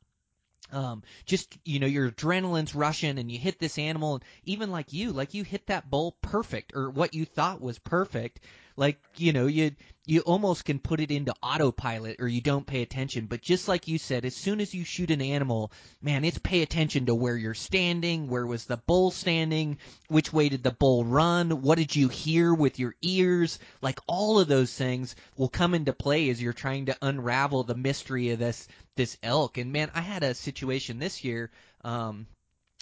um, 0.73 1.03
just 1.25 1.57
you 1.65 1.79
know 1.79 1.87
your 1.87 2.11
adrenaline's 2.11 2.75
rushing 2.75 3.19
and 3.19 3.31
you 3.31 3.39
hit 3.39 3.59
this 3.59 3.79
animal 3.79 4.15
and 4.15 4.25
even 4.45 4.71
like 4.71 4.93
you 4.93 5.13
like 5.13 5.35
you 5.35 5.45
hit 5.45 5.67
that 5.67 5.91
bull 5.91 6.17
perfect 6.23 6.73
or 6.75 6.91
what 6.91 7.15
you 7.15 7.25
thought 7.25 7.61
was 7.61 7.79
perfect 7.79 8.41
like 8.77 8.99
you 9.17 9.33
know 9.33 9.47
you 9.47 9.73
you 10.05 10.21
almost 10.21 10.65
can 10.65 10.79
put 10.79 11.01
it 11.01 11.11
into 11.11 11.35
autopilot 11.43 12.17
or 12.21 12.29
you 12.29 12.41
don't 12.41 12.67
pay 12.67 12.83
attention 12.83 13.27
but 13.27 13.43
just 13.43 13.69
like 13.69 13.89
you 13.89 13.99
said 13.99 14.25
as 14.25 14.37
soon 14.37 14.61
as 14.61 14.75
you 14.75 14.85
shoot 14.85 15.11
an 15.11 15.21
animal 15.21 15.73
man 16.01 16.25
it's 16.25 16.39
pay 16.39 16.63
attention 16.63 17.07
to 17.07 17.15
where 17.15 17.37
you're 17.37 17.55
standing 17.55 18.29
where 18.29 18.47
was 18.47 18.67
the 18.67 18.77
bull 18.77 19.11
standing 19.11 19.79
which 20.09 20.33
way 20.33 20.49
did 20.49 20.63
the 20.63 20.71
bull 20.71 21.05
run 21.05 21.63
what 21.63 21.79
did 21.79 21.95
you 21.95 22.09
hear 22.09 22.55
with 22.55 22.79
your 22.79 22.95
ears 23.03 23.59
like 23.83 23.99
all 24.07 24.39
of 24.39 24.49
those 24.49 24.73
things 24.73 25.17
will 25.37 25.49
come 25.49 25.75
into 25.75 25.93
play 25.93 26.31
as 26.31 26.41
you're 26.41 26.53
trying 26.53 26.87
to 26.87 26.97
unravel 27.03 27.65
the 27.65 27.75
mystery 27.75 28.31
of 28.31 28.39
this 28.39 28.69
this 28.97 29.17
elk. 29.23 29.59
And 29.59 29.73
man, 29.73 29.91
I 29.95 30.01
had 30.01 30.23
a 30.23 30.35
situation 30.35 30.99
this 30.99 31.23
year 31.23 31.51
um, 31.85 32.27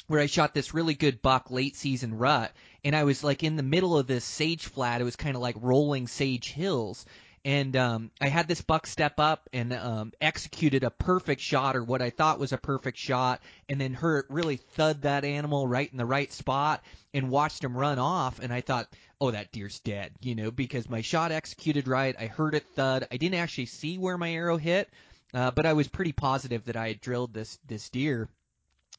where 0.06 0.20
I 0.20 0.26
shot 0.26 0.54
this 0.54 0.74
really 0.74 0.94
good 0.94 1.22
buck 1.22 1.50
late 1.50 1.76
season 1.76 2.18
rut, 2.18 2.52
and 2.84 2.94
I 2.94 3.04
was 3.04 3.24
like 3.24 3.42
in 3.42 3.56
the 3.56 3.62
middle 3.62 3.96
of 3.96 4.06
this 4.06 4.24
sage 4.24 4.66
flat. 4.66 5.00
It 5.00 5.04
was 5.04 5.16
kind 5.16 5.36
of 5.36 5.42
like 5.42 5.56
rolling 5.60 6.06
sage 6.06 6.52
hills. 6.52 7.06
And 7.46 7.76
um, 7.76 8.10
I 8.22 8.28
had 8.28 8.48
this 8.48 8.62
buck 8.62 8.86
step 8.86 9.20
up 9.20 9.50
and 9.52 9.74
um, 9.74 10.12
executed 10.18 10.82
a 10.82 10.90
perfect 10.90 11.42
shot, 11.42 11.76
or 11.76 11.84
what 11.84 12.00
I 12.00 12.08
thought 12.08 12.38
was 12.38 12.54
a 12.54 12.58
perfect 12.58 12.96
shot, 12.96 13.42
and 13.68 13.78
then 13.78 13.92
hurt 13.92 14.26
really 14.30 14.56
thud 14.56 15.02
that 15.02 15.26
animal 15.26 15.68
right 15.68 15.90
in 15.90 15.98
the 15.98 16.06
right 16.06 16.32
spot, 16.32 16.82
and 17.12 17.28
watched 17.28 17.62
him 17.62 17.76
run 17.76 17.98
off. 17.98 18.38
And 18.38 18.50
I 18.50 18.62
thought, 18.62 18.88
oh, 19.20 19.30
that 19.30 19.52
deer's 19.52 19.80
dead, 19.80 20.12
you 20.22 20.34
know, 20.34 20.50
because 20.50 20.88
my 20.88 21.02
shot 21.02 21.32
executed 21.32 21.86
right. 21.86 22.16
I 22.18 22.28
heard 22.28 22.54
it 22.54 22.64
thud. 22.76 23.06
I 23.12 23.18
didn't 23.18 23.38
actually 23.38 23.66
see 23.66 23.98
where 23.98 24.16
my 24.16 24.32
arrow 24.32 24.56
hit, 24.56 24.88
uh, 25.34 25.50
but 25.50 25.66
I 25.66 25.74
was 25.74 25.86
pretty 25.86 26.12
positive 26.12 26.64
that 26.64 26.76
I 26.76 26.88
had 26.88 27.00
drilled 27.02 27.34
this 27.34 27.58
this 27.66 27.90
deer, 27.90 28.30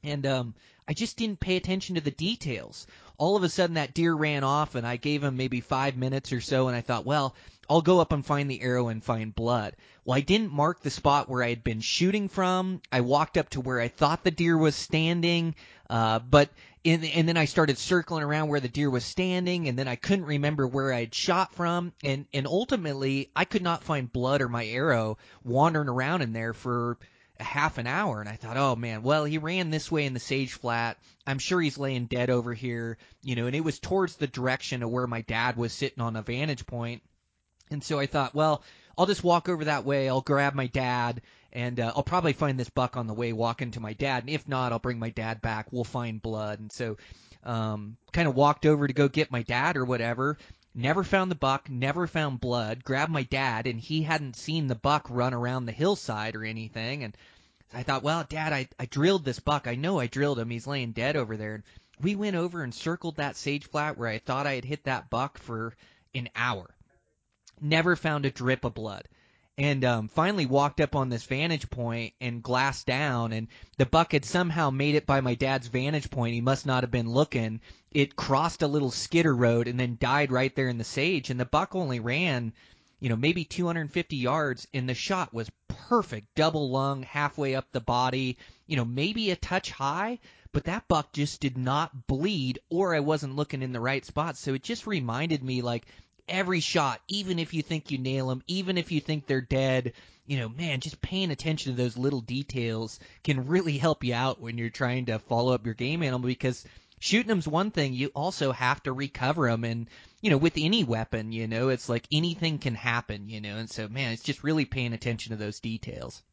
and 0.06 0.26
um, 0.26 0.54
I 0.88 0.94
just 0.94 1.18
didn't 1.18 1.40
pay 1.40 1.56
attention 1.56 1.96
to 1.96 2.02
the 2.02 2.12
details. 2.12 2.88
All 3.18 3.36
of 3.36 3.44
a 3.44 3.50
sudden, 3.50 3.76
that 3.76 3.94
deer 3.94 4.14
ran 4.14 4.44
off, 4.44 4.76
and 4.76 4.86
I 4.86 4.98
gave 4.98 5.24
him 5.24 5.38
maybe 5.38 5.62
five 5.62 5.98
minutes 5.98 6.32
or 6.32 6.42
so, 6.42 6.68
and 6.68 6.76
I 6.76 6.82
thought, 6.82 7.06
well, 7.06 7.34
I'll 7.70 7.82
go 7.82 8.00
up 8.00 8.12
and 8.12 8.26
find 8.26 8.50
the 8.50 8.62
arrow 8.62 8.90
and 8.90 9.04
find 9.04 9.34
blood. 9.34 9.76
Well, 10.04 10.18
I 10.18 10.22
didn't 10.22 10.52
mark 10.52 10.82
the 10.82 10.92
spot 10.92 11.28
where 11.28 11.42
I 11.42 11.50
had 11.50 11.64
been 11.64 11.82
shooting 11.82 12.30
from. 12.30 12.82
I 12.92 13.02
walked 13.02 13.38
up 13.38 13.50
to 13.52 13.62
where 13.62 13.80
I 13.80 13.88
thought 13.88 14.24
the 14.24 14.32
deer 14.32 14.58
was 14.58 14.76
standing, 14.76 15.56
uh, 15.90 16.20
but 16.20 16.50
in, 16.84 17.04
and 17.04 17.28
then 17.28 17.38
I 17.38 17.46
started 17.46 17.80
circling 17.80 18.22
around 18.22 18.50
where 18.50 18.60
the 18.60 18.68
deer 18.68 18.90
was 18.90 19.04
standing, 19.04 19.68
and 19.68 19.80
then 19.80 19.88
I 19.88 19.96
couldn't 19.96 20.26
remember 20.26 20.68
where 20.68 20.94
I 20.94 21.00
had 21.00 21.16
shot 21.16 21.56
from, 21.56 21.94
and 22.04 22.28
and 22.32 22.46
ultimately 22.46 23.32
I 23.36 23.46
could 23.46 23.64
not 23.64 23.84
find 23.84 24.12
blood 24.12 24.42
or 24.42 24.50
my 24.50 24.68
arrow 24.68 25.18
wandering 25.44 25.90
around 25.90 26.22
in 26.22 26.34
there 26.34 26.54
for 26.54 27.00
a 27.40 27.44
half 27.44 27.78
an 27.78 27.88
hour 27.88 28.20
and 28.20 28.30
I 28.30 28.36
thought, 28.36 28.58
oh 28.58 28.76
man, 28.76 29.04
well 29.04 29.26
he 29.26 29.38
ran 29.38 29.70
this 29.70 29.92
way 29.92 30.06
in 30.06 30.14
the 30.14 30.20
sage 30.20 30.54
flat. 30.54 30.98
I'm 31.28 31.40
sure 31.40 31.60
he's 31.60 31.78
laying 31.78 32.06
dead 32.06 32.30
over 32.30 32.54
here, 32.54 32.98
you 33.24 33.36
know, 33.36 33.48
and 33.48 33.56
it 33.56 33.64
was 33.64 33.80
towards 33.80 34.16
the 34.16 34.28
direction 34.28 34.84
of 34.84 34.90
where 34.90 35.08
my 35.08 35.22
dad 35.22 35.58
was 35.58 35.74
sitting 35.74 36.02
on 36.02 36.16
a 36.16 36.22
vantage 36.22 36.66
point. 36.66 37.02
And 37.72 37.84
so 37.84 38.00
I 38.00 38.06
thought, 38.06 38.36
well, 38.36 38.64
I'll 38.98 39.06
just 39.06 39.24
walk 39.24 39.50
over 39.50 39.66
that 39.66 39.86
way. 39.86 40.08
I'll 40.08 40.22
grab 40.22 40.54
my 40.54 40.68
dad, 40.68 41.22
and 41.52 41.80
uh, 41.80 41.92
I'll 41.96 42.04
probably 42.04 42.34
find 42.34 42.60
this 42.60 42.70
buck 42.70 42.96
on 42.96 43.08
the 43.08 43.14
way 43.14 43.34
walking 43.34 43.72
to 43.72 43.80
my 43.80 43.94
dad. 43.94 44.24
And 44.24 44.30
if 44.30 44.48
not, 44.48 44.72
I'll 44.72 44.80
bring 44.80 45.00
my 45.00 45.10
dad 45.10 45.42
back. 45.42 45.68
We'll 45.72 45.84
find 45.84 46.22
blood. 46.22 46.60
And 46.60 46.72
so, 46.72 46.98
um, 47.44 47.98
kind 48.12 48.28
of 48.28 48.36
walked 48.36 48.66
over 48.66 48.88
to 48.88 48.94
go 48.94 49.08
get 49.08 49.32
my 49.32 49.42
dad 49.42 49.78
or 49.78 49.86
whatever. 49.86 50.38
Never 50.78 51.06
found 51.06 51.32
the 51.32 51.36
buck, 51.36 51.70
never 51.70 52.06
found 52.06 52.42
blood. 52.42 52.84
Grabbed 52.84 53.12
my 53.12 53.24
dad, 53.24 53.66
and 53.66 53.80
he 53.80 54.04
hadn't 54.04 54.36
seen 54.36 54.68
the 54.68 54.76
buck 54.76 55.08
run 55.10 55.34
around 55.34 55.66
the 55.66 55.72
hillside 55.72 56.36
or 56.36 56.44
anything. 56.44 57.02
And 57.02 57.16
I 57.74 57.84
thought, 57.84 58.04
well, 58.04 58.26
Dad, 58.28 58.52
I, 58.52 58.68
I 58.78 58.86
drilled 58.86 59.24
this 59.24 59.40
buck. 59.40 59.68
I 59.68 59.76
know 59.76 60.00
I 60.02 60.08
drilled 60.08 60.38
him. 60.38 60.50
He's 60.50 60.68
laying 60.68 60.92
dead 60.92 61.16
over 61.16 61.38
there. 61.38 61.56
And 61.56 61.64
we 62.02 62.16
went 62.16 62.36
over 62.36 62.62
and 62.62 62.76
circled 62.76 63.16
that 63.16 63.38
sage 63.38 63.66
flat 63.68 63.98
where 63.98 64.10
I 64.10 64.20
thought 64.20 64.48
I 64.48 64.56
had 64.56 64.66
hit 64.66 64.84
that 64.84 65.10
buck 65.10 65.38
for 65.38 65.78
an 66.14 66.30
hour. 66.36 66.76
Never 67.62 67.96
found 67.96 68.26
a 68.26 68.32
drip 68.32 68.66
of 68.66 68.74
blood. 68.74 69.08
And 69.58 69.86
um, 69.86 70.08
finally 70.10 70.46
walked 70.46 70.82
up 70.82 70.96
on 70.96 71.10
this 71.10 71.24
vantage 71.24 71.70
point 71.70 72.14
and 72.20 72.44
glassed 72.44 72.86
down. 72.86 73.32
And 73.32 73.48
the 73.78 73.86
buck 73.86 74.12
had 74.12 74.26
somehow 74.26 74.70
made 74.70 74.96
it 74.96 75.06
by 75.06 75.22
my 75.22 75.36
dad's 75.36 75.68
vantage 75.68 76.10
point. 76.10 76.34
He 76.34 76.42
must 76.42 76.66
not 76.66 76.84
have 76.84 76.92
been 76.92 77.10
looking. 77.10 77.62
It 77.92 78.18
crossed 78.18 78.62
a 78.62 78.68
little 78.68 78.92
skidder 78.92 79.34
road 79.34 79.68
and 79.68 79.80
then 79.80 79.98
died 80.00 80.32
right 80.32 80.54
there 80.56 80.68
in 80.68 80.78
the 80.78 80.84
sage. 80.84 81.30
And 81.30 81.40
the 81.40 81.46
buck 81.46 81.74
only 81.74 82.02
ran, 82.02 82.52
you 83.00 83.08
know, 83.08 83.16
maybe 83.16 83.46
250 83.46 84.18
yards, 84.18 84.68
and 84.74 84.90
the 84.90 84.94
shot 84.94 85.34
was 85.34 85.50
perfect, 85.68 86.28
double 86.36 86.70
lung, 86.70 87.04
halfway 87.04 87.56
up 87.56 87.72
the 87.72 87.80
body. 87.80 88.38
You 88.68 88.76
know, 88.76 88.86
maybe 88.86 89.32
a 89.32 89.38
touch 89.38 89.72
high, 89.72 90.20
but 90.52 90.66
that 90.66 90.90
buck 90.90 91.14
just 91.14 91.40
did 91.40 91.58
not 91.58 92.08
bleed, 92.08 92.60
or 92.70 92.94
I 92.94 93.00
wasn't 93.00 93.38
looking 93.38 93.62
in 93.62 93.72
the 93.72 93.80
right 93.80 94.06
spot. 94.06 94.36
So 94.36 94.54
it 94.54 94.64
just 94.64 94.86
reminded 94.86 95.44
me 95.44 95.62
like 95.62 95.86
every 96.28 96.60
shot, 96.60 97.02
even 97.08 97.40
if 97.40 97.54
you 97.54 97.62
think 97.62 97.92
you 97.92 97.98
nail 97.98 98.28
them, 98.28 98.44
even 98.48 98.78
if 98.78 98.92
you 98.92 99.00
think 99.00 99.26
they're 99.28 99.42
dead, 99.42 99.94
you 100.26 100.40
know, 100.40 100.50
man, 100.50 100.80
just 100.80 101.02
paying 101.02 101.32
attention 101.32 101.72
to 101.72 101.82
those 101.82 101.98
little 101.98 102.22
details 102.22 103.00
can 103.24 103.48
really 103.48 103.78
help 103.78 104.04
you 104.04 104.14
out 104.14 104.42
when 104.42 104.58
you're 104.58 104.70
trying 104.70 105.06
to 105.06 105.20
follow 105.20 105.54
up 105.54 105.66
your 105.66 105.76
game 105.76 106.02
animal 106.02 106.28
because 106.28 106.66
shooting 107.00 107.28
them's 107.28 107.48
one 107.48 107.72
thing, 107.72 107.94
you 107.94 108.08
also 108.16 108.52
have 108.52 108.82
to 108.84 108.92
recover 108.92 109.48
them 109.50 109.64
and 109.64 109.88
you 110.22 110.32
know, 110.32 110.38
with 110.38 110.54
any 110.58 110.84
weapon, 110.84 111.32
you 111.32 111.48
know, 111.48 111.70
it's 111.70 111.88
like 111.88 112.08
anything 112.12 112.58
can 112.58 112.74
happen, 112.74 113.30
you 113.30 113.42
know, 113.42 113.58
and 113.58 113.70
so 113.70 113.88
man, 113.88 114.12
it's 114.12 114.24
just 114.24 114.44
really 114.44 114.66
paying 114.66 114.94
attention 114.94 115.32
to 115.32 115.36
those 115.36 115.60
details. 115.60 116.24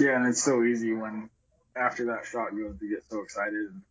Yeah, 0.00 0.16
and 0.16 0.26
it's 0.26 0.42
so 0.42 0.64
easy 0.64 0.92
when 0.92 1.30
after 1.76 2.06
that 2.06 2.26
shot 2.26 2.50
goes 2.50 2.76
to 2.80 2.88
get 2.88 3.04
so 3.08 3.22
excited 3.22 3.54
and 3.54 3.82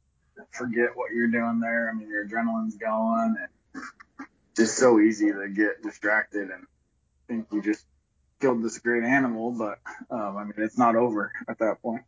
forget 0.51 0.89
what 0.95 1.11
you're 1.13 1.27
doing 1.27 1.61
there. 1.61 1.89
I 1.89 1.97
mean, 1.97 2.09
your 2.09 2.27
adrenaline's 2.27 2.75
going 2.75 3.37
and 3.39 4.27
just 4.55 4.77
so 4.77 4.99
easy 4.99 5.31
to 5.31 5.49
get 5.49 5.81
distracted 5.81 6.49
and 6.49 6.65
think 7.27 7.47
you 7.51 7.61
just 7.61 7.85
killed 8.39 8.63
this 8.63 8.79
great 8.79 9.03
animal, 9.03 9.51
but 9.51 9.79
um, 10.09 10.37
I 10.37 10.43
mean, 10.43 10.53
it's 10.57 10.77
not 10.77 10.95
over 10.95 11.31
at 11.47 11.59
that 11.59 11.81
point. 11.81 12.01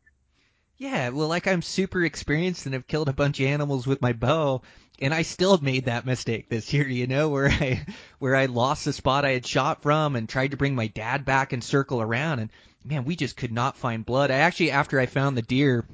Yeah, 0.77 1.09
well, 1.09 1.27
like 1.27 1.47
I'm 1.47 1.61
super 1.61 2.03
experienced 2.03 2.65
and 2.65 2.73
have 2.73 2.87
killed 2.87 3.07
a 3.07 3.13
bunch 3.13 3.39
of 3.39 3.45
animals 3.45 3.85
with 3.85 4.01
my 4.01 4.13
bow, 4.13 4.63
and 4.99 5.13
I 5.13 5.21
still 5.21 5.57
made 5.59 5.85
that 5.85 6.05
mistake 6.05 6.49
this 6.49 6.73
year, 6.73 6.87
you 6.87 7.07
know, 7.07 7.29
where 7.29 7.47
I 7.49 7.85
where 8.19 8.35
I 8.35 8.47
lost 8.47 8.83
the 8.85 8.93
spot 8.93 9.23
I 9.23 9.31
had 9.31 9.45
shot 9.45 9.83
from 9.83 10.15
and 10.15 10.27
tried 10.27 10.51
to 10.51 10.57
bring 10.57 10.75
my 10.75 10.87
dad 10.87 11.25
back 11.25 11.53
and 11.53 11.63
circle 11.63 12.01
around, 12.01 12.39
and 12.39 12.49
man, 12.83 13.05
we 13.05 13.15
just 13.15 13.37
could 13.37 13.51
not 13.51 13.77
find 13.77 14.05
blood. 14.05 14.31
I 14.31 14.39
actually, 14.39 14.71
after 14.71 14.99
I 14.99 15.05
found 15.05 15.37
the 15.37 15.41
deer, 15.43 15.85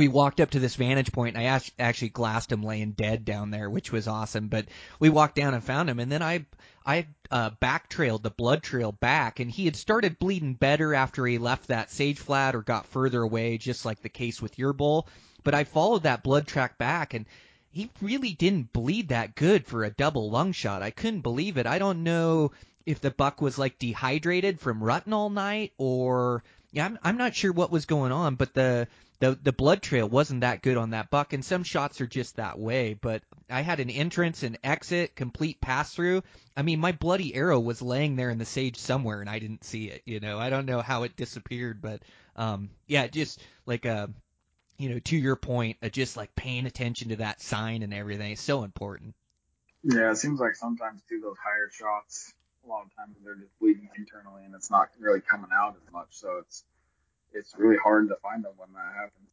we 0.00 0.08
walked 0.08 0.40
up 0.40 0.48
to 0.48 0.58
this 0.58 0.76
vantage 0.76 1.12
point 1.12 1.36
and 1.36 1.46
I 1.46 1.60
actually 1.78 2.08
glassed 2.08 2.50
him 2.50 2.62
laying 2.62 2.92
dead 2.92 3.26
down 3.26 3.50
there, 3.50 3.68
which 3.68 3.92
was 3.92 4.08
awesome. 4.08 4.48
But 4.48 4.64
we 4.98 5.10
walked 5.10 5.34
down 5.34 5.52
and 5.52 5.62
found 5.62 5.90
him, 5.90 6.00
and 6.00 6.10
then 6.10 6.22
I 6.22 6.46
I 6.86 7.08
uh, 7.30 7.50
back 7.60 7.90
trailed 7.90 8.22
the 8.22 8.30
blood 8.30 8.62
trail 8.62 8.92
back, 8.92 9.40
and 9.40 9.50
he 9.50 9.66
had 9.66 9.76
started 9.76 10.18
bleeding 10.18 10.54
better 10.54 10.94
after 10.94 11.26
he 11.26 11.36
left 11.36 11.68
that 11.68 11.90
sage 11.90 12.18
flat 12.18 12.54
or 12.54 12.62
got 12.62 12.86
further 12.86 13.20
away, 13.20 13.58
just 13.58 13.84
like 13.84 14.00
the 14.00 14.08
case 14.08 14.40
with 14.40 14.58
your 14.58 14.72
bull. 14.72 15.06
But 15.44 15.54
I 15.54 15.64
followed 15.64 16.04
that 16.04 16.22
blood 16.22 16.46
track 16.46 16.78
back, 16.78 17.12
and 17.12 17.26
he 17.70 17.90
really 18.00 18.32
didn't 18.32 18.72
bleed 18.72 19.10
that 19.10 19.34
good 19.34 19.66
for 19.66 19.84
a 19.84 19.90
double 19.90 20.30
lung 20.30 20.52
shot. 20.52 20.82
I 20.82 20.92
couldn't 20.92 21.20
believe 21.20 21.58
it. 21.58 21.66
I 21.66 21.78
don't 21.78 22.04
know 22.04 22.52
if 22.86 23.02
the 23.02 23.10
buck 23.10 23.42
was 23.42 23.58
like 23.58 23.78
dehydrated 23.78 24.60
from 24.60 24.82
rutting 24.82 25.12
all 25.12 25.28
night 25.28 25.74
or 25.76 26.42
yeah, 26.72 26.86
I'm 26.86 26.98
I'm 27.02 27.16
not 27.16 27.34
sure 27.34 27.52
what 27.52 27.70
was 27.70 27.86
going 27.86 28.12
on, 28.12 28.36
but 28.36 28.54
the 28.54 28.86
the 29.18 29.38
the 29.42 29.52
blood 29.52 29.82
trail 29.82 30.08
wasn't 30.08 30.40
that 30.42 30.62
good 30.62 30.76
on 30.76 30.90
that 30.90 31.10
buck, 31.10 31.32
and 31.32 31.44
some 31.44 31.62
shots 31.62 32.00
are 32.00 32.06
just 32.06 32.36
that 32.36 32.58
way. 32.58 32.94
But 32.94 33.22
I 33.48 33.60
had 33.62 33.80
an 33.80 33.90
entrance 33.90 34.42
and 34.42 34.58
exit, 34.62 35.16
complete 35.16 35.60
pass 35.60 35.94
through. 35.94 36.22
I 36.56 36.62
mean, 36.62 36.80
my 36.80 36.92
bloody 36.92 37.34
arrow 37.34 37.60
was 37.60 37.82
laying 37.82 38.16
there 38.16 38.30
in 38.30 38.38
the 38.38 38.44
sage 38.44 38.76
somewhere, 38.76 39.20
and 39.20 39.28
I 39.28 39.38
didn't 39.38 39.64
see 39.64 39.86
it. 39.88 40.02
You 40.04 40.20
know, 40.20 40.38
I 40.38 40.50
don't 40.50 40.66
know 40.66 40.80
how 40.80 41.02
it 41.02 41.16
disappeared, 41.16 41.82
but 41.82 42.02
um, 42.36 42.70
yeah, 42.86 43.06
just 43.08 43.42
like 43.66 43.84
a, 43.84 43.94
uh, 43.94 44.06
you 44.78 44.88
know, 44.88 44.98
to 45.00 45.16
your 45.16 45.36
point, 45.36 45.76
uh, 45.82 45.88
just 45.88 46.16
like 46.16 46.34
paying 46.34 46.66
attention 46.66 47.10
to 47.10 47.16
that 47.16 47.42
sign 47.42 47.82
and 47.82 47.92
everything 47.92 48.32
is 48.32 48.40
so 48.40 48.62
important. 48.62 49.14
Yeah, 49.82 50.10
it 50.10 50.16
seems 50.16 50.40
like 50.40 50.56
sometimes 50.56 51.02
too 51.08 51.20
those 51.20 51.36
higher 51.42 51.70
shots, 51.70 52.32
a 52.64 52.68
lot 52.68 52.84
of 52.84 52.94
times 52.96 53.16
they're 53.24 53.34
just 53.34 53.58
bleeding 53.58 53.88
internally, 53.96 54.44
and 54.44 54.54
it's 54.54 54.70
not 54.70 54.88
really 54.98 55.20
coming 55.20 55.50
out 55.52 55.76
as 55.84 55.92
much. 55.92 56.08
So 56.10 56.38
it's 56.40 56.64
it's 57.32 57.54
really 57.56 57.76
hard 57.82 58.08
to 58.08 58.16
find 58.16 58.44
them 58.44 58.52
when 58.56 58.72
that 58.74 58.94
happens. 58.94 59.28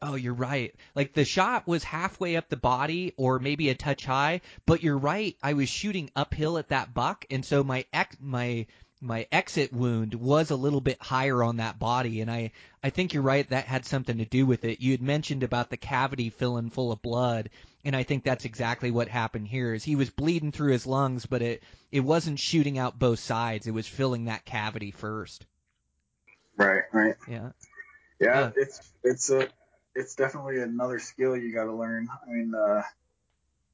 Oh, 0.00 0.14
you're 0.16 0.34
right. 0.34 0.74
Like 0.96 1.12
the 1.12 1.24
shot 1.24 1.66
was 1.66 1.84
halfway 1.84 2.36
up 2.36 2.48
the 2.48 2.56
body 2.56 3.14
or 3.16 3.38
maybe 3.38 3.68
a 3.68 3.74
touch 3.74 4.04
high, 4.04 4.40
but 4.66 4.82
you're 4.82 4.98
right. 4.98 5.36
I 5.42 5.52
was 5.52 5.68
shooting 5.68 6.10
uphill 6.16 6.58
at 6.58 6.70
that 6.70 6.92
buck, 6.92 7.24
and 7.30 7.44
so 7.44 7.62
my 7.62 7.84
ex- 7.92 8.16
my 8.20 8.66
my 9.00 9.26
exit 9.32 9.72
wound 9.72 10.14
was 10.14 10.50
a 10.50 10.56
little 10.56 10.80
bit 10.80 11.00
higher 11.00 11.42
on 11.42 11.58
that 11.58 11.78
body, 11.78 12.20
and 12.20 12.30
I 12.30 12.52
I 12.82 12.90
think 12.90 13.14
you're 13.14 13.22
right. 13.22 13.48
That 13.50 13.66
had 13.66 13.84
something 13.84 14.18
to 14.18 14.24
do 14.24 14.46
with 14.46 14.64
it. 14.64 14.80
You 14.80 14.92
had 14.92 15.02
mentioned 15.02 15.42
about 15.42 15.70
the 15.70 15.76
cavity 15.76 16.30
filling 16.30 16.70
full 16.70 16.90
of 16.90 17.02
blood, 17.02 17.50
and 17.84 17.96
I 17.96 18.02
think 18.02 18.24
that's 18.24 18.44
exactly 18.44 18.90
what 18.90 19.08
happened 19.08 19.48
here. 19.48 19.74
Is 19.74 19.84
he 19.84 19.96
was 19.96 20.10
bleeding 20.10 20.52
through 20.52 20.72
his 20.72 20.86
lungs, 20.86 21.26
but 21.26 21.42
it 21.42 21.62
it 21.90 22.00
wasn't 22.00 22.38
shooting 22.38 22.78
out 22.78 22.98
both 22.98 23.18
sides. 23.18 23.66
It 23.66 23.74
was 23.74 23.86
filling 23.86 24.26
that 24.26 24.44
cavity 24.44 24.90
first. 24.90 25.46
Right, 26.56 26.82
right. 26.92 27.16
Yeah. 27.28 27.50
Yeah, 28.20 28.40
uh, 28.40 28.52
it's 28.56 28.92
it's 29.02 29.30
a 29.30 29.48
it's 29.94 30.14
definitely 30.14 30.60
another 30.60 30.98
skill 31.00 31.36
you 31.36 31.52
got 31.52 31.64
to 31.64 31.74
learn. 31.74 32.08
I 32.26 32.30
mean, 32.30 32.54
uh, 32.54 32.82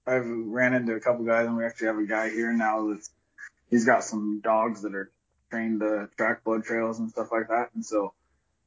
I've 0.06 0.26
ran 0.26 0.74
into 0.74 0.94
a 0.94 1.00
couple 1.00 1.24
guys, 1.24 1.46
and 1.46 1.56
we 1.56 1.64
actually 1.64 1.88
have 1.88 1.98
a 1.98 2.06
guy 2.06 2.30
here 2.30 2.52
now 2.52 2.88
that's 2.90 3.10
he's 3.70 3.84
got 3.84 4.04
some 4.04 4.40
dogs 4.40 4.82
that 4.82 4.94
are 4.94 5.10
trained 5.50 5.80
to 5.80 6.08
track 6.16 6.44
blood 6.44 6.64
trails 6.64 6.98
and 6.98 7.10
stuff 7.10 7.30
like 7.30 7.48
that. 7.48 7.70
And 7.74 7.84
so 7.84 8.14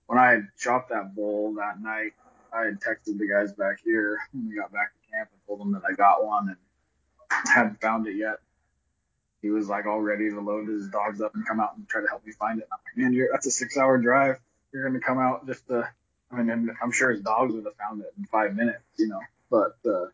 when 0.05 0.19
I 0.19 0.31
had 0.31 0.47
shot 0.57 0.89
that 0.89 1.15
bull 1.15 1.55
that 1.55 1.81
night, 1.81 2.13
I 2.53 2.65
had 2.65 2.79
texted 2.79 3.17
the 3.17 3.27
guys 3.27 3.53
back 3.53 3.77
here 3.83 4.19
when 4.33 4.49
we 4.49 4.55
got 4.55 4.71
back 4.71 4.91
camp 5.13 5.29
and 5.31 5.41
told 5.47 5.59
them 5.59 5.73
that 5.73 5.83
I 5.89 5.93
got 5.93 6.25
one 6.25 6.49
and 6.49 6.57
hadn't 7.47 7.81
found 7.81 8.07
it 8.07 8.15
yet 8.15 8.37
he 9.41 9.49
was 9.49 9.67
like 9.67 9.85
all 9.85 10.01
ready 10.01 10.29
to 10.29 10.39
load 10.39 10.67
his 10.67 10.87
dogs 10.87 11.21
up 11.21 11.33
and 11.35 11.45
come 11.47 11.59
out 11.59 11.75
and 11.75 11.87
try 11.87 12.01
to 12.01 12.07
help 12.07 12.25
me 12.25 12.31
find 12.31 12.59
it. 12.59 12.67
I'm 12.71 12.79
like, 12.85 13.11
man, 13.13 13.27
that's 13.31 13.47
a 13.47 13.51
six 13.51 13.77
hour 13.77 13.97
drive. 13.97 14.37
You're 14.71 14.87
going 14.87 14.99
to 14.99 15.05
come 15.05 15.19
out 15.19 15.45
just 15.47 15.67
to, 15.67 15.89
I 16.31 16.41
mean, 16.41 16.69
I'm 16.81 16.91
sure 16.91 17.11
his 17.11 17.21
dogs 17.21 17.53
would 17.53 17.65
have 17.65 17.75
found 17.75 18.01
it 18.01 18.13
in 18.17 18.25
five 18.25 18.55
minutes, 18.55 18.83
you 18.97 19.07
know, 19.07 19.19
but, 19.49 19.77
uh, 19.85 20.07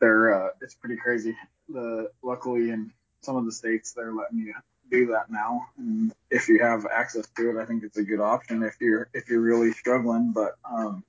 they're, 0.00 0.46
uh, 0.46 0.48
it's 0.62 0.74
pretty 0.74 0.96
crazy. 0.96 1.36
The, 1.68 2.10
luckily 2.22 2.70
in 2.70 2.92
some 3.20 3.36
of 3.36 3.44
the 3.44 3.52
states, 3.52 3.92
they're 3.92 4.12
letting 4.12 4.38
you 4.38 4.54
do 4.90 5.06
that 5.08 5.30
now. 5.30 5.66
And 5.76 6.12
if 6.30 6.48
you 6.48 6.60
have 6.60 6.86
access 6.86 7.28
to 7.36 7.50
it, 7.50 7.60
I 7.60 7.66
think 7.66 7.84
it's 7.84 7.98
a 7.98 8.04
good 8.04 8.20
option 8.20 8.62
if 8.62 8.76
you're, 8.80 9.08
if 9.12 9.28
you're 9.28 9.40
really 9.40 9.72
struggling, 9.72 10.32
but, 10.32 10.56
um, 10.64 11.04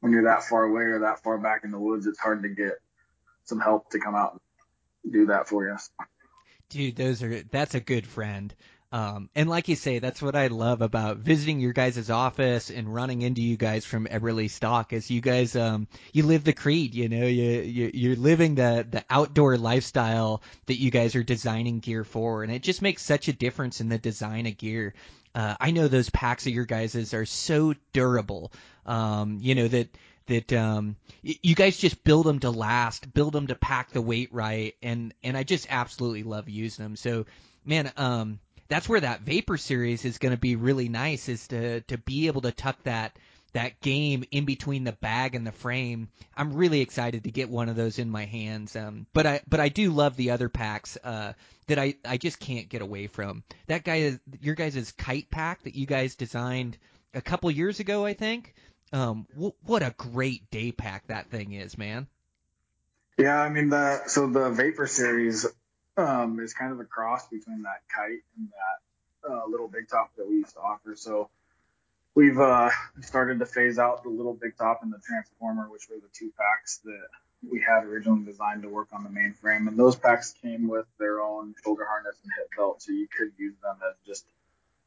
when 0.00 0.12
you're 0.12 0.24
that 0.24 0.44
far 0.44 0.64
away 0.64 0.84
or 0.84 1.00
that 1.00 1.22
far 1.22 1.38
back 1.38 1.62
in 1.64 1.70
the 1.70 1.78
woods, 1.78 2.06
it's 2.06 2.18
hard 2.18 2.42
to 2.42 2.48
get 2.48 2.74
some 3.44 3.60
help 3.60 3.90
to 3.90 3.98
come 3.98 4.14
out 4.14 4.40
and 5.04 5.12
do 5.12 5.26
that 5.26 5.48
for 5.48 5.66
you. 5.66 5.76
Dude, 6.68 6.96
those 6.96 7.22
are 7.22 7.42
that's 7.50 7.74
a 7.74 7.80
good 7.80 8.06
friend. 8.06 8.54
Um, 8.90 9.28
and 9.34 9.50
like 9.50 9.68
you 9.68 9.76
say, 9.76 9.98
that's 9.98 10.22
what 10.22 10.34
I 10.34 10.46
love 10.46 10.80
about 10.80 11.18
visiting 11.18 11.60
your 11.60 11.74
guys' 11.74 12.08
office 12.08 12.70
and 12.70 12.92
running 12.92 13.20
into 13.20 13.42
you 13.42 13.58
guys 13.58 13.84
from 13.84 14.06
Eberlestock 14.06 14.94
is 14.94 15.10
you 15.10 15.20
guys, 15.20 15.54
um, 15.56 15.88
you 16.14 16.24
live 16.24 16.42
the 16.42 16.54
creed, 16.54 16.94
you 16.94 17.10
know, 17.10 17.26
you, 17.26 17.60
you, 17.60 17.90
you're 17.92 18.16
living 18.16 18.54
the, 18.54 18.86
the 18.88 19.04
outdoor 19.10 19.58
lifestyle 19.58 20.42
that 20.66 20.80
you 20.80 20.90
guys 20.90 21.16
are 21.16 21.22
designing 21.22 21.80
gear 21.80 22.02
for. 22.02 22.42
And 22.42 22.50
it 22.50 22.62
just 22.62 22.80
makes 22.80 23.02
such 23.02 23.28
a 23.28 23.34
difference 23.34 23.82
in 23.82 23.90
the 23.90 23.98
design 23.98 24.46
of 24.46 24.56
gear. 24.56 24.94
Uh, 25.38 25.54
I 25.60 25.70
know 25.70 25.86
those 25.86 26.10
packs 26.10 26.48
of 26.48 26.52
your 26.52 26.64
guys' 26.64 27.14
are 27.14 27.24
so 27.24 27.72
durable. 27.92 28.50
Um, 28.84 29.38
you 29.40 29.54
know, 29.54 29.68
that, 29.68 29.88
that 30.26 30.52
um, 30.52 30.96
you 31.22 31.54
guys 31.54 31.78
just 31.78 32.02
build 32.02 32.26
them 32.26 32.40
to 32.40 32.50
last, 32.50 33.14
build 33.14 33.34
them 33.34 33.46
to 33.46 33.54
pack 33.54 33.92
the 33.92 34.02
weight 34.02 34.30
right, 34.32 34.74
and 34.82 35.14
and 35.22 35.36
I 35.36 35.44
just 35.44 35.68
absolutely 35.70 36.24
love 36.24 36.48
using 36.48 36.84
them. 36.84 36.96
So, 36.96 37.26
man, 37.64 37.92
um, 37.96 38.40
that's 38.66 38.88
where 38.88 38.98
that 38.98 39.20
Vapor 39.20 39.58
series 39.58 40.04
is 40.04 40.18
going 40.18 40.34
to 40.34 40.40
be 40.40 40.56
really 40.56 40.88
nice, 40.88 41.28
is 41.28 41.46
to 41.48 41.82
to 41.82 41.98
be 41.98 42.26
able 42.26 42.40
to 42.40 42.50
tuck 42.50 42.82
that 42.82 43.16
that 43.52 43.80
game 43.80 44.24
in 44.30 44.44
between 44.44 44.84
the 44.84 44.92
bag 44.92 45.34
and 45.34 45.46
the 45.46 45.52
frame. 45.52 46.08
I'm 46.36 46.52
really 46.52 46.80
excited 46.80 47.24
to 47.24 47.30
get 47.30 47.48
one 47.48 47.68
of 47.68 47.76
those 47.76 47.98
in 47.98 48.10
my 48.10 48.24
hands. 48.24 48.76
Um, 48.76 49.06
but 49.12 49.26
I 49.26 49.40
but 49.48 49.60
I 49.60 49.68
do 49.68 49.90
love 49.90 50.16
the 50.16 50.30
other 50.30 50.48
packs 50.48 50.98
uh, 51.02 51.32
that 51.66 51.78
I 51.78 51.94
I 52.04 52.18
just 52.18 52.38
can't 52.38 52.68
get 52.68 52.82
away 52.82 53.06
from. 53.06 53.42
That 53.66 53.84
guy 53.84 54.18
your 54.40 54.54
guys' 54.54 54.92
kite 54.92 55.30
pack 55.30 55.62
that 55.62 55.74
you 55.74 55.86
guys 55.86 56.14
designed 56.14 56.76
a 57.14 57.20
couple 57.20 57.50
years 57.50 57.80
ago, 57.80 58.04
I 58.04 58.14
think. 58.14 58.54
Um, 58.92 59.26
w- 59.34 59.54
what 59.64 59.82
a 59.82 59.94
great 59.96 60.50
day 60.50 60.72
pack 60.72 61.06
that 61.08 61.30
thing 61.30 61.52
is, 61.52 61.76
man. 61.76 62.06
Yeah, 63.18 63.40
I 63.40 63.48
mean 63.48 63.70
the 63.70 64.06
so 64.06 64.28
the 64.28 64.50
Vapor 64.50 64.86
series 64.86 65.46
um, 65.96 66.38
is 66.40 66.54
kind 66.54 66.72
of 66.72 66.80
a 66.80 66.84
cross 66.84 67.28
between 67.28 67.62
that 67.62 67.82
kite 67.94 68.22
and 68.36 68.48
that 68.48 69.30
uh, 69.30 69.46
little 69.48 69.68
big 69.68 69.88
top 69.88 70.10
that 70.16 70.28
we 70.28 70.36
used 70.36 70.54
to 70.54 70.60
offer. 70.60 70.94
So 70.94 71.28
we've 72.14 72.38
uh, 72.38 72.70
started 73.00 73.38
to 73.38 73.46
phase 73.46 73.78
out 73.78 74.02
the 74.02 74.08
little 74.08 74.34
big 74.34 74.56
top 74.56 74.80
and 74.82 74.92
the 74.92 74.98
transformer, 75.06 75.70
which 75.70 75.88
were 75.88 75.96
the 75.96 76.08
two 76.12 76.32
packs 76.36 76.80
that 76.84 77.06
we 77.48 77.60
had 77.60 77.84
originally 77.84 78.24
designed 78.24 78.62
to 78.62 78.68
work 78.68 78.88
on 78.92 79.04
the 79.04 79.10
mainframe. 79.10 79.68
And 79.68 79.78
those 79.78 79.96
packs 79.96 80.34
came 80.42 80.68
with 80.68 80.86
their 80.98 81.20
own 81.20 81.54
shoulder 81.62 81.84
harness 81.86 82.16
and 82.22 82.32
hip 82.36 82.50
belt, 82.56 82.82
so 82.82 82.92
you 82.92 83.06
could 83.16 83.32
use 83.38 83.54
them 83.62 83.76
as 83.88 83.94
just 84.06 84.24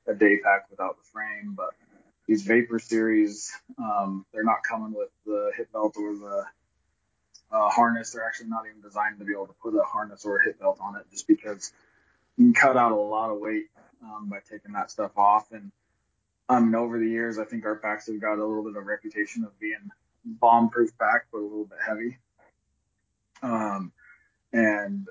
a 0.07 0.13
day 0.13 0.38
pack 0.43 0.69
without 0.69 0.97
the 0.97 1.03
frame. 1.13 1.53
But 1.55 1.69
these 2.28 2.43
Vapor 2.43 2.80
series, 2.80 3.51
um, 3.78 4.26
they're 4.34 4.43
not 4.43 4.63
coming 4.67 4.93
with 4.93 5.09
the 5.26 5.51
hip 5.55 5.72
belt 5.72 5.95
or 5.97 6.15
the 6.15 6.45
uh, 7.51 7.69
harness. 7.69 8.11
They're 8.11 8.26
actually 8.26 8.49
not 8.49 8.65
even 8.69 8.82
designed 8.82 9.19
to 9.19 9.26
be 9.26 9.34
able 9.34 9.47
to 9.47 9.55
put 9.61 9.74
a 9.76 9.84
harness 9.84 10.26
or 10.26 10.38
a 10.38 10.43
hip 10.43 10.59
belt 10.59 10.80
on 10.82 10.97
it, 10.97 11.05
just 11.11 11.28
because 11.28 11.72
you 12.38 12.45
can 12.45 12.53
cut 12.53 12.78
out 12.78 12.91
a 12.91 12.95
lot 12.95 13.32
of 13.32 13.39
weight 13.39 13.67
um, 14.03 14.30
by 14.30 14.39
taking 14.49 14.74
that 14.74 14.91
stuff 14.91 15.17
off. 15.17 15.51
And 15.51 15.72
um, 16.52 16.76
over 16.76 16.99
the 16.99 17.08
years, 17.08 17.39
I 17.39 17.45
think 17.45 17.66
our 17.66 17.76
packs 17.76 18.08
have 18.08 18.20
got 18.20 18.38
a 18.38 18.45
little 18.45 18.64
bit 18.64 18.76
of 18.76 18.86
reputation 18.86 19.43
of 19.45 19.58
being 19.60 19.89
bomb-proof 20.26 20.97
pack, 20.97 21.28
but 21.32 21.39
a 21.39 21.43
little 21.43 21.66
bit 21.66 21.78
heavy. 21.86 22.18
Um, 23.41 23.91
and 24.52 25.08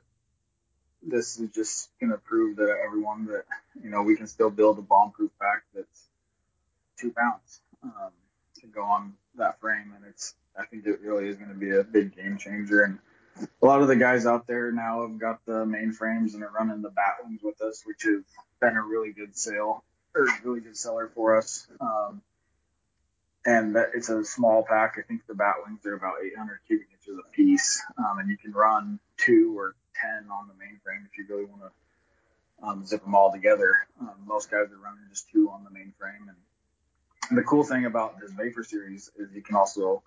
this 1.03 1.39
is 1.39 1.51
just 1.51 1.89
going 1.99 2.13
to 2.13 2.19
prove 2.19 2.59
to 2.59 2.77
everyone 2.87 3.27
that 3.27 3.45
you 3.83 3.89
know 3.89 4.03
we 4.03 4.17
can 4.17 4.27
still 4.27 4.51
build 4.51 4.79
a 4.79 4.83
bomb-proof 4.83 5.31
pack 5.41 5.63
that's 5.75 6.09
two 6.99 7.11
pounds 7.11 7.63
um, 7.83 8.13
to 8.61 8.67
go 8.67 8.83
on 8.83 9.15
that 9.37 9.59
frame, 9.61 9.95
and 9.97 10.05
it's 10.07 10.35
I 10.59 10.67
think 10.67 10.87
it 10.87 11.01
really 11.01 11.29
is 11.29 11.37
going 11.37 11.49
to 11.49 11.57
be 11.57 11.75
a 11.75 11.83
big 11.83 12.15
game 12.15 12.37
changer. 12.37 12.83
And 12.83 12.99
a 13.63 13.67
lot 13.67 13.81
of 13.81 13.89
the 13.89 13.97
guys 13.97 14.27
out 14.27 14.47
there 14.47 14.71
now 14.73 15.09
have 15.09 15.19
got 15.19 15.45
the 15.47 15.65
mainframes 15.65 16.35
and 16.35 16.43
are 16.43 16.51
running 16.51 16.83
the 16.83 16.91
Batwings 16.91 17.43
with 17.43 17.63
us, 17.63 17.83
which 17.87 18.03
has 18.03 18.23
been 18.61 18.77
a 18.77 18.83
really 18.83 19.13
good 19.13 19.37
sale 19.37 19.83
or 20.15 20.27
really 20.45 20.61
good 20.61 20.77
seller 20.77 21.11
for 21.15 21.37
us. 21.37 21.67
Um, 21.81 22.23
and 23.47 23.77
that 23.77 23.91
it's 23.95 24.09
a 24.09 24.25
small 24.25 24.63
pack. 24.63 24.97
I 24.99 25.03
think 25.03 25.27
the 25.27 25.35
bat 25.35 25.55
wings 25.67 25.85
are 25.87 25.95
about 25.95 26.17
800 26.23 26.61
cubic 26.67 26.89
inches 26.93 27.19
a 27.19 27.31
piece, 27.35 27.83
um, 27.97 28.19
and 28.19 28.29
you 28.29 28.37
can 28.37 28.53
run 28.53 28.99
two 29.17 29.59
or 29.59 29.75
10 30.01 30.31
on 30.31 30.49
the 30.49 30.55
mainframe 30.55 31.07
if 31.11 31.17
you 31.17 31.27
really 31.29 31.47
want 31.47 31.63
to 31.63 32.67
um, 32.67 32.87
zip 32.87 33.03
them 33.03 33.15
all 33.15 33.33
together. 33.33 33.75
Um, 34.01 34.15
most 34.27 34.51
guys 34.51 34.67
are 34.71 34.83
running 34.83 35.05
just 35.09 35.31
two 35.31 35.51
on 35.51 35.65
the 35.65 35.71
mainframe, 35.71 36.29
and, 36.29 36.37
and 37.31 37.39
the 37.39 37.43
cool 37.43 37.65
thing 37.65 37.87
about 37.87 38.21
this 38.21 38.33
Vapor 38.33 38.65
series 38.65 39.11
is 39.17 39.33
you 39.35 39.43
can 39.43 39.57
also 39.57 40.03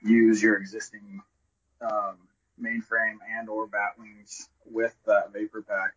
use 0.00 0.40
your 0.42 0.56
existing 0.56 1.20
um, 1.80 2.16
mainframe 2.62 3.18
and 3.38 3.48
or 3.48 3.66
bat 3.66 3.94
wings 3.98 4.48
with 4.64 4.94
that 5.06 5.32
Vapor 5.32 5.62
pack. 5.62 5.94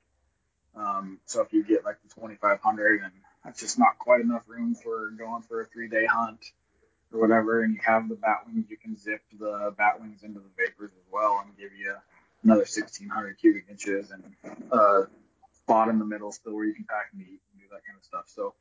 Um, 0.75 1.19
so 1.25 1.41
if 1.41 1.53
you 1.53 1.63
get 1.63 1.85
like 1.85 1.97
the 2.01 2.09
2500 2.15 3.01
and 3.01 3.11
that's 3.43 3.59
just 3.59 3.77
not 3.77 3.99
quite 3.99 4.21
enough 4.21 4.43
room 4.47 4.75
for 4.75 5.09
going 5.11 5.41
for 5.43 5.61
a 5.61 5.65
three 5.65 5.87
day 5.89 6.05
hunt 6.05 6.51
or 7.11 7.19
whatever, 7.19 7.63
and 7.63 7.75
you 7.75 7.81
have 7.85 8.09
the 8.09 8.15
bat 8.15 8.39
wings, 8.45 8.65
you 8.69 8.77
can 8.77 8.97
zip 8.97 9.21
the 9.39 9.73
bat 9.77 10.01
wings 10.01 10.23
into 10.23 10.39
the 10.39 10.49
Vapors 10.57 10.91
as 10.91 11.11
well 11.11 11.43
and 11.45 11.55
give 11.57 11.71
you 11.77 11.93
another 12.43 12.61
1600 12.61 13.37
cubic 13.37 13.65
inches 13.69 14.11
and 14.11 14.23
a 14.71 14.75
uh, 14.75 15.05
spot 15.55 15.89
in 15.89 15.99
the 15.99 16.05
middle 16.05 16.31
still 16.31 16.53
where 16.53 16.65
you 16.65 16.73
can 16.73 16.85
pack 16.85 17.07
meat 17.13 17.27
and 17.27 17.59
do 17.59 17.65
that 17.71 17.85
kind 17.85 17.97
of 17.97 18.03
stuff. 18.03 18.25
So 18.27 18.53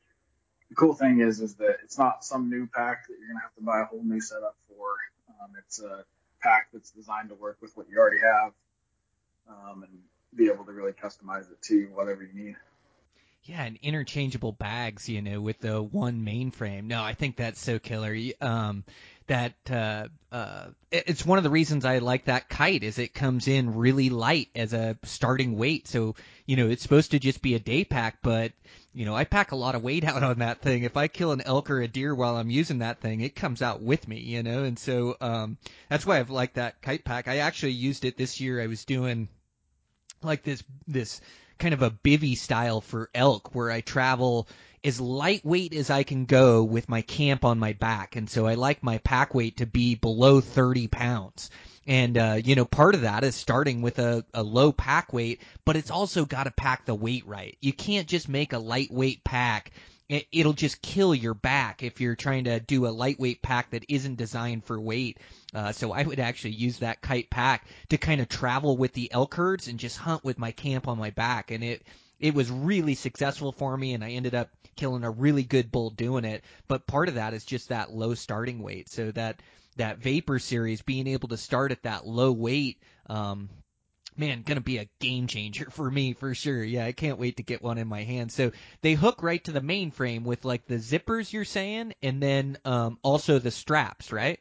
the 0.69 0.75
cool 0.75 0.95
thing 0.95 1.21
is, 1.21 1.41
is 1.41 1.55
that 1.57 1.79
it's 1.83 1.99
not 1.99 2.25
some 2.25 2.49
new 2.49 2.67
pack 2.67 3.07
that 3.09 3.15
you're 3.19 3.29
gonna 3.29 3.41
have 3.41 3.55
to 3.55 3.63
buy 3.63 3.81
a 3.81 3.85
whole 3.85 4.05
new 4.05 4.21
setup 4.21 4.57
for. 4.69 4.87
Um, 5.43 5.51
it's 5.59 5.81
a 5.81 6.05
pack 6.41 6.69
that's 6.73 6.91
designed 6.91 7.31
to 7.31 7.35
work 7.35 7.59
with 7.61 7.77
what 7.77 7.89
you 7.89 7.99
already 7.99 8.21
have 8.21 8.53
um, 9.49 9.83
and 9.83 9.99
be 10.35 10.51
able 10.51 10.65
to 10.65 10.73
really 10.73 10.93
customize 10.93 11.51
it 11.51 11.61
to 11.63 11.87
whatever 11.95 12.23
you 12.23 12.33
need. 12.33 12.57
Yeah, 13.45 13.65
and 13.65 13.77
interchangeable 13.83 14.53
bags, 14.53 15.09
you 15.09 15.21
know, 15.21 15.41
with 15.41 15.59
the 15.59 15.83
one 15.83 16.25
mainframe. 16.25 16.85
No, 16.85 17.03
I 17.03 17.15
think 17.15 17.37
that's 17.37 17.61
so 17.61 17.81
killer. 17.81 18.17
Um, 18.41 18.85
that 19.27 19.55
uh, 19.71 20.09
uh, 20.31 20.67
it's 20.91 21.27
one 21.27 21.39
of 21.39 21.45
the 21.45 21.51
reasons 21.51 21.85
I 21.85 21.99
like 21.99 22.27
that 22.27 22.49
kite 22.49 22.85
is 22.85 22.99
it 22.99 23.15
comes 23.15 23.49
in 23.49 23.75
really 23.75 24.11
light 24.11 24.49
as 24.55 24.73
a 24.73 24.97
starting 25.03 25.57
weight. 25.57 25.89
So 25.89 26.15
you 26.47 26.57
know, 26.57 26.69
it's 26.69 26.83
supposed 26.83 27.13
to 27.13 27.19
just 27.19 27.43
be 27.43 27.55
a 27.55 27.59
day 27.59 27.85
pack, 27.85 28.19
but 28.23 28.53
you 28.95 29.05
know, 29.07 29.17
I 29.17 29.25
pack 29.25 29.51
a 29.51 29.57
lot 29.57 29.75
of 29.75 29.83
weight 29.83 30.05
out 30.09 30.23
on 30.23 30.39
that 30.39 30.61
thing. 30.61 30.85
If 30.85 30.97
I 30.97 31.09
kill 31.09 31.33
an 31.33 31.41
elk 31.41 31.69
or 31.71 31.81
a 31.81 31.89
deer 31.89 32.15
while 32.15 32.37
I'm 32.37 32.51
using 32.51 32.79
that 32.79 33.01
thing, 33.01 33.23
it 33.23 33.35
comes 33.35 33.61
out 33.61 33.83
with 33.83 34.07
me, 34.07 34.21
you 34.21 34.45
know, 34.45 34.63
and 34.63 34.79
so 34.79 35.17
um, 35.21 35.57
that's 35.89 36.07
why 36.07 36.21
I've 36.21 36.31
liked 36.31 36.55
that 36.55 36.81
kite 36.81 37.05
pack. 37.05 37.27
I 37.27 37.39
actually 37.39 37.73
used 37.73 38.05
it 38.05 38.17
this 38.17 38.41
year. 38.41 38.61
I 38.63 38.69
was 38.69 38.85
doing 38.85 39.29
like 40.23 40.45
this 40.45 40.63
this 40.87 41.21
kind 41.59 41.75
of 41.75 41.83
a 41.83 41.91
bivy 41.91 42.37
style 42.37 42.81
for 42.81 43.11
elk 43.15 43.55
where 43.55 43.71
I 43.71 43.81
travel 43.81 44.49
as 44.85 45.01
lightweight 45.01 45.75
as 45.75 45.91
I 45.91 46.03
can 46.03 46.25
go 46.25 46.65
with 46.65 46.89
my 46.89 47.03
camp 47.03 47.45
on 47.45 47.59
my 47.59 47.73
back. 47.73 48.17
And 48.17 48.29
so 48.29 48.47
I 48.47 48.55
like 48.55 48.83
my 48.83 48.99
pack 48.99 49.35
weight 49.35 49.59
to 49.59 49.67
be 49.67 49.95
below 49.95 50.41
30 50.41 50.89
pounds. 50.89 51.51
And, 51.87 52.17
uh, 52.17 52.39
you 52.43 52.55
know, 52.55 52.65
part 52.65 52.95
of 52.95 53.03
that 53.03 53.25
is 53.25 53.35
starting 53.35 53.83
with 53.83 53.99
a, 53.99 54.25
a 54.35 54.43
low 54.43 54.73
pack 54.73 55.13
weight, 55.13 55.41
but 55.65 55.77
it's 55.77 55.91
also 55.91 56.25
got 56.25 56.45
to 56.45 56.51
pack 56.51 56.85
the 56.85 56.95
weight 56.95 57.27
right. 57.27 57.57
You 57.61 57.73
can't 57.73 58.09
just 58.09 58.29
make 58.29 58.53
a 58.53 58.59
lightweight 58.59 59.25
pack 59.25 59.73
it'll 60.09 60.53
just 60.53 60.83
kill 60.83 61.15
your 61.15 61.35
back 61.35 61.83
if 61.83 62.01
you're 62.01 62.17
trying 62.17 62.45
to 62.45 62.61
do 62.61 62.87
a 62.87 62.89
lightweight 62.89 63.43
pack 63.43 63.71
that 63.71 63.85
isn't 63.89 64.17
designed 64.17 64.65
for 64.65 64.81
weight. 64.81 65.19
Uh, 65.55 65.73
so 65.73 65.93
I 65.93 66.03
would 66.03 66.21
actually 66.21 66.53
use 66.53 66.79
that 66.79 67.01
kite 67.01 67.31
pack 67.31 67.67
to 67.91 67.99
kind 67.99 68.21
of 68.21 68.29
travel 68.29 68.77
with 68.77 68.93
the 68.93 69.11
elk 69.13 69.35
herds 69.35 69.69
and 69.69 69.79
just 69.79 69.97
hunt 69.97 70.25
with 70.25 70.39
my 70.39 70.53
camp 70.53 70.89
on 70.89 70.99
my 70.99 71.11
back, 71.11 71.51
and 71.51 71.65
it 71.65 71.83
it 72.21 72.35
was 72.35 72.51
really 72.51 72.95
successful 72.95 73.53
for 73.53 73.77
me, 73.77 73.95
and 73.95 74.05
I 74.05 74.11
ended 74.11 74.35
up 74.35 74.51
killing 74.77 75.03
a 75.03 75.11
really 75.11 75.43
good 75.43 75.73
bull 75.73 75.91
doing 75.91 76.25
it. 76.25 76.45
But 76.69 76.87
part 76.87 77.09
of 77.09 77.17
that 77.17 77.35
is 77.35 77.45
just 77.45 77.71
that 77.71 77.93
low 77.93 78.15
starting 78.15 78.63
weight, 78.63 78.89
so 78.89 79.11
that 79.13 79.41
that 79.77 79.99
vapor 79.99 80.39
series 80.39 80.83
being 80.83 81.07
able 81.07 81.29
to 81.29 81.37
start 81.37 81.73
at 81.73 81.83
that 81.83 82.07
low 82.07 82.33
weight 82.33 82.79
um, 83.07 83.49
man, 84.17 84.43
gonna 84.43 84.61
be 84.61 84.79
a 84.79 84.89
game 85.01 85.27
changer 85.27 85.71
for 85.71 85.91
me 85.91 86.13
for 86.15 86.35
sure. 86.35 86.63
Yeah, 86.63 86.85
I 86.85 86.93
can't 86.93 87.19
wait 87.19 87.37
to 87.37 87.43
get 87.43 87.63
one 87.63 87.79
in 87.79 87.89
my 87.89 88.03
hand. 88.05 88.33
So 88.33 88.53
they 88.81 88.95
hook 88.95 89.23
right 89.23 89.43
to 89.45 89.53
the 89.53 89.61
mainframe 89.61 90.25
with 90.25 90.45
like 90.45 90.67
the 90.67 90.77
zippers 90.77 91.33
you're 91.33 91.45
saying, 91.45 91.95
and 92.03 92.23
then 92.23 92.59
um, 92.65 92.99
also 93.03 93.39
the 93.39 93.51
straps, 93.51 94.13
right? 94.13 94.41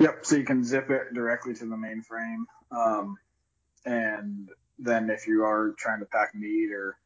Yep. 0.00 0.24
So 0.24 0.36
you 0.36 0.44
can 0.44 0.64
zip 0.64 0.90
it 0.90 1.14
directly 1.14 1.54
to 1.54 1.64
the 1.66 1.76
mainframe, 1.76 2.44
um, 2.70 3.16
and 3.84 4.48
then 4.78 5.10
if 5.10 5.26
you 5.26 5.44
are 5.44 5.74
trying 5.78 6.00
to 6.00 6.06
pack 6.06 6.34
meat 6.34 6.70
or 6.72 6.96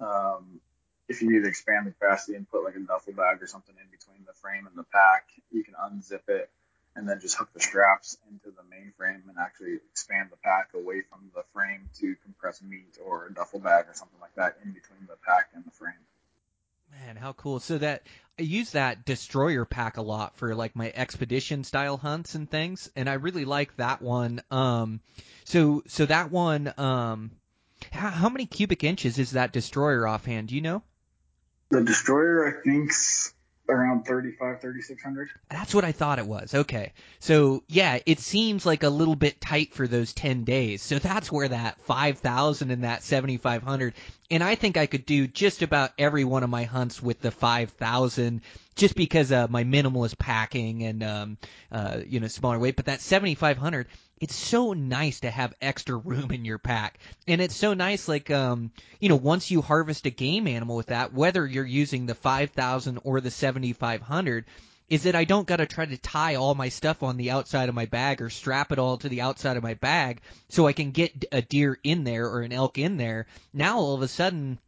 um, 0.00 0.60
if 1.08 1.20
you 1.20 1.30
need 1.30 1.42
to 1.42 1.48
expand 1.48 1.86
the 1.86 1.90
capacity 1.90 2.36
and 2.36 2.48
put 2.48 2.64
like 2.64 2.76
a 2.76 2.80
duffel 2.80 3.12
bag 3.12 3.42
or 3.42 3.46
something 3.46 3.74
in 3.78 3.90
between 3.90 4.24
the 4.26 4.32
frame 4.34 4.66
and 4.66 4.76
the 4.76 4.84
pack, 4.84 5.26
you 5.50 5.64
can 5.64 5.74
unzip 5.74 6.28
it 6.28 6.50
and 6.96 7.08
then 7.08 7.20
just 7.20 7.36
hook 7.36 7.48
the 7.54 7.60
straps 7.60 8.16
into 8.30 8.50
the 8.50 8.62
mainframe 8.62 9.28
and 9.28 9.36
actually 9.38 9.74
expand 9.90 10.28
the 10.30 10.36
pack 10.36 10.70
away 10.74 11.02
from 11.02 11.30
the 11.34 11.42
frame 11.52 11.88
to 11.98 12.16
compress 12.24 12.60
meat 12.62 12.98
or 13.04 13.26
a 13.26 13.32
duffel 13.32 13.60
bag 13.60 13.86
or 13.88 13.94
something 13.94 14.20
like 14.20 14.34
that 14.34 14.58
in 14.64 14.72
between 14.72 15.06
the 15.08 15.16
pack 15.24 15.50
and 15.54 15.64
the 15.64 15.70
frame. 15.70 15.94
Man, 16.90 17.16
how 17.16 17.32
cool! 17.32 17.60
So 17.60 17.78
that 17.78 18.02
I 18.38 18.42
use 18.42 18.72
that 18.72 19.04
destroyer 19.04 19.64
pack 19.64 19.96
a 19.96 20.02
lot 20.02 20.36
for 20.36 20.54
like 20.54 20.74
my 20.74 20.92
expedition 20.94 21.62
style 21.62 21.96
hunts 21.96 22.34
and 22.34 22.50
things, 22.50 22.90
and 22.96 23.08
I 23.08 23.14
really 23.14 23.44
like 23.44 23.76
that 23.76 24.02
one. 24.02 24.42
Um, 24.50 25.00
so 25.44 25.84
so 25.86 26.06
that 26.06 26.32
one, 26.32 26.72
um, 26.76 27.30
how, 27.92 28.10
how 28.10 28.28
many 28.28 28.46
cubic 28.46 28.82
inches 28.82 29.18
is 29.18 29.32
that 29.32 29.52
destroyer 29.52 30.06
offhand? 30.06 30.48
Do 30.48 30.56
you 30.56 30.62
know? 30.62 30.82
The 31.70 31.82
destroyer, 31.82 32.48
I 32.48 32.62
think's 32.64 33.32
around 33.70 34.04
35 34.04 34.60
3600 34.60 35.30
that's 35.48 35.74
what 35.74 35.84
i 35.84 35.92
thought 35.92 36.18
it 36.18 36.26
was. 36.26 36.54
Okay. 36.54 36.92
So 37.20 37.62
yeah 37.68 37.98
it 38.04 38.20
seems 38.20 38.66
like 38.66 38.82
a 38.82 38.88
little 38.88 39.16
bit 39.16 39.40
tight 39.40 39.74
for 39.74 39.86
those 39.86 40.12
10 40.12 40.44
days. 40.44 40.82
So 40.82 40.98
that's 40.98 41.30
where 41.30 41.48
that 41.48 41.80
5000 41.86 42.70
and 42.70 42.84
that 42.84 43.02
7500 43.02 43.94
and 44.30 44.44
i 44.44 44.54
think 44.54 44.76
i 44.76 44.86
could 44.86 45.06
do 45.06 45.26
just 45.26 45.62
about 45.62 45.92
every 45.98 46.24
one 46.24 46.42
of 46.42 46.50
my 46.50 46.64
hunts 46.64 47.02
with 47.02 47.20
the 47.20 47.30
5000 47.30 48.42
just 48.76 48.94
because 48.94 49.30
of 49.30 49.50
my 49.50 49.64
minimalist 49.64 50.18
packing 50.18 50.82
and 50.84 51.02
um 51.02 51.38
uh 51.70 52.00
you 52.06 52.20
know 52.20 52.28
smaller 52.28 52.58
weight. 52.58 52.76
But 52.76 52.86
that 52.86 53.00
7500 53.00 53.86
it's 54.20 54.36
so 54.36 54.74
nice 54.74 55.20
to 55.20 55.30
have 55.30 55.54
extra 55.60 55.96
room 55.96 56.30
in 56.30 56.44
your 56.44 56.58
pack. 56.58 56.98
And 57.26 57.40
it's 57.40 57.56
so 57.56 57.74
nice, 57.74 58.06
like, 58.06 58.30
um, 58.30 58.70
you 59.00 59.08
know, 59.08 59.16
once 59.16 59.50
you 59.50 59.62
harvest 59.62 60.06
a 60.06 60.10
game 60.10 60.46
animal 60.46 60.76
with 60.76 60.86
that, 60.86 61.14
whether 61.14 61.46
you're 61.46 61.64
using 61.64 62.06
the 62.06 62.14
5000 62.14 62.98
or 63.02 63.20
the 63.20 63.30
7500, 63.30 64.44
is 64.90 65.04
that 65.04 65.14
I 65.14 65.24
don't 65.24 65.46
got 65.46 65.56
to 65.56 65.66
try 65.66 65.86
to 65.86 65.96
tie 65.96 66.34
all 66.34 66.54
my 66.54 66.68
stuff 66.68 67.02
on 67.02 67.16
the 67.16 67.30
outside 67.30 67.68
of 67.68 67.74
my 67.74 67.86
bag 67.86 68.20
or 68.20 68.28
strap 68.28 68.72
it 68.72 68.78
all 68.78 68.98
to 68.98 69.08
the 69.08 69.20
outside 69.20 69.56
of 69.56 69.62
my 69.62 69.74
bag 69.74 70.20
so 70.48 70.66
I 70.66 70.72
can 70.72 70.90
get 70.90 71.26
a 71.30 71.40
deer 71.40 71.78
in 71.84 72.02
there 72.02 72.26
or 72.26 72.42
an 72.42 72.52
elk 72.52 72.76
in 72.76 72.96
there. 72.96 73.26
Now 73.54 73.78
all 73.78 73.94
of 73.94 74.02
a 74.02 74.08
sudden, 74.08 74.58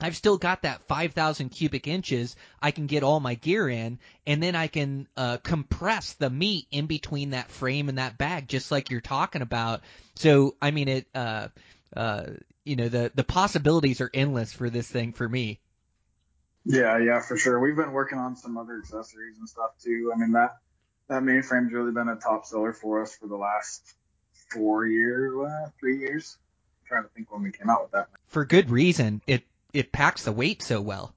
I've 0.00 0.16
still 0.16 0.36
got 0.36 0.62
that 0.62 0.86
5,000 0.88 1.48
cubic 1.48 1.86
inches. 1.86 2.36
I 2.60 2.70
can 2.70 2.86
get 2.86 3.02
all 3.02 3.18
my 3.18 3.34
gear 3.34 3.68
in, 3.68 3.98
and 4.26 4.42
then 4.42 4.54
I 4.54 4.66
can 4.66 5.08
uh, 5.16 5.38
compress 5.38 6.12
the 6.14 6.28
meat 6.28 6.66
in 6.70 6.86
between 6.86 7.30
that 7.30 7.50
frame 7.50 7.88
and 7.88 7.98
that 7.98 8.18
bag, 8.18 8.48
just 8.48 8.70
like 8.70 8.90
you're 8.90 9.00
talking 9.00 9.42
about. 9.42 9.80
So, 10.16 10.54
I 10.60 10.70
mean, 10.70 10.88
it, 10.88 11.06
uh, 11.14 11.48
uh, 11.96 12.24
you 12.64 12.76
know, 12.76 12.88
the 12.88 13.10
the 13.14 13.24
possibilities 13.24 14.00
are 14.00 14.10
endless 14.12 14.52
for 14.52 14.68
this 14.68 14.88
thing 14.88 15.12
for 15.12 15.26
me. 15.26 15.60
Yeah, 16.64 16.98
yeah, 16.98 17.20
for 17.20 17.36
sure. 17.36 17.60
We've 17.60 17.76
been 17.76 17.92
working 17.92 18.18
on 18.18 18.36
some 18.36 18.58
other 18.58 18.78
accessories 18.78 19.38
and 19.38 19.48
stuff 19.48 19.70
too. 19.82 20.12
I 20.14 20.18
mean, 20.18 20.32
that 20.32 20.56
that 21.08 21.22
mainframe's 21.22 21.72
really 21.72 21.92
been 21.92 22.08
a 22.08 22.16
top 22.16 22.44
seller 22.44 22.72
for 22.72 23.02
us 23.02 23.16
for 23.16 23.28
the 23.28 23.36
last 23.36 23.94
four 24.50 24.84
years, 24.84 25.32
uh, 25.38 25.70
three 25.78 26.00
years. 26.00 26.36
I'm 26.82 26.88
trying 26.88 27.02
to 27.04 27.08
think 27.10 27.32
when 27.32 27.42
we 27.42 27.52
came 27.52 27.70
out 27.70 27.82
with 27.82 27.92
that. 27.92 28.08
For 28.26 28.44
good 28.44 28.70
reason. 28.70 29.22
It 29.26 29.44
it 29.76 29.92
packs 29.92 30.24
the 30.24 30.32
weight 30.32 30.62
so 30.62 30.80
well. 30.80 31.14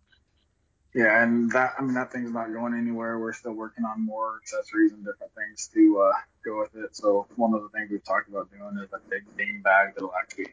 Yeah, 0.93 1.23
and 1.23 1.51
that 1.51 1.75
I 1.77 1.81
mean 1.81 1.93
that 1.93 2.11
thing's 2.11 2.31
not 2.31 2.51
going 2.51 2.73
anywhere. 2.73 3.19
We're 3.19 3.33
still 3.33 3.53
working 3.53 3.85
on 3.85 4.05
more 4.05 4.39
accessories 4.41 4.91
and 4.91 5.05
different 5.05 5.31
things 5.35 5.69
to 5.73 6.01
uh, 6.01 6.17
go 6.43 6.59
with 6.61 6.83
it. 6.83 6.95
So 6.95 7.27
one 7.35 7.53
of 7.53 7.61
the 7.61 7.69
things 7.69 7.89
we've 7.91 8.03
talked 8.03 8.27
about 8.27 8.49
doing 8.51 8.83
is 8.83 8.89
a 8.91 8.99
big 9.09 9.23
bean 9.37 9.61
bag 9.61 9.93
that'll 9.93 10.13
actually 10.19 10.47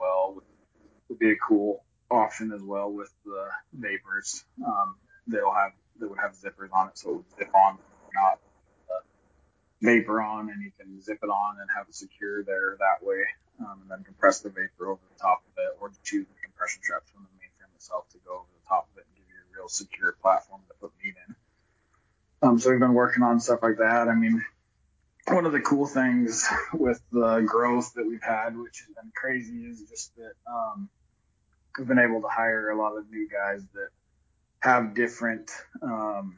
well 0.00 0.42
would 1.08 1.18
be 1.18 1.32
a 1.32 1.36
cool 1.36 1.84
option 2.10 2.52
as 2.52 2.62
well 2.62 2.90
with 2.90 3.12
the 3.24 3.48
vapors. 3.74 4.44
Um, 4.66 4.96
they'll 5.26 5.52
have 5.52 5.72
that 6.00 6.08
would 6.08 6.18
have 6.18 6.32
zippers 6.32 6.72
on 6.72 6.88
it, 6.88 6.98
so 6.98 7.10
it 7.10 7.14
would 7.16 7.30
zip 7.38 7.54
on, 7.54 7.78
not 8.14 8.40
vapor 9.82 10.22
on, 10.22 10.48
and 10.48 10.62
you 10.62 10.70
can 10.78 11.02
zip 11.02 11.18
it 11.22 11.28
on 11.28 11.60
and 11.60 11.68
have 11.76 11.86
it 11.88 11.94
secure 11.94 12.42
there 12.44 12.76
that 12.78 13.06
way, 13.06 13.22
um, 13.60 13.80
and 13.82 13.90
then 13.90 14.04
compress 14.04 14.40
the 14.40 14.48
vapor 14.48 14.88
over 14.88 15.00
the 15.12 15.20
top 15.20 15.42
of 15.44 15.58
it, 15.58 15.76
or 15.80 15.90
the 15.90 15.98
compression 16.62 16.82
straps 16.82 17.10
from 17.10 17.24
the 17.24 17.44
mainframe 17.44 17.74
itself 17.74 18.08
to 18.12 18.18
go 18.24 18.34
over 18.34 18.48
the 18.54 18.68
top 18.68 18.88
of 18.92 18.98
it 18.98 19.04
and 19.06 19.16
give 19.16 19.26
you 19.26 19.34
a 19.34 19.58
real 19.58 19.68
secure 19.68 20.12
platform 20.22 20.60
to 20.68 20.74
put 20.80 20.92
meat 21.02 21.14
in. 21.28 21.34
Um, 22.40 22.58
so 22.58 22.70
we've 22.70 22.78
been 22.78 22.94
working 22.94 23.22
on 23.22 23.40
stuff 23.40 23.60
like 23.62 23.78
that. 23.78 24.08
I 24.08 24.14
mean, 24.14 24.44
one 25.26 25.44
of 25.44 25.52
the 25.52 25.60
cool 25.60 25.86
things 25.86 26.48
with 26.72 27.00
the 27.10 27.40
growth 27.40 27.94
that 27.94 28.06
we've 28.06 28.22
had, 28.22 28.56
which 28.56 28.78
has 28.86 28.94
been 28.94 29.12
crazy, 29.14 29.64
is 29.66 29.82
just 29.90 30.14
that 30.16 30.34
um, 30.46 30.88
we've 31.76 31.88
been 31.88 31.98
able 31.98 32.20
to 32.22 32.28
hire 32.28 32.70
a 32.70 32.78
lot 32.78 32.96
of 32.96 33.10
new 33.10 33.28
guys 33.28 33.62
that 33.74 33.88
have 34.60 34.94
different, 34.94 35.50
um, 35.82 36.36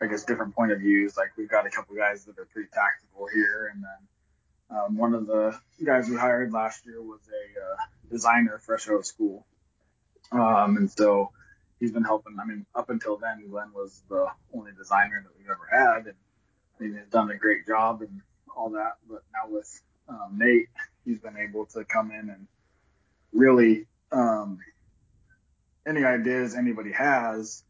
I 0.00 0.06
guess, 0.06 0.24
different 0.24 0.56
point 0.56 0.72
of 0.72 0.80
views. 0.80 1.16
Like 1.16 1.36
we've 1.36 1.50
got 1.50 1.66
a 1.66 1.70
couple 1.70 1.94
guys 1.94 2.24
that 2.24 2.38
are 2.38 2.46
pretty 2.46 2.68
tactical 2.72 3.28
here, 3.32 3.70
and 3.72 3.84
then 3.84 4.76
um, 4.78 4.96
one 4.96 5.14
of 5.14 5.26
the 5.26 5.56
guys 5.84 6.08
we 6.08 6.16
hired 6.16 6.52
last 6.52 6.84
year 6.84 7.00
was 7.00 7.20
a 7.28 7.60
uh, 7.60 7.76
designer 8.10 8.58
fresh 8.58 8.88
out 8.88 9.00
of 9.00 9.06
school, 9.06 9.46
um, 10.32 10.76
and 10.76 10.90
so 10.90 11.30
he's 11.80 11.92
been 11.92 12.04
helping. 12.04 12.36
I 12.40 12.44
mean, 12.44 12.66
up 12.74 12.90
until 12.90 13.16
then, 13.16 13.48
Glenn 13.48 13.72
was 13.74 14.02
the 14.08 14.26
only 14.54 14.72
designer 14.76 15.24
that 15.24 15.32
we've 15.38 15.50
ever 15.50 15.68
had, 15.70 16.06
and 16.06 16.16
I 16.78 16.82
mean, 16.82 16.94
he's 16.94 17.10
done 17.10 17.30
a 17.30 17.36
great 17.36 17.66
job 17.66 18.02
and 18.02 18.20
all 18.56 18.70
that. 18.70 18.94
But 19.08 19.22
now 19.32 19.50
with 19.50 19.80
um, 20.08 20.36
Nate, 20.36 20.68
he's 21.04 21.20
been 21.20 21.36
able 21.36 21.66
to 21.66 21.84
come 21.84 22.10
in 22.10 22.30
and 22.30 22.46
really 23.32 23.86
um, 24.12 24.58
any 25.86 26.04
ideas 26.04 26.54
anybody 26.54 26.92
has, 26.92 27.62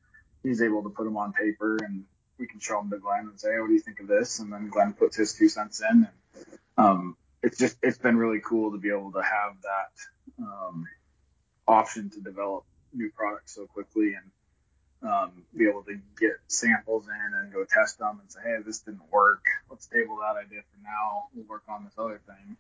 he's 0.43 0.63
able 0.63 0.83
to 0.83 0.91
put 0.91 1.05
them 1.05 1.17
on 1.17 1.33
paper 1.33 1.79
and 1.85 2.05
we 2.39 2.47
can 2.47 2.61
show 2.61 2.79
them 2.81 2.91
to 2.91 2.99
Glenn 2.99 3.29
and 3.29 3.41
say, 3.41 3.53
hey, 3.53 3.61
what 3.61 3.69
do 3.69 3.75
you 3.75 3.81
think 3.81 4.01
of 4.01 4.07
this? 4.07 4.39
And 4.39 4.53
then 4.53 4.69
Glenn 4.69 4.93
puts 4.93 5.17
his 5.17 5.35
two 5.35 5.49
cents 5.49 5.81
in. 5.81 6.09
And 6.09 6.47
um, 6.77 7.17
it's 7.43 7.59
just, 7.59 7.77
it's 7.83 7.99
been 7.99 8.17
really 8.17 8.41
cool 8.45 8.73
to 8.73 8.79
be 8.79 8.91
able 8.91 9.13
to 9.13 9.23
have 9.23 9.57
that 9.63 9.93
um, 10.41 10.85
option 11.67 12.11
to 12.11 12.21
develop 12.21 12.65
new 12.93 13.11
products 13.11 13.55
so 13.55 13.67
quickly 13.67 14.15
and 14.15 15.11
um, 15.11 15.31
be 15.57 15.69
able 15.69 15.83
to 15.85 15.99
get 16.19 16.33
samples 16.49 17.07
in 17.07 17.39
and 17.39 17.53
go 17.53 17.65
test 17.65 17.99
them 17.99 18.19
and 18.21 18.31
say, 18.31 18.41
hey, 18.43 18.57
this 18.65 18.81
didn't 18.81 19.13
work. 19.13 19.45
Let's 19.71 19.87
table 19.87 20.19
that 20.23 20.37
idea 20.37 20.61
for 20.61 20.83
now. 20.83 21.25
We'll 21.35 21.45
work 21.47 21.63
on 21.69 21.85
this 21.85 21.95
other 21.99 22.21
thing. 22.27 22.57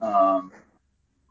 Um, 0.00 0.52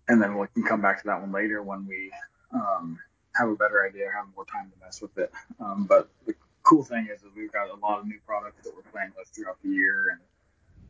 and 0.08 0.22
then 0.22 0.38
we 0.38 0.48
can 0.54 0.64
come 0.64 0.82
back 0.82 1.02
to 1.02 1.08
that 1.08 1.22
one 1.22 1.32
later 1.32 1.62
when 1.62 1.88
we 1.88 2.12
um, 2.54 3.00
have 3.36 3.50
a 3.50 3.56
better 3.56 3.86
idea, 3.88 4.06
have 4.14 4.28
more 4.36 4.46
time 4.46 4.72
to 4.72 4.86
mess 4.86 5.02
with 5.02 5.18
it. 5.18 5.32
Um, 5.60 5.86
but 5.88 6.10
the 6.26 6.36
cool 6.64 6.84
thing 6.84 7.08
is 7.14 7.22
that 7.22 7.32
we've 7.36 7.52
got 7.52 7.70
a 7.70 7.76
lot 7.76 8.00
of 8.00 8.06
new 8.06 8.20
products 8.26 8.64
that 8.64 8.74
we're 8.76 8.92
playing 8.92 9.12
with 9.18 9.28
throughout 9.30 9.58
the 9.64 9.70
year, 9.70 10.18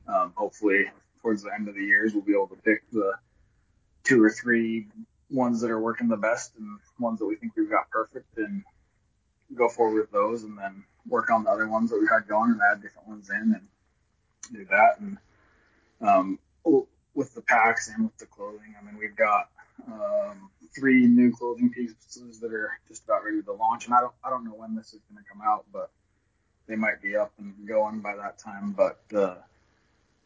and 0.07 0.15
um, 0.15 0.33
hopefully 0.36 0.86
towards 1.21 1.43
the 1.43 1.53
end 1.53 1.67
of 1.67 1.75
the 1.75 1.83
years 1.83 2.13
we'll 2.13 2.23
be 2.23 2.33
able 2.33 2.47
to 2.47 2.55
pick 2.55 2.83
the 2.91 3.13
two 4.06 4.24
or 4.24 4.30
three 4.30 4.88
ones 5.30 5.60
that 5.62 5.72
are 5.72 5.82
working 5.82 6.08
the 6.08 6.16
best 6.16 6.53
and 6.58 6.80
ones 6.99 7.20
that 7.20 7.26
we 7.26 7.36
think 7.36 7.53
we've 7.58 7.70
got 7.70 7.89
perfect, 7.89 8.38
and 8.38 8.64
go 9.56 9.68
forward 9.68 9.99
with 9.99 10.12
those, 10.12 10.43
and 10.43 10.58
then 10.58 10.84
work 11.08 11.30
on 11.30 11.43
the 11.43 11.49
other 11.49 11.68
ones 11.68 11.89
that 11.89 11.99
we 11.99 12.08
had 12.12 12.28
going 12.28 12.51
and 12.51 12.60
add 12.72 12.82
different 12.82 13.08
ones 13.08 13.30
in 13.30 13.36
and 13.36 13.68
do 14.53 14.66
that. 14.66 14.99
And 14.99 15.18
um, 16.01 16.39
with 17.14 17.34
the 17.34 17.41
packs 17.41 17.89
and 17.89 18.06
with 18.06 18.18
the 18.18 18.26
clothing, 18.26 18.76
I 18.80 18.86
mean 18.86 18.97
we've 18.97 19.16
got 19.16 19.49
um, 19.88 20.49
three 20.74 21.08
new 21.08 21.32
clothing 21.32 21.70
pieces 21.70 22.39
that 22.39 22.53
are 22.53 22.72
just 22.88 23.03
about 23.03 23.24
ready 23.24 23.41
to 23.41 23.53
launch. 23.53 23.86
And 23.86 23.93
I 23.93 24.01
don't 24.01 24.14
I 24.24 24.30
don't 24.30 24.45
know 24.45 24.56
when 24.56 24.76
this 24.76 24.93
is 24.93 25.01
going 25.12 25.24
to 25.24 25.30
come 25.30 25.41
out, 25.45 25.66
but 25.72 25.89
they 26.68 26.76
might 26.76 27.01
be 27.01 27.16
up 27.16 27.32
and 27.38 27.53
going 27.68 28.01
by 28.01 28.16
that 28.16 28.38
time. 28.38 28.72
But 28.72 28.99
uh, 29.16 29.36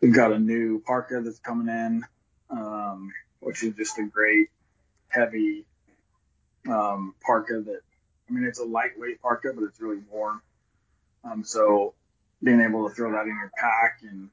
we've 0.02 0.14
got 0.14 0.32
a 0.32 0.40
new 0.40 0.82
parka 0.86 1.22
that's 1.22 1.40
coming 1.40 1.68
in, 1.68 2.04
um, 2.50 3.12
which 3.40 3.64
is 3.64 3.76
just 3.76 3.98
a 3.98 4.04
great 4.04 4.48
heavy 5.08 5.66
um, 6.70 7.16
parka 7.22 7.62
that 7.62 7.82
I 8.30 8.34
mean 8.34 8.46
it's 8.46 8.60
a 8.60 8.66
lightweight 8.66 9.22
parka, 9.22 9.52
but 9.54 9.64
it's 9.64 9.82
really 9.82 10.02
warm. 10.12 10.42
Um, 11.24 11.44
so 11.44 11.94
being 12.44 12.62
able 12.62 12.88
to 12.88 12.96
throw 12.96 13.12
that 13.12 13.24
in 13.24 13.36
your 13.36 13.52
pack 13.58 14.00
and 14.02 14.30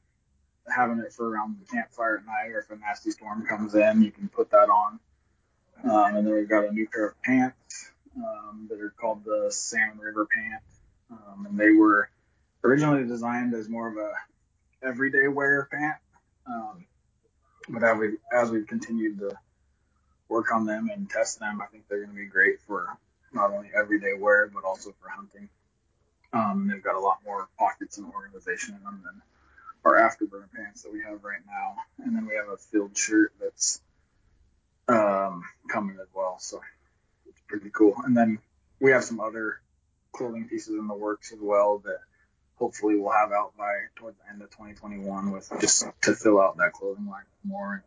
having 0.74 0.98
it 0.98 1.12
for 1.12 1.28
around 1.28 1.56
the 1.60 1.66
campfire 1.66 2.18
at 2.18 2.26
night, 2.26 2.54
or 2.54 2.60
if 2.60 2.70
a 2.70 2.76
nasty 2.76 3.10
storm 3.10 3.46
comes 3.46 3.74
in, 3.74 4.02
you 4.02 4.10
can 4.10 4.28
put 4.28 4.50
that 4.50 4.68
on. 4.68 4.98
Um, 5.84 6.16
and 6.16 6.26
then 6.26 6.34
we've 6.34 6.48
got 6.48 6.64
a 6.64 6.72
new 6.72 6.88
pair 6.88 7.08
of 7.08 7.22
pants 7.22 7.90
um, 8.16 8.66
that 8.70 8.80
are 8.80 8.92
called 9.00 9.24
the 9.24 9.48
Salmon 9.50 9.98
River 9.98 10.26
Pant, 10.26 10.62
um, 11.10 11.46
and 11.46 11.58
they 11.58 11.70
were 11.70 12.08
originally 12.64 13.06
designed 13.06 13.54
as 13.54 13.68
more 13.68 13.88
of 13.88 13.96
a 13.96 14.86
everyday 14.86 15.28
wear 15.28 15.68
pant. 15.70 15.96
Um, 16.46 16.84
but 17.68 17.82
as 17.82 17.98
we 17.98 18.16
as 18.32 18.50
we've 18.50 18.66
continued 18.66 19.18
to 19.18 19.36
work 20.28 20.52
on 20.52 20.66
them 20.66 20.90
and 20.92 21.08
test 21.08 21.38
them, 21.38 21.60
I 21.62 21.66
think 21.66 21.84
they're 21.88 22.02
going 22.04 22.10
to 22.10 22.16
be 22.16 22.26
great 22.26 22.60
for 22.66 22.96
not 23.32 23.50
only 23.50 23.70
everyday 23.76 24.14
wear 24.18 24.48
but 24.48 24.64
also 24.64 24.94
for 25.00 25.08
hunting. 25.08 25.48
Um, 26.32 26.68
they've 26.68 26.82
got 26.82 26.96
a 26.96 27.00
lot 27.00 27.18
more 27.24 27.48
pockets 27.58 27.98
and 27.98 28.12
organization 28.12 28.74
in 28.74 28.82
them 28.82 29.02
than 29.04 29.22
our 29.84 29.94
afterburner 29.94 30.48
pants 30.54 30.82
that 30.82 30.92
we 30.92 31.02
have 31.02 31.22
right 31.22 31.40
now. 31.46 31.76
And 32.04 32.14
then 32.14 32.26
we 32.26 32.34
have 32.34 32.48
a 32.48 32.56
field 32.56 32.96
shirt 32.96 33.32
that's 33.40 33.80
um, 34.88 35.44
coming 35.68 35.96
as 36.00 36.08
well. 36.14 36.36
So 36.40 36.60
it's 37.28 37.40
pretty 37.46 37.70
cool. 37.72 37.94
And 38.04 38.16
then 38.16 38.38
we 38.80 38.90
have 38.90 39.04
some 39.04 39.20
other 39.20 39.60
clothing 40.12 40.48
pieces 40.48 40.74
in 40.74 40.88
the 40.88 40.94
works 40.94 41.32
as 41.32 41.38
well 41.40 41.78
that 41.84 42.00
hopefully 42.56 42.96
we'll 42.96 43.12
have 43.12 43.32
out 43.32 43.56
by 43.56 43.72
towards 43.96 44.16
the 44.18 44.30
end 44.30 44.42
of 44.42 44.50
2021 44.50 45.30
with 45.30 45.50
just 45.60 45.86
to 46.02 46.14
fill 46.14 46.40
out 46.40 46.56
that 46.56 46.72
clothing 46.72 47.06
line 47.06 47.24
more. 47.44 47.84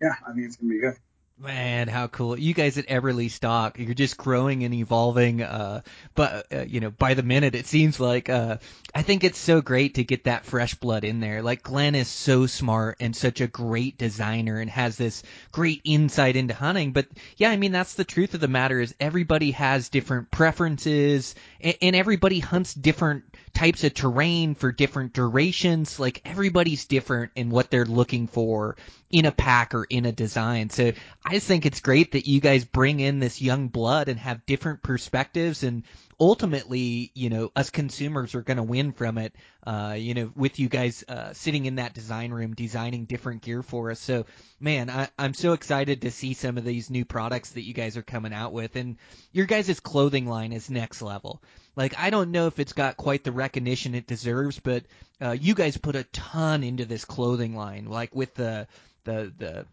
Yeah, 0.00 0.14
I 0.26 0.32
think 0.32 0.46
it's 0.46 0.56
gonna 0.56 0.72
be 0.72 0.80
good. 0.80 0.96
Man, 1.38 1.88
how 1.88 2.06
cool! 2.06 2.38
You 2.38 2.54
guys 2.54 2.78
at 2.78 2.86
Eberlestock, 2.86 3.76
you're 3.76 3.92
just 3.92 4.16
growing 4.16 4.64
and 4.64 4.72
evolving. 4.72 5.42
Uh, 5.42 5.82
but 6.14 6.46
uh, 6.50 6.62
you 6.62 6.80
know, 6.80 6.90
by 6.90 7.12
the 7.12 7.22
minute, 7.22 7.54
it 7.54 7.66
seems 7.66 8.00
like. 8.00 8.30
Uh, 8.30 8.56
I 8.96 9.02
think 9.02 9.24
it's 9.24 9.38
so 9.38 9.60
great 9.60 9.96
to 9.96 10.04
get 10.04 10.24
that 10.24 10.46
fresh 10.46 10.74
blood 10.74 11.04
in 11.04 11.20
there. 11.20 11.42
Like 11.42 11.62
Glenn 11.62 11.94
is 11.94 12.08
so 12.08 12.46
smart 12.46 12.96
and 12.98 13.14
such 13.14 13.42
a 13.42 13.46
great 13.46 13.98
designer 13.98 14.58
and 14.58 14.70
has 14.70 14.96
this 14.96 15.22
great 15.52 15.82
insight 15.84 16.34
into 16.34 16.54
hunting. 16.54 16.92
But 16.92 17.08
yeah, 17.36 17.50
I 17.50 17.58
mean, 17.58 17.72
that's 17.72 17.92
the 17.92 18.04
truth 18.04 18.32
of 18.32 18.40
the 18.40 18.48
matter 18.48 18.80
is 18.80 18.94
everybody 18.98 19.50
has 19.50 19.90
different 19.90 20.30
preferences 20.30 21.34
and, 21.60 21.76
and 21.82 21.94
everybody 21.94 22.38
hunts 22.38 22.72
different 22.72 23.24
types 23.52 23.84
of 23.84 23.92
terrain 23.92 24.54
for 24.54 24.72
different 24.72 25.12
durations. 25.12 26.00
Like 26.00 26.22
everybody's 26.24 26.86
different 26.86 27.32
in 27.36 27.50
what 27.50 27.70
they're 27.70 27.84
looking 27.84 28.28
for 28.28 28.76
in 29.10 29.26
a 29.26 29.32
pack 29.32 29.74
or 29.74 29.84
in 29.84 30.06
a 30.06 30.12
design. 30.12 30.70
So 30.70 30.92
I 31.28 31.30
just 31.30 31.48
think 31.48 31.66
it's 31.66 31.80
great 31.80 32.12
that 32.12 32.28
you 32.28 32.40
guys 32.40 32.64
bring 32.64 33.00
in 33.00 33.18
this 33.18 33.42
young 33.42 33.66
blood 33.66 34.08
and 34.08 34.16
have 34.20 34.46
different 34.46 34.84
perspectives 34.84 35.64
and 35.64 35.82
ultimately, 36.20 37.10
you 37.14 37.30
know, 37.30 37.50
us 37.56 37.70
consumers 37.70 38.36
are 38.36 38.42
going 38.42 38.58
to 38.58 38.62
win 38.62 38.92
from 38.92 39.18
it. 39.18 39.34
Uh, 39.66 39.96
you 39.98 40.14
know, 40.14 40.30
with 40.36 40.60
you 40.60 40.68
guys 40.68 41.04
uh, 41.08 41.32
sitting 41.32 41.66
in 41.66 41.74
that 41.74 41.94
design 41.94 42.30
room 42.30 42.54
designing 42.54 43.06
different 43.06 43.42
gear 43.42 43.64
for 43.64 43.90
us. 43.90 43.98
So, 43.98 44.26
man, 44.60 44.88
I, 44.88 45.08
I'm 45.18 45.34
so 45.34 45.52
excited 45.54 46.02
to 46.02 46.12
see 46.12 46.34
some 46.34 46.58
of 46.58 46.64
these 46.64 46.90
new 46.90 47.04
products 47.04 47.50
that 47.50 47.66
you 47.66 47.74
guys 47.74 47.96
are 47.96 48.02
coming 48.02 48.32
out 48.32 48.52
with, 48.52 48.76
and 48.76 48.96
your 49.32 49.46
guys' 49.46 49.80
clothing 49.80 50.28
line 50.28 50.52
is 50.52 50.70
next 50.70 51.02
level. 51.02 51.42
Like, 51.74 51.98
I 51.98 52.10
don't 52.10 52.30
know 52.30 52.46
if 52.46 52.60
it's 52.60 52.72
got 52.72 52.96
quite 52.96 53.24
the 53.24 53.32
recognition 53.32 53.96
it 53.96 54.06
deserves, 54.06 54.60
but 54.60 54.84
uh, 55.20 55.32
you 55.32 55.56
guys 55.56 55.76
put 55.76 55.96
a 55.96 56.04
ton 56.04 56.62
into 56.62 56.84
this 56.84 57.04
clothing 57.04 57.56
line, 57.56 57.86
like 57.86 58.14
with 58.14 58.32
the 58.34 58.68
the 59.02 59.32
the 59.36 59.66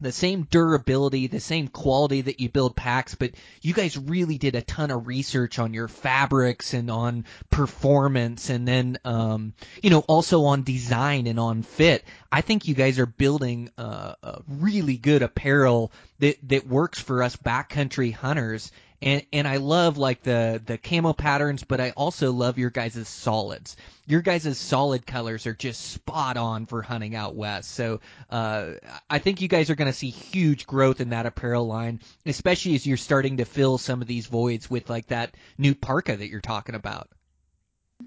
the 0.00 0.12
same 0.12 0.46
durability, 0.50 1.26
the 1.26 1.40
same 1.40 1.68
quality 1.68 2.20
that 2.22 2.40
you 2.40 2.48
build 2.48 2.76
packs, 2.76 3.14
but 3.14 3.32
you 3.62 3.72
guys 3.72 3.96
really 3.96 4.38
did 4.38 4.54
a 4.54 4.62
ton 4.62 4.90
of 4.90 5.06
research 5.06 5.58
on 5.58 5.72
your 5.72 5.88
fabrics 5.88 6.74
and 6.74 6.90
on 6.90 7.24
performance 7.50 8.50
and 8.50 8.66
then, 8.68 8.98
um, 9.04 9.54
you 9.82 9.90
know, 9.90 10.00
also 10.00 10.44
on 10.44 10.62
design 10.62 11.26
and 11.26 11.40
on 11.40 11.62
fit. 11.62 12.04
I 12.30 12.40
think 12.40 12.68
you 12.68 12.74
guys 12.74 12.98
are 12.98 13.06
building 13.06 13.70
uh, 13.78 14.14
a 14.22 14.42
really 14.46 14.96
good 14.96 15.22
apparel 15.22 15.92
that, 16.18 16.36
that 16.48 16.66
works 16.66 17.00
for 17.00 17.22
us 17.22 17.36
backcountry 17.36 18.12
hunters 18.12 18.70
and 19.02 19.24
and 19.32 19.46
I 19.46 19.56
love 19.56 19.98
like 19.98 20.22
the 20.22 20.60
the 20.64 20.78
camo 20.78 21.12
patterns, 21.12 21.64
but 21.64 21.80
I 21.80 21.90
also 21.90 22.32
love 22.32 22.58
your 22.58 22.70
guys' 22.70 23.08
solids. 23.08 23.76
Your 24.06 24.22
guys' 24.22 24.58
solid 24.58 25.06
colors 25.06 25.46
are 25.46 25.54
just 25.54 25.80
spot 25.92 26.36
on 26.36 26.66
for 26.66 26.82
hunting 26.82 27.14
out 27.14 27.34
west. 27.34 27.70
So 27.72 28.00
uh, 28.30 28.72
I 29.10 29.18
think 29.18 29.40
you 29.40 29.48
guys 29.48 29.70
are 29.70 29.74
going 29.74 29.90
to 29.90 29.98
see 29.98 30.10
huge 30.10 30.66
growth 30.66 31.00
in 31.00 31.10
that 31.10 31.26
apparel 31.26 31.66
line, 31.66 32.00
especially 32.24 32.74
as 32.74 32.86
you're 32.86 32.96
starting 32.96 33.38
to 33.38 33.44
fill 33.44 33.78
some 33.78 34.00
of 34.00 34.08
these 34.08 34.26
voids 34.26 34.70
with 34.70 34.88
like 34.88 35.08
that 35.08 35.36
new 35.58 35.74
parka 35.74 36.16
that 36.16 36.28
you're 36.28 36.40
talking 36.40 36.74
about. 36.74 37.08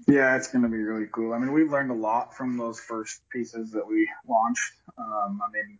Yeah, 0.06 0.36
it's 0.36 0.48
going 0.48 0.62
to 0.62 0.68
be 0.68 0.82
really 0.82 1.08
cool. 1.10 1.32
I 1.32 1.38
mean, 1.38 1.52
we've 1.52 1.70
learned 1.70 1.90
a 1.90 1.94
lot 1.94 2.34
from 2.36 2.56
those 2.56 2.78
first 2.78 3.22
pieces 3.30 3.72
that 3.72 3.86
we 3.86 4.08
launched. 4.28 4.72
Um, 4.96 5.40
I 5.46 5.50
mean, 5.52 5.78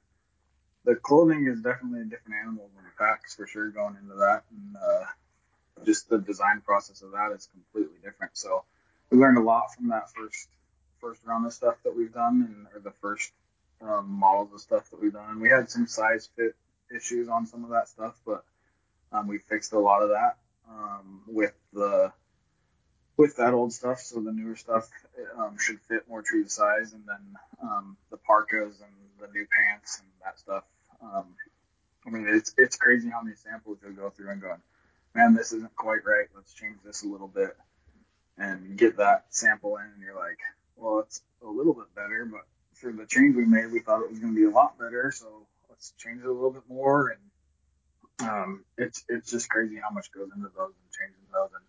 the 0.84 0.96
clothing 0.96 1.46
is 1.46 1.60
definitely 1.60 2.00
a 2.00 2.04
different 2.04 2.36
animal 2.40 2.70
than 2.74 2.84
the 2.84 2.90
packs 2.98 3.34
for 3.34 3.46
sure 3.46 3.70
going 3.70 3.96
into 4.02 4.14
that, 4.14 4.42
and 4.50 4.76
uh, 4.76 5.04
just 5.84 6.08
the 6.08 6.18
design 6.18 6.60
process 6.64 7.02
of 7.02 7.12
that 7.12 7.32
is 7.32 7.48
completely 7.52 7.98
different. 8.02 8.36
So 8.36 8.64
we 9.10 9.18
learned 9.18 9.38
a 9.38 9.42
lot 9.42 9.74
from 9.74 9.88
that 9.88 10.10
first 10.10 10.48
first 11.00 11.24
round 11.24 11.46
of 11.46 11.52
stuff 11.52 11.76
that 11.84 11.96
we've 11.96 12.12
done, 12.12 12.46
and 12.48 12.66
or 12.74 12.80
the 12.80 12.94
first 13.00 13.32
um, 13.80 14.10
models 14.10 14.52
of 14.52 14.60
stuff 14.60 14.90
that 14.90 15.00
we've 15.00 15.12
done. 15.12 15.30
And 15.30 15.40
we 15.40 15.48
had 15.48 15.70
some 15.70 15.86
size 15.86 16.28
fit 16.36 16.54
issues 16.94 17.28
on 17.28 17.46
some 17.46 17.64
of 17.64 17.70
that 17.70 17.88
stuff, 17.88 18.14
but 18.26 18.44
um, 19.12 19.26
we 19.26 19.38
fixed 19.38 19.72
a 19.72 19.78
lot 19.78 20.02
of 20.02 20.10
that 20.10 20.36
um, 20.68 21.22
with 21.26 21.54
the 21.72 22.12
with 23.16 23.36
that 23.36 23.52
old 23.52 23.72
stuff. 23.72 24.00
So 24.00 24.20
the 24.20 24.32
newer 24.32 24.56
stuff 24.56 24.88
um, 25.38 25.56
should 25.58 25.80
fit 25.88 26.08
more 26.08 26.22
true 26.22 26.44
to 26.44 26.50
size, 26.50 26.92
and 26.92 27.02
then 27.06 27.36
um, 27.62 27.96
the 28.10 28.16
parkas 28.16 28.80
and 28.80 28.90
the 29.20 29.28
new 29.32 29.46
pants 29.46 30.00
and 30.00 30.08
that 30.24 30.38
stuff. 30.38 30.64
Um, 31.02 31.26
I 32.06 32.10
mean, 32.10 32.26
it's 32.28 32.54
it's 32.56 32.76
crazy 32.76 33.08
how 33.10 33.22
many 33.22 33.36
samples 33.36 33.78
you'll 33.82 33.92
go 33.92 34.10
through 34.10 34.30
and 34.30 34.40
going, 34.40 34.62
man, 35.14 35.34
this 35.34 35.52
isn't 35.52 35.74
quite 35.76 36.04
right. 36.04 36.26
Let's 36.34 36.52
change 36.52 36.78
this 36.84 37.02
a 37.02 37.08
little 37.08 37.28
bit, 37.28 37.56
and 38.38 38.76
get 38.76 38.96
that 38.96 39.26
sample 39.30 39.76
in, 39.76 39.84
and 39.84 40.02
you're 40.02 40.16
like, 40.16 40.38
well, 40.76 41.00
it's 41.00 41.22
a 41.42 41.48
little 41.48 41.74
bit 41.74 41.94
better, 41.94 42.24
but 42.30 42.42
for 42.74 42.92
the 42.92 43.06
change 43.06 43.36
we 43.36 43.44
made, 43.44 43.70
we 43.70 43.80
thought 43.80 44.02
it 44.02 44.10
was 44.10 44.18
going 44.18 44.34
to 44.34 44.40
be 44.40 44.46
a 44.46 44.50
lot 44.50 44.78
better, 44.78 45.12
so 45.14 45.46
let's 45.68 45.92
change 45.98 46.22
it 46.22 46.26
a 46.26 46.32
little 46.32 46.50
bit 46.50 46.62
more. 46.68 47.14
And 48.20 48.28
um, 48.28 48.64
it's 48.78 49.04
it's 49.08 49.30
just 49.30 49.48
crazy 49.48 49.76
how 49.76 49.90
much 49.90 50.10
goes 50.12 50.30
into 50.34 50.48
those 50.56 50.72
and 50.72 50.92
changing 50.98 51.26
those. 51.32 51.50
And 51.54 51.64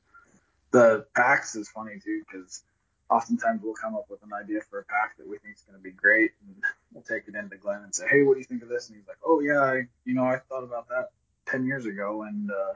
the 0.72 1.06
packs 1.16 1.56
is 1.56 1.70
funny 1.70 2.00
too 2.04 2.24
because 2.30 2.64
oftentimes 3.12 3.62
we'll 3.62 3.74
come 3.74 3.96
up 3.96 4.06
with 4.10 4.24
an 4.24 4.32
idea 4.34 4.62
for 4.70 4.80
a 4.80 4.86
pack 4.86 5.18
that 5.18 5.28
we 5.28 5.38
think 5.40 5.56
is 5.56 5.62
going 5.64 5.78
to 5.78 5.84
be 5.84 5.92
great, 5.92 6.32
and 6.42 6.56
we'll 6.94 7.04
take 7.04 7.28
it 7.28 7.36
into 7.36 7.58
Glenn 7.58 7.84
and 7.84 7.94
say, 7.94 8.06
"Hey, 8.10 8.24
what 8.24 8.36
do 8.36 8.40
you 8.40 8.46
think 8.46 8.64
of 8.64 8.70
this?" 8.70 8.88
And 8.88 8.98
he's 8.98 9.08
like, 9.08 9.18
"Oh 9.26 9.42
yeah, 9.42 9.60
I, 9.60 9.88
you 10.06 10.14
know, 10.14 10.24
I 10.24 10.38
thought 10.38 10.64
about 10.64 10.88
that 10.90 11.10
ten 11.46 11.66
years 11.66 11.86
ago, 11.86 12.24
and 12.24 12.50
uh, 12.50 12.74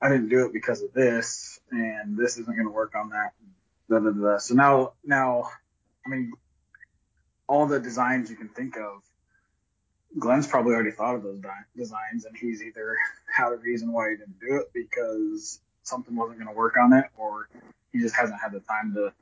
I 0.00 0.10
didn't 0.10 0.28
do 0.28 0.44
it 0.44 0.52
because 0.52 0.82
of 0.82 0.92
this, 0.92 1.58
and 1.70 2.16
this 2.16 2.38
isn't 2.38 2.54
going 2.54 2.68
to 2.68 2.72
work 2.72 2.94
on 2.94 3.10
that." 3.10 3.32
Da, 3.88 3.98
da, 3.98 4.10
da. 4.10 4.38
So 4.38 4.54
now, 4.54 4.92
now, 5.04 5.50
I 6.06 6.10
mean, 6.10 6.32
all 7.46 7.66
the 7.66 7.80
designs 7.80 8.30
you 8.30 8.36
can 8.36 8.48
think 8.48 8.76
of, 8.76 9.02
Glenn's 10.18 10.46
probably 10.46 10.74
already 10.74 10.90
thought 10.90 11.14
of 11.14 11.22
those 11.22 11.40
designs, 11.76 12.24
and 12.24 12.36
he's 12.36 12.62
either 12.62 12.96
had 13.34 13.52
a 13.52 13.56
reason 13.56 13.92
why 13.92 14.10
he 14.10 14.16
didn't 14.16 14.40
do 14.40 14.56
it 14.56 14.70
because 14.72 15.60
something 15.82 16.14
wasn't 16.14 16.38
going 16.38 16.48
to 16.48 16.56
work 16.56 16.76
on 16.76 16.92
it, 16.92 17.06
or 17.16 17.48
he 17.94 18.00
just 18.00 18.14
hasn't 18.14 18.40
had 18.42 18.52
the 18.52 18.60
time 18.60 18.92
to 18.94 19.12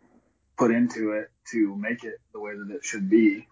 put 0.56 0.72
into 0.72 1.12
it 1.12 1.30
to 1.52 1.76
make 1.76 2.02
it 2.02 2.18
the 2.32 2.40
way 2.40 2.52
that 2.56 2.74
it 2.74 2.84
should 2.84 3.08
be. 3.08 3.46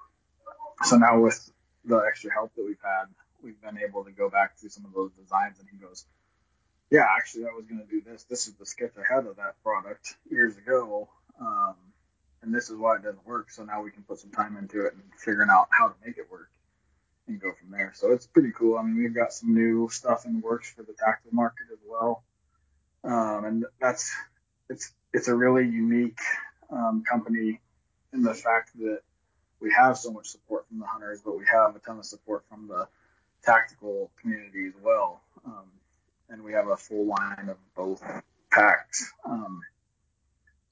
So 0.85 0.97
now 0.97 1.21
with 1.21 1.39
the 1.85 1.99
extra 2.09 2.33
help 2.33 2.55
that 2.57 2.65
we've 2.65 2.83
had, 2.83 3.07
we've 3.43 3.61
been 3.61 3.79
able 3.79 4.05
to 4.05 4.11
go 4.11 4.29
back 4.29 4.59
through 4.59 4.71
some 4.71 4.87
of 4.87 4.93
those 4.95 5.13
designs, 5.13 5.59
and 5.61 5.69
he 5.71 5.77
goes, 5.77 6.07
"Yeah, 6.91 7.07
actually, 7.17 7.45
I 7.45 7.53
was 7.55 7.67
going 7.67 7.81
to 7.81 7.87
do 7.87 8.01
this. 8.03 8.25
This 8.25 8.49
is 8.49 8.55
the 8.55 8.67
sketch 8.67 8.93
I 8.99 9.15
had 9.15 9.27
of 9.27 9.37
that 9.37 9.63
product 9.63 10.17
years 10.31 10.57
ago, 10.57 11.09
um, 11.41 11.77
and 12.43 12.55
this 12.55 12.71
is 12.71 12.77
why 12.77 12.97
it 12.97 13.03
doesn't 13.03 13.27
work. 13.27 13.51
So 13.51 13.65
now 13.65 13.83
we 13.83 13.91
can 13.91 14.03
put 14.03 14.19
some 14.19 14.31
time 14.31 14.57
into 14.57 14.87
it 14.87 14.95
and 14.95 15.03
figuring 15.19 15.51
out 15.51 15.69
how 15.71 15.89
to 15.89 15.95
make 16.05 16.19
it 16.19 16.31
work." 16.31 16.51
And 17.29 17.39
go 17.41 17.53
from 17.53 17.71
there. 17.71 17.93
So 17.95 18.11
it's 18.11 18.27
pretty 18.27 18.51
cool. 18.51 18.77
I 18.77 18.83
mean, 18.83 18.97
we've 18.97 19.15
got 19.15 19.33
some 19.33 19.55
new 19.55 19.89
stuff 19.91 20.25
in 20.25 20.41
the 20.41 20.41
works 20.41 20.71
for 20.71 20.83
the 20.83 20.95
tactical 20.95 21.33
market 21.33 21.67
as 21.73 21.79
well 21.89 22.25
um, 23.05 23.45
and 23.45 23.65
that's 23.81 24.13
it's 24.69 24.93
it's 25.13 25.29
a 25.29 25.35
really 25.35 25.67
unique 25.67 26.21
um, 26.71 27.03
company 27.09 27.61
in 28.13 28.23
the 28.23 28.35
fact 28.35 28.71
that 28.79 29.01
we 29.61 29.73
have 29.77 29.99
so 29.99 30.11
much 30.11 30.29
support 30.29 30.67
from 30.69 30.79
the 30.79 30.87
hunters, 30.87 31.21
but 31.25 31.39
we 31.39 31.45
have 31.47 31.77
a 31.77 31.79
ton 31.81 31.99
of 31.99 32.05
support 32.05 32.45
from 32.49 32.69
the 32.69 32.89
tactical 33.45 34.11
community 34.21 34.67
as 34.69 34.75
well. 34.83 35.21
Um, 35.45 35.71
and 36.29 36.43
we 36.45 36.53
have 36.53 36.69
a 36.69 36.77
full 36.77 37.07
line 37.07 37.49
of 37.49 37.57
both 37.75 38.03
packs. 38.51 39.13
Um, 39.25 39.61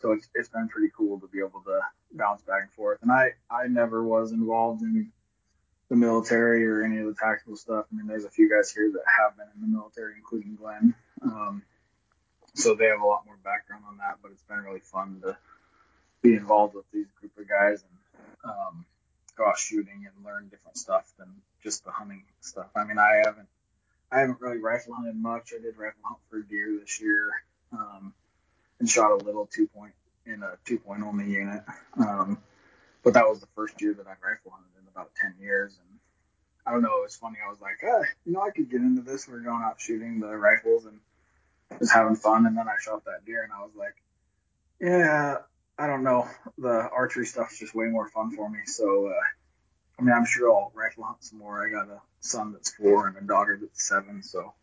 so 0.01 0.12
it's, 0.12 0.28
it's 0.34 0.49
been 0.49 0.68
pretty 0.68 0.93
cool 0.97 1.18
to 1.20 1.26
be 1.26 1.41
able 1.41 1.61
to 1.66 1.80
bounce 2.12 2.43
back 2.43 2.62
and 2.62 2.72
forth. 2.72 3.01
And 3.03 3.11
I, 3.11 3.32
I 3.51 3.66
never 3.66 4.03
was 4.03 4.32
involved 4.32 4.82
in 4.82 5.11
the 5.89 5.97
military 5.97 6.66
or 6.66 6.82
any 6.82 6.99
of 6.99 7.07
the 7.07 7.14
tactical 7.14 7.57
stuff. 7.57 7.86
I 7.91 7.97
mean, 7.97 8.07
there's 8.07 8.24
a 8.24 8.30
few 8.30 8.49
guys 8.49 8.70
here 8.70 8.91
that 8.93 9.03
have 9.18 9.36
been 9.36 9.47
in 9.55 9.61
the 9.61 9.76
military, 9.76 10.14
including 10.16 10.57
Glenn. 10.57 10.95
Um, 11.22 11.62
so 12.59 12.75
they 12.75 12.87
have 12.87 13.01
a 13.01 13.07
lot 13.07 13.25
more 13.27 13.39
background 13.45 13.85
on 13.89 13.99
that. 13.99 14.19
But 14.23 14.33
it's 14.33 14.43
been 14.43 14.59
really 14.59 14.81
fun 14.81 15.21
to 15.23 15.37
be 16.23 16.35
involved 16.35 16.75
with 16.75 16.91
these 16.93 17.07
group 17.21 17.33
of 17.39 17.49
guys 17.49 17.83
and 17.83 18.53
um, 18.53 18.85
go 19.37 19.47
out 19.47 19.59
shooting 19.59 20.07
and 20.07 20.25
learn 20.25 20.49
different 20.49 20.77
stuff 20.77 21.11
than 21.19 21.29
just 21.63 21.85
the 21.85 21.91
hunting 21.91 22.25
stuff. 22.41 22.69
I 22.77 22.85
mean, 22.85 22.99
I 22.99 23.23
haven't 23.25 23.49
I 24.11 24.21
haven't 24.21 24.41
really 24.41 24.59
rifle 24.59 24.95
hunted 24.95 25.17
much. 25.17 25.53
I 25.57 25.63
did 25.63 25.77
rifle 25.77 26.01
hunt 26.05 26.21
for 26.31 26.41
deer 26.43 26.79
this 26.81 27.01
year 27.01 27.31
um, 27.73 28.13
and 28.81 28.89
shot 28.89 29.13
a 29.13 29.25
little 29.25 29.47
two 29.47 29.69
point 29.69 29.93
in 30.27 30.43
a 30.43 30.57
two 30.65 30.79
point 30.79 31.03
only 31.03 31.31
unit. 31.31 31.63
Um, 31.99 32.39
but 33.03 33.15
that 33.15 33.29
was 33.29 33.41
the 33.41 33.49
first 33.55 33.81
year 33.81 33.95
that 33.95 34.07
I 34.07 34.11
rifle 34.11 34.53
hunted 34.53 34.71
in 34.81 34.89
about 34.89 35.11
ten 35.21 35.35
years 35.41 35.75
and. 35.79 35.99
I 36.67 36.73
don't 36.73 36.83
know. 36.83 36.99
It 36.99 37.05
was 37.05 37.17
funny. 37.17 37.39
I 37.43 37.49
was 37.49 37.63
like, 37.63 37.79
ah, 37.83 38.05
you 38.27 38.33
know, 38.35 38.43
I 38.43 38.51
could 38.51 38.71
get 38.71 38.83
into 38.83 39.01
this. 39.01 39.27
We 39.27 39.37
are 39.37 39.41
going 39.41 39.63
out 39.63 39.81
shooting 39.81 40.21
the 40.21 40.37
rifles, 40.37 40.85
and 40.85 41.01
was 41.79 41.91
having 41.91 42.16
fun, 42.16 42.47
and 42.47 42.57
then 42.57 42.69
I 42.69 42.75
shot 42.81 43.05
that 43.05 43.25
deer, 43.25 43.43
and 43.43 43.53
I 43.53 43.62
was 43.62 43.75
like, 43.77 43.95
yeah, 44.81 45.37
I 45.79 45.87
don't 45.87 46.03
know. 46.03 46.29
The 46.59 46.89
archery 46.91 47.27
stuff's 47.27 47.59
just 47.59 47.75
way 47.75 47.87
more 47.87 48.09
fun 48.09 48.35
for 48.35 48.49
me. 48.49 48.61
So, 48.66 49.09
uh, 49.09 49.21
I 49.99 50.03
mean, 50.03 50.14
I'm 50.14 50.27
sure 50.27 50.51
I'll 50.51 50.73
rifle 50.75 51.05
hunt 51.05 51.25
some 51.25 51.39
more. 51.39 51.66
I 51.66 51.71
got 51.71 51.93
a 51.93 52.01
son 52.21 52.53
that's 52.53 52.75
four 52.75 53.09
and 53.09 53.16
a 53.16 53.21
daughter 53.21 53.59
that's 53.61 53.89
seven. 53.89 54.23
So, 54.23 54.55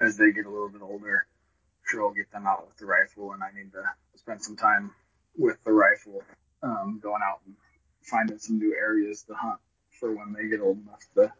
as 0.00 0.16
they 0.16 0.32
get 0.32 0.46
a 0.46 0.50
little 0.50 0.68
bit 0.68 0.82
older, 0.82 1.26
I'm 1.26 1.84
sure 1.88 2.02
I'll 2.02 2.14
get 2.14 2.30
them 2.30 2.46
out 2.46 2.66
with 2.66 2.76
the 2.76 2.86
rifle, 2.86 3.32
and 3.32 3.42
I 3.42 3.48
need 3.56 3.72
to 3.72 3.82
spend 4.16 4.42
some 4.42 4.56
time 4.56 4.92
with 5.36 5.62
the 5.64 5.72
rifle, 5.72 6.22
um, 6.62 7.00
going 7.02 7.22
out 7.22 7.40
and 7.46 7.54
finding 8.02 8.38
some 8.38 8.58
new 8.58 8.74
areas 8.74 9.22
to 9.24 9.34
hunt 9.34 9.60
for 9.90 10.14
when 10.14 10.32
they 10.32 10.48
get 10.48 10.60
old 10.60 10.78
enough 10.82 11.02
to 11.14 11.32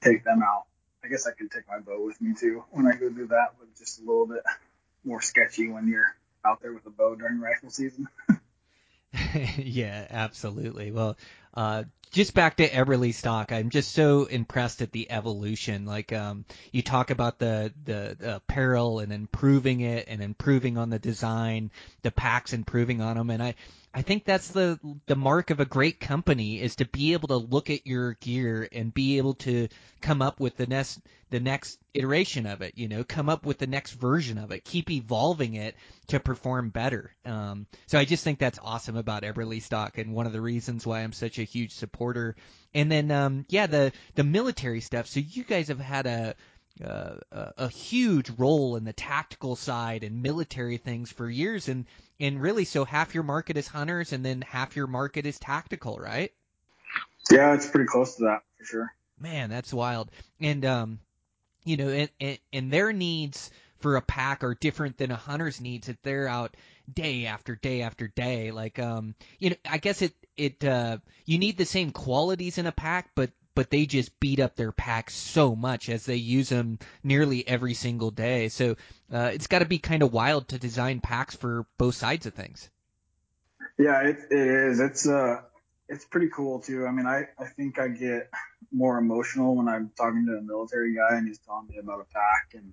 take 0.00 0.24
them 0.24 0.42
out. 0.42 0.64
I 1.04 1.08
guess 1.08 1.26
I 1.26 1.32
could 1.32 1.50
take 1.50 1.68
my 1.68 1.80
bow 1.80 2.04
with 2.04 2.20
me 2.20 2.34
too 2.34 2.64
when 2.70 2.86
I 2.86 2.96
go 2.96 3.10
do 3.10 3.26
that, 3.28 3.54
but 3.58 3.74
just 3.76 4.00
a 4.00 4.02
little 4.02 4.26
bit 4.26 4.42
more 5.04 5.20
sketchy 5.20 5.68
when 5.68 5.86
you're 5.86 6.16
out 6.44 6.62
there 6.62 6.72
with 6.72 6.86
a 6.86 6.90
bow 6.90 7.14
during 7.14 7.40
rifle 7.40 7.70
season. 7.70 8.08
yeah, 9.56 10.06
absolutely. 10.08 10.92
Well, 10.92 11.16
uh, 11.54 11.84
just 12.10 12.32
back 12.32 12.56
to 12.58 12.68
Eberlestock, 12.68 13.50
I'm 13.50 13.70
just 13.70 13.92
so 13.92 14.24
impressed 14.24 14.82
at 14.82 14.92
the 14.92 15.10
evolution. 15.10 15.84
Like, 15.84 16.12
um, 16.12 16.44
you 16.70 16.80
talk 16.80 17.10
about 17.10 17.40
the, 17.40 17.72
the, 17.84 18.16
the 18.18 18.36
apparel 18.36 19.00
and 19.00 19.12
improving 19.12 19.80
it 19.80 20.06
and 20.08 20.22
improving 20.22 20.78
on 20.78 20.90
the 20.90 21.00
design, 21.00 21.72
the 22.02 22.12
packs 22.12 22.52
improving 22.52 23.00
on 23.00 23.16
them. 23.16 23.30
And 23.30 23.42
I, 23.42 23.54
I 23.94 24.02
think 24.02 24.24
that's 24.24 24.48
the 24.48 24.78
the 25.06 25.14
mark 25.14 25.50
of 25.50 25.60
a 25.60 25.64
great 25.64 26.00
company 26.00 26.60
is 26.60 26.76
to 26.76 26.84
be 26.84 27.12
able 27.12 27.28
to 27.28 27.36
look 27.36 27.70
at 27.70 27.86
your 27.86 28.14
gear 28.14 28.68
and 28.72 28.92
be 28.92 29.18
able 29.18 29.34
to 29.34 29.68
come 30.00 30.20
up 30.20 30.40
with 30.40 30.56
the 30.56 30.66
next 30.66 31.00
the 31.30 31.38
next 31.38 31.78
iteration 31.94 32.46
of 32.46 32.60
it. 32.60 32.76
You 32.76 32.88
know, 32.88 33.04
come 33.04 33.28
up 33.28 33.46
with 33.46 33.58
the 33.58 33.68
next 33.68 33.92
version 33.92 34.36
of 34.36 34.50
it, 34.50 34.64
keep 34.64 34.90
evolving 34.90 35.54
it 35.54 35.76
to 36.08 36.18
perform 36.18 36.70
better. 36.70 37.14
Um, 37.24 37.66
so 37.86 37.96
I 37.96 38.04
just 38.04 38.24
think 38.24 38.40
that's 38.40 38.58
awesome 38.60 38.96
about 38.96 39.22
Eberlestock, 39.22 39.96
and 39.98 40.12
one 40.12 40.26
of 40.26 40.32
the 40.32 40.40
reasons 40.40 40.84
why 40.84 41.02
I'm 41.02 41.12
such 41.12 41.38
a 41.38 41.43
huge 41.44 41.72
supporter. 41.72 42.36
And 42.74 42.90
then, 42.90 43.10
um, 43.10 43.46
yeah, 43.48 43.66
the 43.66 43.92
the 44.14 44.24
military 44.24 44.80
stuff. 44.80 45.06
So 45.06 45.20
you 45.20 45.44
guys 45.44 45.68
have 45.68 45.80
had 45.80 46.06
a 46.06 46.34
uh, 46.84 47.16
a, 47.30 47.52
a 47.58 47.68
huge 47.68 48.30
role 48.30 48.76
in 48.76 48.84
the 48.84 48.92
tactical 48.92 49.54
side 49.54 50.02
and 50.02 50.22
military 50.22 50.76
things 50.76 51.12
for 51.12 51.30
years, 51.30 51.68
and 51.68 51.86
and 52.20 52.40
really, 52.40 52.64
so 52.64 52.84
half 52.84 53.14
your 53.14 53.24
market 53.24 53.56
is 53.56 53.68
hunters, 53.68 54.12
and 54.12 54.24
then 54.24 54.42
half 54.42 54.76
your 54.76 54.86
market 54.86 55.26
is 55.26 55.38
tactical, 55.38 55.98
right? 55.98 56.32
Yeah, 57.30 57.54
it's 57.54 57.68
pretty 57.68 57.86
close 57.86 58.16
to 58.16 58.24
that 58.24 58.42
for 58.58 58.64
sure. 58.64 58.94
Man, 59.20 59.50
that's 59.50 59.72
wild. 59.72 60.10
And 60.40 60.64
um, 60.64 60.98
you 61.64 61.76
know, 61.76 61.88
and, 61.88 62.10
and, 62.20 62.38
and 62.52 62.72
their 62.72 62.92
needs 62.92 63.50
for 63.78 63.96
a 63.96 64.02
pack 64.02 64.44
are 64.44 64.54
different 64.54 64.98
than 64.98 65.10
a 65.10 65.16
hunter's 65.16 65.60
needs 65.60 65.88
if 65.88 66.00
they're 66.02 66.28
out 66.28 66.56
day 66.92 67.26
after 67.26 67.54
day 67.54 67.82
after 67.82 68.08
day. 68.08 68.50
Like 68.50 68.78
um, 68.78 69.14
you 69.38 69.50
know, 69.50 69.56
I 69.68 69.78
guess 69.78 70.02
it 70.02 70.12
it 70.36 70.64
uh, 70.64 70.98
you 71.24 71.38
need 71.38 71.56
the 71.58 71.64
same 71.64 71.90
qualities 71.90 72.58
in 72.58 72.66
a 72.66 72.72
pack, 72.72 73.10
but 73.14 73.30
but 73.54 73.70
they 73.70 73.86
just 73.86 74.18
beat 74.18 74.40
up 74.40 74.56
their 74.56 74.72
packs 74.72 75.14
so 75.14 75.54
much 75.54 75.88
as 75.88 76.04
they 76.06 76.16
use 76.16 76.48
them 76.48 76.78
nearly 77.02 77.46
every 77.46 77.74
single 77.74 78.10
day. 78.10 78.48
So 78.48 78.76
uh, 79.12 79.30
it's 79.32 79.46
got 79.46 79.60
to 79.60 79.64
be 79.64 79.78
kind 79.78 80.02
of 80.02 80.12
wild 80.12 80.48
to 80.48 80.58
design 80.58 81.00
packs 81.00 81.36
for 81.36 81.66
both 81.78 81.94
sides 81.94 82.26
of 82.26 82.34
things. 82.34 82.68
Yeah, 83.78 84.00
it, 84.02 84.18
it 84.30 84.48
is. 84.48 84.80
It's 84.80 85.08
uh, 85.08 85.42
it's 85.88 86.04
pretty 86.04 86.28
cool 86.34 86.60
too. 86.60 86.86
I 86.86 86.90
mean, 86.90 87.06
I 87.06 87.28
I 87.38 87.46
think 87.46 87.78
I 87.78 87.88
get 87.88 88.30
more 88.72 88.98
emotional 88.98 89.54
when 89.54 89.68
I'm 89.68 89.92
talking 89.96 90.26
to 90.26 90.36
a 90.38 90.42
military 90.42 90.94
guy 90.94 91.16
and 91.16 91.28
he's 91.28 91.38
telling 91.38 91.68
me 91.68 91.78
about 91.78 92.00
a 92.00 92.12
pack 92.12 92.54
and 92.54 92.72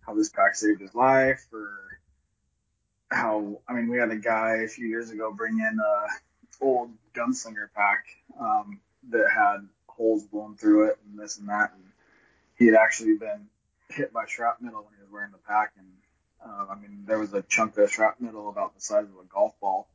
how 0.00 0.14
this 0.14 0.28
pack 0.28 0.54
saved 0.54 0.80
his 0.80 0.94
life 0.94 1.46
or 1.52 2.00
how 3.10 3.60
I 3.68 3.74
mean 3.74 3.88
we 3.88 3.98
had 3.98 4.10
a 4.10 4.16
guy 4.16 4.62
a 4.64 4.68
few 4.68 4.86
years 4.86 5.10
ago 5.10 5.32
bring 5.32 5.58
in 5.60 5.78
a 5.78 6.06
old 6.60 6.90
gunslinger 7.14 7.68
pack 7.74 8.04
um, 8.40 8.80
that 9.10 9.26
had 9.30 9.68
holes 9.88 10.24
blown 10.24 10.56
through 10.56 10.88
it 10.88 10.98
and 11.04 11.18
this 11.18 11.38
and 11.38 11.48
that 11.48 11.72
and 11.74 11.82
he 12.58 12.66
had 12.66 12.74
actually 12.74 13.16
been 13.16 13.46
hit 13.88 14.12
by 14.12 14.24
shrapnel 14.26 14.74
when 14.74 14.94
he 14.96 15.02
was 15.02 15.10
wearing 15.10 15.32
the 15.32 15.38
pack 15.38 15.72
and 15.78 15.86
uh, 16.44 16.66
I 16.70 16.78
mean 16.78 17.04
there 17.06 17.18
was 17.18 17.32
a 17.32 17.42
chunk 17.42 17.76
of 17.78 17.90
shrapnel 17.90 18.48
about 18.48 18.74
the 18.74 18.80
size 18.80 19.04
of 19.04 19.20
a 19.20 19.26
golf 19.32 19.54
ball 19.60 19.88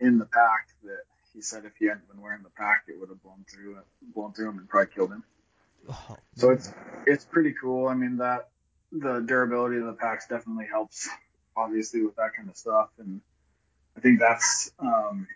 in 0.00 0.18
the 0.18 0.26
pack 0.26 0.68
that 0.84 1.00
he 1.32 1.42
said 1.42 1.64
if 1.64 1.72
he 1.78 1.86
hadn't 1.86 2.08
been 2.08 2.20
wearing 2.20 2.42
the 2.42 2.50
pack 2.50 2.84
it 2.88 2.98
would 3.00 3.08
have 3.08 3.22
blown 3.22 3.44
through 3.50 3.78
it 3.78 3.84
blown 4.14 4.32
through 4.32 4.50
him 4.50 4.58
and 4.58 4.68
probably 4.68 4.92
killed 4.94 5.10
him. 5.10 5.24
Oh, 5.90 6.16
So 6.36 6.50
it's 6.50 6.72
it's 7.06 7.24
pretty 7.24 7.54
cool. 7.60 7.88
I 7.88 7.94
mean 7.94 8.18
that 8.18 8.48
the 8.92 9.20
durability 9.20 9.78
of 9.78 9.86
the 9.86 9.92
packs 9.92 10.28
definitely 10.28 10.66
helps, 10.70 11.08
obviously 11.56 12.02
with 12.02 12.16
that 12.16 12.30
kind 12.36 12.48
of 12.48 12.56
stuff, 12.56 12.90
and 12.98 13.20
I 13.96 14.00
think 14.00 14.20
that's 14.20 14.70
um, 14.78 15.26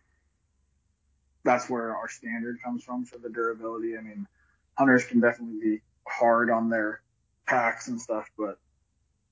that's 1.48 1.70
where 1.70 1.96
our 1.96 2.10
standard 2.10 2.62
comes 2.62 2.84
from 2.84 3.06
for 3.06 3.16
the 3.16 3.30
durability. 3.30 3.96
I 3.96 4.02
mean, 4.02 4.26
hunters 4.76 5.04
can 5.04 5.20
definitely 5.20 5.58
be 5.60 5.80
hard 6.06 6.50
on 6.50 6.68
their 6.68 7.00
packs 7.46 7.88
and 7.88 7.98
stuff, 7.98 8.30
but 8.36 8.58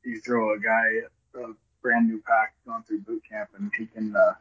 you 0.03 0.19
throw 0.21 0.55
a 0.55 0.59
guy 0.59 1.03
a 1.35 1.53
brand 1.83 2.09
new 2.09 2.23
pack 2.27 2.55
going 2.67 2.83
through 2.85 3.01
boot 3.01 3.23
camp, 3.31 3.51
and 3.59 3.71
he 3.77 3.85
can 3.85 4.17
uh, 4.17 4.33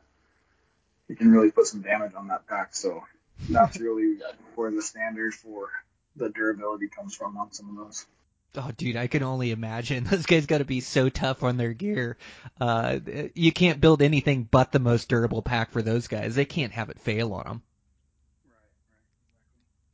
he 1.09 1.15
can 1.15 1.33
really 1.33 1.51
put 1.51 1.67
some 1.67 1.81
damage 1.81 2.13
on 2.15 2.29
that 2.29 2.47
pack. 2.47 2.73
So 2.73 3.03
that's 3.49 3.77
really 3.79 4.19
where 4.55 4.71
the 4.71 4.81
standard 4.81 5.33
for 5.33 5.69
the 6.15 6.29
durability 6.29 6.87
comes 6.87 7.13
from 7.13 7.35
on 7.35 7.51
some 7.51 7.71
of 7.71 7.75
those. 7.75 8.05
Oh, 8.57 8.71
dude, 8.75 8.95
I 8.95 9.07
can 9.07 9.23
only 9.23 9.51
imagine. 9.51 10.03
Those 10.09 10.25
guys 10.25 10.45
got 10.45 10.59
to 10.59 10.65
be 10.65 10.81
so 10.81 11.09
tough 11.09 11.43
on 11.43 11.57
their 11.57 11.73
gear. 11.73 12.17
Uh, 12.59 12.99
you 13.33 13.51
can't 13.51 13.81
build 13.81 14.01
anything 14.01 14.47
but 14.49 14.71
the 14.71 14.79
most 14.79 15.09
durable 15.09 15.41
pack 15.41 15.71
for 15.71 15.81
those 15.81 16.07
guys. 16.07 16.35
They 16.35 16.45
can't 16.45 16.73
have 16.73 16.89
it 16.89 16.99
fail 16.99 17.33
on 17.33 17.45
them. 17.45 17.61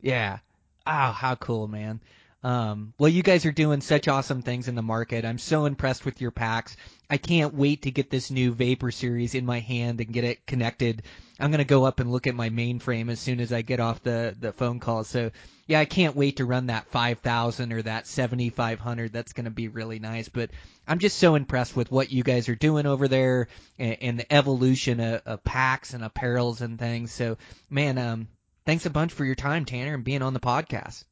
Yeah. 0.00 0.38
Oh, 0.86 1.12
how 1.12 1.36
cool, 1.36 1.68
man. 1.68 2.00
Um, 2.44 2.92
well, 2.98 3.08
you 3.08 3.22
guys 3.22 3.46
are 3.46 3.52
doing 3.52 3.80
such 3.80 4.08
awesome 4.08 4.42
things 4.42 4.66
in 4.66 4.74
the 4.74 4.82
market. 4.82 5.24
I'm 5.24 5.38
so 5.38 5.64
impressed 5.64 6.04
with 6.04 6.20
your 6.20 6.32
packs. 6.32 6.76
I 7.08 7.16
can't 7.16 7.54
wait 7.54 7.82
to 7.82 7.92
get 7.92 8.10
this 8.10 8.32
new 8.32 8.52
Vapor 8.52 8.90
series 8.90 9.36
in 9.36 9.46
my 9.46 9.60
hand 9.60 10.00
and 10.00 10.12
get 10.12 10.24
it 10.24 10.44
connected. 10.44 11.02
I'm 11.38 11.52
gonna 11.52 11.64
go 11.64 11.84
up 11.84 12.00
and 12.00 12.10
look 12.10 12.26
at 12.26 12.34
my 12.34 12.50
mainframe 12.50 13.10
as 13.10 13.20
soon 13.20 13.38
as 13.38 13.52
I 13.52 13.62
get 13.62 13.78
off 13.78 14.02
the 14.02 14.34
the 14.38 14.52
phone 14.52 14.80
call. 14.80 15.04
So 15.04 15.30
yeah, 15.68 15.78
I 15.78 15.84
can't 15.84 16.16
wait 16.16 16.38
to 16.38 16.44
run 16.44 16.66
that 16.66 16.86
5000 16.88 17.72
or 17.72 17.82
that 17.82 18.08
7500. 18.08 19.12
That's 19.12 19.34
gonna 19.34 19.50
be 19.50 19.68
really 19.68 20.00
nice. 20.00 20.28
But 20.28 20.50
I'm 20.88 20.98
just 20.98 21.18
so 21.18 21.36
impressed 21.36 21.76
with 21.76 21.92
what 21.92 22.10
you 22.10 22.24
guys 22.24 22.48
are 22.48 22.56
doing 22.56 22.86
over 22.86 23.06
there 23.06 23.48
and, 23.78 23.96
and 24.00 24.18
the 24.18 24.32
evolution 24.32 24.98
of, 24.98 25.22
of 25.26 25.44
packs 25.44 25.94
and 25.94 26.02
apparels 26.02 26.60
and 26.60 26.76
things. 26.76 27.12
So 27.12 27.38
man, 27.70 27.98
um, 27.98 28.28
thanks 28.66 28.86
a 28.86 28.90
bunch 28.90 29.12
for 29.12 29.24
your 29.24 29.36
time, 29.36 29.64
Tanner, 29.64 29.94
and 29.94 30.02
being 30.04 30.22
on 30.22 30.34
the 30.34 30.40
podcast. 30.40 31.04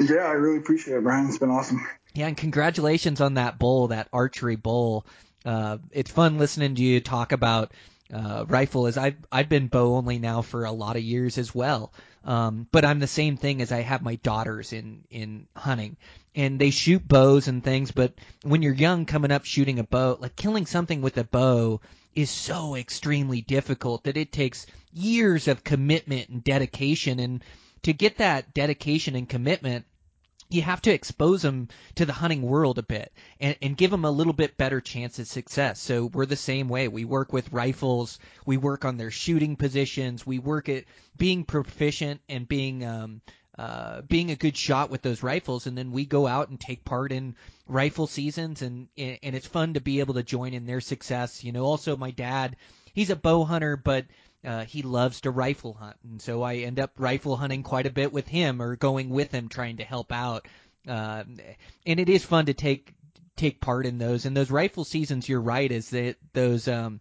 Yeah, 0.00 0.26
I 0.26 0.32
really 0.32 0.58
appreciate 0.58 0.96
it, 0.96 1.02
Brian. 1.02 1.28
It's 1.28 1.38
been 1.38 1.50
awesome. 1.50 1.86
Yeah, 2.14 2.26
and 2.26 2.36
congratulations 2.36 3.20
on 3.20 3.34
that 3.34 3.58
bowl, 3.58 3.88
that 3.88 4.08
archery 4.12 4.56
bowl. 4.56 5.06
Uh, 5.44 5.78
it's 5.90 6.10
fun 6.10 6.38
listening 6.38 6.74
to 6.74 6.82
you 6.82 7.00
talk 7.00 7.32
about 7.32 7.72
uh, 8.12 8.44
rifle. 8.48 8.86
As 8.86 8.96
I've 8.96 9.16
I've 9.30 9.48
been 9.48 9.68
bow 9.68 9.96
only 9.96 10.18
now 10.18 10.42
for 10.42 10.64
a 10.64 10.72
lot 10.72 10.96
of 10.96 11.02
years 11.02 11.38
as 11.38 11.54
well. 11.54 11.92
Um, 12.24 12.66
but 12.72 12.84
I'm 12.84 13.00
the 13.00 13.06
same 13.06 13.36
thing 13.36 13.60
as 13.60 13.70
I 13.70 13.80
have 13.82 14.02
my 14.02 14.16
daughters 14.16 14.72
in 14.72 15.04
in 15.10 15.46
hunting, 15.54 15.96
and 16.34 16.58
they 16.58 16.70
shoot 16.70 17.06
bows 17.06 17.48
and 17.48 17.62
things. 17.62 17.90
But 17.90 18.14
when 18.42 18.62
you're 18.62 18.74
young, 18.74 19.06
coming 19.06 19.30
up 19.30 19.44
shooting 19.44 19.78
a 19.78 19.84
bow, 19.84 20.16
like 20.20 20.36
killing 20.36 20.66
something 20.66 21.02
with 21.02 21.18
a 21.18 21.24
bow 21.24 21.80
is 22.14 22.30
so 22.30 22.76
extremely 22.76 23.40
difficult 23.40 24.04
that 24.04 24.16
it 24.16 24.32
takes 24.32 24.66
years 24.92 25.48
of 25.48 25.64
commitment 25.64 26.28
and 26.28 26.44
dedication 26.44 27.18
and 27.18 27.42
to 27.84 27.92
get 27.92 28.18
that 28.18 28.52
dedication 28.52 29.14
and 29.14 29.28
commitment, 29.28 29.86
you 30.50 30.62
have 30.62 30.82
to 30.82 30.92
expose 30.92 31.42
them 31.42 31.68
to 31.94 32.04
the 32.04 32.12
hunting 32.12 32.42
world 32.42 32.78
a 32.78 32.82
bit 32.82 33.12
and, 33.40 33.56
and 33.62 33.76
give 33.76 33.90
them 33.90 34.04
a 34.04 34.10
little 34.10 34.32
bit 34.32 34.56
better 34.56 34.80
chance 34.80 35.18
at 35.18 35.26
success. 35.26 35.80
So 35.80 36.06
we're 36.06 36.26
the 36.26 36.36
same 36.36 36.68
way. 36.68 36.88
We 36.88 37.04
work 37.04 37.32
with 37.32 37.52
rifles. 37.52 38.18
We 38.44 38.56
work 38.56 38.84
on 38.84 38.96
their 38.96 39.10
shooting 39.10 39.56
positions. 39.56 40.26
We 40.26 40.38
work 40.38 40.68
at 40.68 40.84
being 41.16 41.44
proficient 41.44 42.20
and 42.28 42.46
being, 42.46 42.84
um, 42.84 43.20
uh, 43.58 44.02
being 44.02 44.30
a 44.30 44.36
good 44.36 44.56
shot 44.56 44.90
with 44.90 45.02
those 45.02 45.22
rifles, 45.22 45.66
and 45.66 45.78
then 45.78 45.92
we 45.92 46.04
go 46.04 46.26
out 46.26 46.48
and 46.48 46.58
take 46.58 46.84
part 46.84 47.12
in 47.12 47.36
rifle 47.68 48.08
seasons, 48.08 48.62
and 48.62 48.88
and 48.98 49.18
it's 49.22 49.46
fun 49.46 49.74
to 49.74 49.80
be 49.80 50.00
able 50.00 50.14
to 50.14 50.24
join 50.24 50.54
in 50.54 50.66
their 50.66 50.80
success. 50.80 51.44
You 51.44 51.52
know, 51.52 51.64
also 51.64 51.96
my 51.96 52.10
dad, 52.10 52.56
he's 52.94 53.10
a 53.10 53.16
bow 53.16 53.44
hunter, 53.44 53.76
but 53.76 54.06
uh, 54.44 54.64
he 54.64 54.82
loves 54.82 55.22
to 55.22 55.30
rifle 55.30 55.74
hunt, 55.74 55.96
and 56.04 56.20
so 56.20 56.42
I 56.42 56.56
end 56.56 56.80
up 56.80 56.92
rifle 56.98 57.36
hunting 57.36 57.62
quite 57.62 57.86
a 57.86 57.90
bit 57.90 58.12
with 58.12 58.28
him 58.28 58.60
or 58.60 58.76
going 58.76 59.10
with 59.10 59.32
him 59.32 59.48
trying 59.48 59.78
to 59.78 59.84
help 59.84 60.12
out. 60.12 60.46
Uh, 60.86 61.24
and 61.86 62.00
it 62.00 62.08
is 62.08 62.24
fun 62.24 62.46
to 62.46 62.54
take 62.54 62.94
take 63.36 63.60
part 63.60 63.86
in 63.86 63.98
those. 63.98 64.26
And 64.26 64.36
those 64.36 64.50
rifle 64.50 64.84
seasons, 64.84 65.28
you're 65.28 65.40
right, 65.40 65.70
is 65.70 65.90
that 65.90 66.16
those 66.32 66.68
um, 66.68 67.00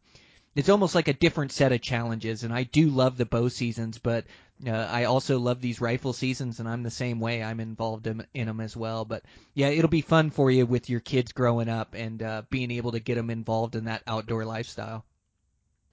it's 0.55 0.69
almost 0.69 0.95
like 0.95 1.07
a 1.07 1.13
different 1.13 1.51
set 1.51 1.71
of 1.71 1.81
challenges. 1.81 2.43
And 2.43 2.53
I 2.53 2.63
do 2.63 2.89
love 2.89 3.17
the 3.17 3.25
bow 3.25 3.49
seasons, 3.49 3.97
but 3.97 4.25
uh, 4.65 4.71
I 4.71 5.05
also 5.05 5.39
love 5.39 5.61
these 5.61 5.81
rifle 5.81 6.13
seasons, 6.13 6.59
and 6.59 6.69
I'm 6.69 6.83
the 6.83 6.91
same 6.91 7.19
way. 7.19 7.43
I'm 7.43 7.59
involved 7.59 8.07
in, 8.07 8.25
in 8.33 8.47
them 8.47 8.59
as 8.59 8.77
well. 8.77 9.03
But 9.03 9.23
yeah, 9.53 9.69
it'll 9.69 9.89
be 9.89 10.01
fun 10.01 10.29
for 10.29 10.51
you 10.51 10.65
with 10.65 10.89
your 10.89 10.99
kids 10.99 11.31
growing 11.31 11.69
up 11.69 11.95
and 11.95 12.21
uh, 12.21 12.43
being 12.49 12.71
able 12.71 12.91
to 12.91 12.99
get 12.99 13.15
them 13.15 13.29
involved 13.29 13.75
in 13.75 13.85
that 13.85 14.03
outdoor 14.07 14.45
lifestyle. 14.45 15.05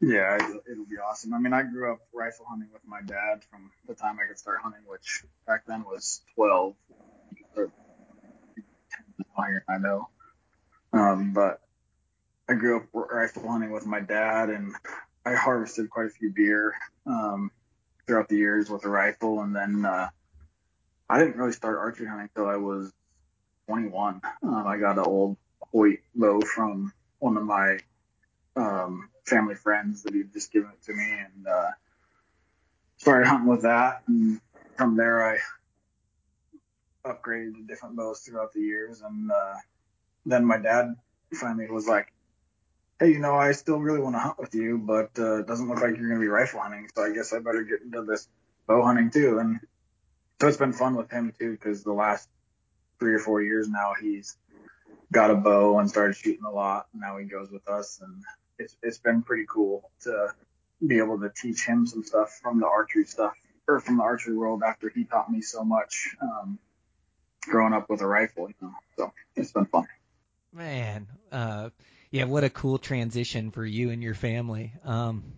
Yeah, 0.02 0.36
it'll, 0.36 0.86
be 0.86 0.96
awesome. 0.96 1.34
I 1.34 1.38
mean, 1.38 1.52
I 1.52 1.62
grew 1.62 1.92
up 1.92 2.00
rifle 2.14 2.46
hunting 2.48 2.68
with 2.72 2.80
my 2.86 3.02
dad 3.02 3.44
from 3.50 3.70
the 3.86 3.94
time 3.94 4.16
I 4.18 4.26
could 4.26 4.38
start 4.38 4.60
hunting, 4.62 4.80
which 4.86 5.24
back 5.46 5.66
then 5.66 5.84
was 5.84 6.22
12. 6.36 6.74
Or, 7.56 7.70
I 9.68 9.78
know. 9.78 10.08
Um, 10.94 11.34
but 11.34 11.60
I 12.48 12.54
grew 12.54 12.78
up 12.78 12.86
rifle 12.92 13.46
hunting 13.46 13.72
with 13.72 13.84
my 13.84 14.00
dad, 14.00 14.48
and 14.48 14.74
I 15.26 15.34
harvested 15.34 15.90
quite 15.90 16.06
a 16.06 16.10
few 16.10 16.32
deer 16.32 16.74
um, 17.06 17.50
throughout 18.06 18.28
the 18.28 18.36
years 18.36 18.70
with 18.70 18.86
a 18.86 18.88
rifle. 18.88 19.42
And 19.42 19.54
then 19.54 19.84
uh, 19.84 20.08
I 21.10 21.18
didn't 21.18 21.36
really 21.36 21.52
start 21.52 21.76
archery 21.76 22.06
hunting 22.06 22.30
until 22.34 22.50
I 22.50 22.56
was 22.56 22.90
21. 23.66 24.22
Um, 24.42 24.66
I 24.66 24.78
got 24.78 24.96
an 24.96 25.04
old 25.04 25.36
Hoyt 25.72 26.00
bow 26.14 26.40
from 26.40 26.92
one 27.18 27.36
of 27.36 27.44
my 27.44 27.78
um, 28.56 29.10
family 29.30 29.54
friends 29.54 30.02
that 30.02 30.12
he'd 30.14 30.32
just 30.32 30.52
given 30.52 30.70
it 30.70 30.82
to 30.86 30.92
me, 30.92 31.08
and 31.10 31.46
uh, 31.46 31.70
started 32.98 33.28
hunting 33.28 33.48
with 33.48 33.62
that. 33.62 34.02
And 34.08 34.40
from 34.76 34.96
there, 34.96 35.24
I 35.24 35.38
upgraded 37.04 37.54
to 37.54 37.62
different 37.66 37.96
bows 37.96 38.20
throughout 38.20 38.52
the 38.52 38.60
years. 38.60 39.00
And 39.00 39.30
uh, 39.30 39.54
then 40.26 40.44
my 40.44 40.58
dad 40.58 40.96
finally 41.32 41.70
was 41.70 41.86
like, 41.86 42.12
"Hey, 42.98 43.10
you 43.12 43.20
know, 43.20 43.34
I 43.34 43.52
still 43.52 43.78
really 43.78 44.00
want 44.00 44.16
to 44.16 44.20
hunt 44.20 44.38
with 44.38 44.54
you, 44.54 44.76
but 44.78 45.10
uh, 45.18 45.40
it 45.40 45.46
doesn't 45.46 45.68
look 45.68 45.80
like 45.80 45.96
you're 45.96 46.08
going 46.08 46.20
to 46.20 46.26
be 46.28 46.28
rifle 46.28 46.60
hunting, 46.60 46.88
so 46.94 47.02
I 47.02 47.14
guess 47.14 47.32
I 47.32 47.38
better 47.38 47.62
get 47.62 47.82
into 47.82 48.02
this 48.02 48.28
bow 48.66 48.82
hunting 48.82 49.10
too." 49.10 49.38
And 49.38 49.60
so 50.40 50.48
it's 50.48 50.56
been 50.58 50.72
fun 50.72 50.94
with 50.96 51.10
him 51.10 51.32
too, 51.38 51.52
because 51.52 51.82
the 51.82 51.92
last 51.92 52.28
three 52.98 53.14
or 53.14 53.18
four 53.18 53.40
years 53.40 53.68
now 53.68 53.94
he's 53.98 54.36
got 55.12 55.30
a 55.30 55.34
bow 55.34 55.78
and 55.78 55.88
started 55.88 56.16
shooting 56.16 56.44
a 56.44 56.50
lot. 56.50 56.86
Now 56.92 57.16
he 57.16 57.24
goes 57.24 57.50
with 57.50 57.66
us, 57.68 58.00
and 58.02 58.22
it's 58.60 58.76
it's 58.82 58.98
been 58.98 59.22
pretty 59.22 59.46
cool 59.48 59.90
to 60.02 60.28
be 60.86 60.98
able 60.98 61.18
to 61.20 61.30
teach 61.30 61.64
him 61.64 61.86
some 61.86 62.04
stuff 62.04 62.38
from 62.42 62.60
the 62.60 62.66
archery 62.66 63.04
stuff 63.04 63.32
or 63.66 63.80
from 63.80 63.96
the 63.98 64.02
archery 64.02 64.36
world 64.36 64.62
after 64.66 64.88
he 64.88 65.04
taught 65.04 65.30
me 65.30 65.40
so 65.40 65.64
much 65.64 66.08
um, 66.22 66.58
growing 67.42 67.72
up 67.72 67.88
with 67.88 68.00
a 68.00 68.06
rifle. 68.06 68.48
You 68.48 68.54
know, 68.60 68.74
so 68.96 69.12
it's 69.36 69.52
been 69.52 69.66
fun. 69.66 69.86
Man, 70.52 71.06
uh, 71.32 71.70
yeah, 72.10 72.24
what 72.24 72.44
a 72.44 72.50
cool 72.50 72.78
transition 72.78 73.50
for 73.50 73.64
you 73.64 73.90
and 73.90 74.02
your 74.02 74.14
family. 74.14 74.72
Um, 74.84 75.32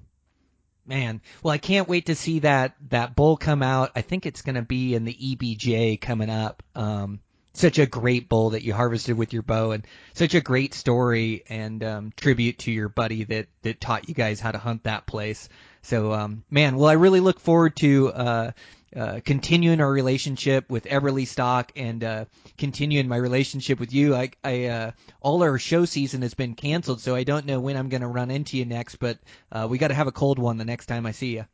man, 0.87 1.21
well, 1.43 1.53
I 1.53 1.59
can't 1.59 1.89
wait 1.89 2.07
to 2.07 2.15
see 2.15 2.41
that 2.41 2.75
that 2.91 3.15
bull 3.15 3.37
come 3.37 3.63
out. 3.63 3.93
I 3.95 4.03
think 4.03 4.27
it's 4.27 4.43
going 4.43 4.55
to 4.57 4.63
be 4.63 4.95
in 4.95 5.05
the 5.05 5.15
EBJ 5.15 6.01
coming 6.01 6.31
up. 6.31 6.63
Um, 6.75 7.21
such 7.55 7.79
a 7.79 7.87
great 7.87 8.29
bull 8.29 8.51
that 8.51 8.63
you 8.63 8.73
harvested 8.73 9.17
with 9.17 9.33
your 9.33 9.43
bow 9.43 9.73
and 9.73 9.87
such 10.15 10.35
a 10.35 10.41
great 10.41 10.75
story 10.75 11.45
and 11.49 11.83
um, 11.85 12.13
tribute 12.17 12.59
to 12.61 12.73
your 12.73 12.89
buddy 12.89 13.25
that 13.25 13.47
that 13.63 13.81
taught 13.81 14.09
you 14.09 14.15
guys 14.15 14.41
how 14.41 14.53
to 14.53 14.59
hunt 14.59 14.85
that 14.85 15.07
place. 15.07 15.49
So 15.83 16.13
um, 16.13 16.45
man, 16.51 16.77
well 16.77 16.89
I 16.89 16.95
really 16.95 17.21
look 17.21 17.41
forward 17.41 17.77
to 17.77 18.13
uh, 18.13 18.51
uh, 18.95 19.21
continuing 19.25 19.81
our 19.81 19.91
relationship 19.91 20.69
with 20.69 20.85
Eberlestock 20.85 21.71
and 21.77 22.05
uh, 22.05 22.25
continuing 22.59 23.09
my 23.09 23.17
relationship 23.17 23.81
with 23.81 23.93
you. 23.93 24.15
I, 24.15 24.33
I 24.45 24.65
uh, 24.67 24.91
all 25.21 25.43
our 25.43 25.59
show 25.59 25.87
season 25.87 26.23
has 26.23 26.35
been 26.35 26.55
canceled, 26.55 27.01
so 27.01 27.15
I 27.15 27.25
don't 27.25 27.47
know 27.47 27.61
when 27.61 27.77
I'm 27.77 27.89
going 27.89 28.03
to 28.03 28.07
run 28.07 28.31
into 28.31 28.59
you 28.59 28.67
next. 28.67 28.97
But 28.97 29.19
uh, 29.51 29.67
we 29.71 29.79
got 29.79 29.89
to 29.89 29.95
have 29.95 30.09
a 30.09 30.13
cold 30.13 30.39
one 30.39 30.59
the 30.59 30.67
next 30.67 30.87
time 30.87 31.07
I 31.07 31.13
see 31.13 31.37
you. 31.37 31.47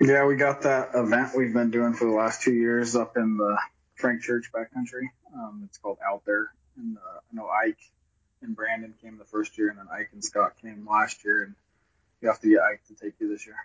Yeah, 0.00 0.26
we 0.26 0.36
got 0.36 0.62
that 0.62 0.90
event 0.94 1.30
we've 1.36 1.52
been 1.52 1.70
doing 1.70 1.94
for 1.94 2.06
the 2.06 2.14
last 2.14 2.42
two 2.42 2.52
years 2.52 2.96
up 2.96 3.16
in 3.16 3.36
the 3.36 3.56
Frank 3.98 4.22
Church 4.22 4.50
backcountry. 4.52 5.08
Um, 5.34 5.62
it's 5.64 5.78
called 5.78 5.98
Out 6.06 6.24
There, 6.24 6.52
and 6.76 6.96
uh, 6.96 7.18
I 7.18 7.36
know 7.36 7.48
Ike 7.48 7.78
and 8.40 8.54
Brandon 8.54 8.94
came 9.02 9.18
the 9.18 9.24
first 9.24 9.58
year, 9.58 9.68
and 9.68 9.78
then 9.78 9.86
Ike 9.92 10.10
and 10.12 10.24
Scott 10.24 10.52
came 10.62 10.86
last 10.88 11.24
year, 11.24 11.42
and 11.42 11.54
you 12.22 12.28
have 12.28 12.40
to 12.40 12.48
get 12.48 12.60
Ike 12.60 12.82
to 12.88 12.94
take 12.94 13.14
you 13.18 13.28
this 13.28 13.46
year. 13.46 13.56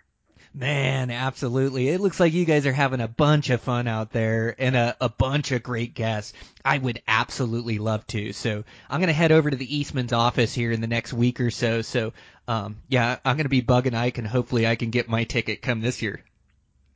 Man, 0.52 1.10
absolutely. 1.10 1.88
It 1.88 2.00
looks 2.00 2.20
like 2.20 2.32
you 2.32 2.44
guys 2.44 2.66
are 2.66 2.72
having 2.72 3.00
a 3.00 3.08
bunch 3.08 3.50
of 3.50 3.60
fun 3.60 3.88
out 3.88 4.12
there 4.12 4.54
and 4.58 4.76
a, 4.76 4.96
a 5.00 5.08
bunch 5.08 5.52
of 5.52 5.62
great 5.62 5.94
guests. 5.94 6.32
I 6.64 6.78
would 6.78 7.02
absolutely 7.08 7.78
love 7.78 8.06
to. 8.08 8.32
So 8.32 8.64
I'm 8.90 9.00
going 9.00 9.08
to 9.08 9.12
head 9.14 9.32
over 9.32 9.50
to 9.50 9.56
the 9.56 9.76
Eastman's 9.76 10.12
office 10.12 10.52
here 10.52 10.70
in 10.70 10.80
the 10.80 10.86
next 10.86 11.12
week 11.12 11.40
or 11.40 11.50
so. 11.50 11.82
So, 11.82 12.12
um, 12.46 12.76
yeah, 12.88 13.18
I'm 13.24 13.36
going 13.36 13.46
to 13.46 13.48
be 13.48 13.62
bugging 13.62 13.94
Ike 13.94 14.18
and 14.18 14.26
hopefully 14.26 14.66
I 14.66 14.76
can 14.76 14.90
get 14.90 15.08
my 15.08 15.24
ticket 15.24 15.62
come 15.62 15.80
this 15.80 16.02
year. 16.02 16.22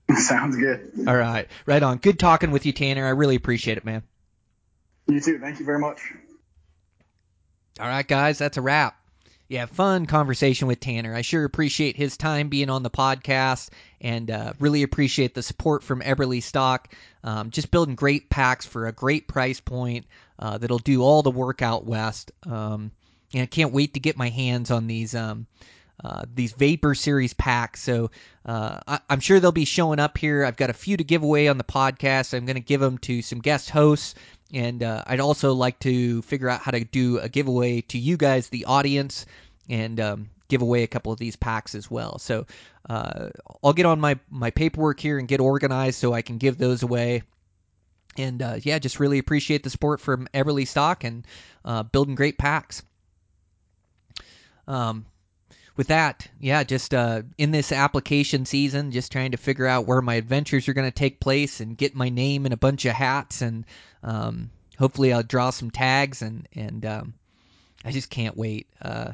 Sounds 0.16 0.56
good. 0.56 0.92
All 1.06 1.16
right. 1.16 1.48
Right 1.66 1.82
on. 1.82 1.98
Good 1.98 2.18
talking 2.18 2.50
with 2.50 2.66
you, 2.66 2.72
Tanner. 2.72 3.06
I 3.06 3.10
really 3.10 3.36
appreciate 3.36 3.76
it, 3.76 3.84
man. 3.84 4.02
You 5.06 5.20
too. 5.20 5.38
Thank 5.38 5.58
you 5.58 5.66
very 5.66 5.78
much. 5.78 6.00
All 7.80 7.88
right, 7.88 8.06
guys. 8.06 8.38
That's 8.38 8.56
a 8.56 8.62
wrap 8.62 8.98
yeah, 9.48 9.64
fun 9.64 10.04
conversation 10.04 10.68
with 10.68 10.78
Tanner. 10.78 11.14
I 11.14 11.22
sure 11.22 11.44
appreciate 11.44 11.96
his 11.96 12.18
time 12.18 12.50
being 12.50 12.68
on 12.68 12.82
the 12.82 12.90
podcast 12.90 13.70
and 13.98 14.30
uh, 14.30 14.52
really 14.60 14.82
appreciate 14.82 15.34
the 15.34 15.42
support 15.42 15.82
from 15.82 16.02
Eberlestock. 16.02 16.92
Um, 17.24 17.50
just 17.50 17.70
building 17.70 17.94
great 17.94 18.28
packs 18.28 18.66
for 18.66 18.86
a 18.86 18.92
great 18.92 19.26
price 19.26 19.58
point 19.58 20.04
uh, 20.38 20.58
that'll 20.58 20.78
do 20.78 21.02
all 21.02 21.22
the 21.22 21.30
work 21.30 21.62
out 21.62 21.86
west. 21.86 22.30
Um, 22.44 22.92
and 23.32 23.42
I 23.42 23.46
can't 23.46 23.72
wait 23.72 23.94
to 23.94 24.00
get 24.00 24.18
my 24.18 24.28
hands 24.28 24.70
on 24.70 24.86
these. 24.86 25.14
Um, 25.14 25.46
uh, 26.04 26.24
these 26.34 26.52
Vapor 26.52 26.94
Series 26.94 27.34
packs. 27.34 27.82
So 27.82 28.10
uh, 28.46 28.78
I, 28.86 29.00
am 29.10 29.20
sure 29.20 29.40
they'll 29.40 29.52
be 29.52 29.64
showing 29.64 29.98
up 29.98 30.16
here. 30.16 30.44
I've 30.44 30.56
got 30.56 30.70
a 30.70 30.74
few 30.74 30.96
to 30.96 31.04
give 31.04 31.22
away 31.22 31.48
on 31.48 31.58
the 31.58 31.64
podcast. 31.64 32.34
I'm 32.34 32.46
going 32.46 32.56
to 32.56 32.60
give 32.60 32.80
them 32.80 32.98
to 32.98 33.22
some 33.22 33.40
guest 33.40 33.70
hosts 33.70 34.14
and 34.52 34.82
uh, 34.82 35.04
I'd 35.06 35.20
also 35.20 35.52
like 35.52 35.78
to 35.80 36.22
figure 36.22 36.48
out 36.48 36.60
how 36.60 36.70
to 36.70 36.84
do 36.84 37.18
a 37.18 37.28
giveaway 37.28 37.82
to 37.82 37.98
you 37.98 38.16
guys, 38.16 38.48
the 38.48 38.64
audience, 38.64 39.26
and 39.68 40.00
um, 40.00 40.30
give 40.48 40.62
away 40.62 40.82
a 40.82 40.86
couple 40.86 41.12
of 41.12 41.18
these 41.18 41.36
packs 41.36 41.74
as 41.74 41.90
well. 41.90 42.18
So 42.18 42.46
uh, 42.88 43.28
I'll 43.62 43.74
get 43.74 43.86
on 43.86 44.00
my, 44.00 44.18
my 44.30 44.50
paperwork 44.50 45.00
here 45.00 45.18
and 45.18 45.28
get 45.28 45.40
organized 45.40 45.98
so 45.98 46.14
I 46.14 46.22
can 46.22 46.38
give 46.38 46.56
those 46.56 46.82
away. 46.82 47.22
And 48.16 48.40
uh, 48.40 48.56
yeah, 48.62 48.78
just 48.78 49.00
really 49.00 49.18
appreciate 49.18 49.62
the 49.62 49.70
support 49.70 50.00
from 50.00 50.26
Eberlestock 50.32 51.04
and 51.04 51.26
uh, 51.64 51.82
building 51.82 52.14
great 52.14 52.38
packs. 52.38 52.82
Um, 54.66 55.04
with 55.78 55.86
that, 55.86 56.26
yeah, 56.40 56.64
just 56.64 56.92
uh, 56.92 57.22
in 57.38 57.52
this 57.52 57.70
application 57.70 58.44
season, 58.44 58.90
just 58.90 59.12
trying 59.12 59.30
to 59.30 59.36
figure 59.36 59.66
out 59.66 59.86
where 59.86 60.02
my 60.02 60.16
adventures 60.16 60.68
are 60.68 60.74
going 60.74 60.90
to 60.90 60.94
take 60.94 61.20
place 61.20 61.60
and 61.60 61.78
get 61.78 61.94
my 61.94 62.08
name 62.08 62.46
in 62.46 62.52
a 62.52 62.56
bunch 62.56 62.84
of 62.84 62.94
hats, 62.94 63.42
and 63.42 63.64
um, 64.02 64.50
hopefully 64.76 65.12
I'll 65.12 65.22
draw 65.22 65.50
some 65.50 65.70
tags, 65.70 66.20
and 66.20 66.48
and 66.52 66.84
um, 66.84 67.14
I 67.84 67.92
just 67.92 68.10
can't 68.10 68.36
wait. 68.36 68.66
Uh, 68.82 69.12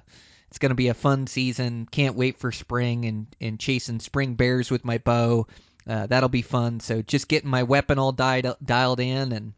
it's 0.48 0.58
going 0.58 0.70
to 0.70 0.74
be 0.74 0.88
a 0.88 0.94
fun 0.94 1.26
season. 1.26 1.86
Can't 1.90 2.16
wait 2.16 2.38
for 2.38 2.50
spring 2.50 3.04
and 3.04 3.26
and 3.42 3.60
chasing 3.60 4.00
spring 4.00 4.34
bears 4.34 4.70
with 4.70 4.86
my 4.86 4.96
bow. 4.96 5.46
Uh, 5.86 6.06
that'll 6.06 6.30
be 6.30 6.40
fun. 6.40 6.80
So 6.80 7.02
just 7.02 7.28
getting 7.28 7.50
my 7.50 7.64
weapon 7.64 7.98
all 7.98 8.12
dialed 8.12 8.56
dialed 8.64 9.00
in 9.00 9.32
and 9.32 9.52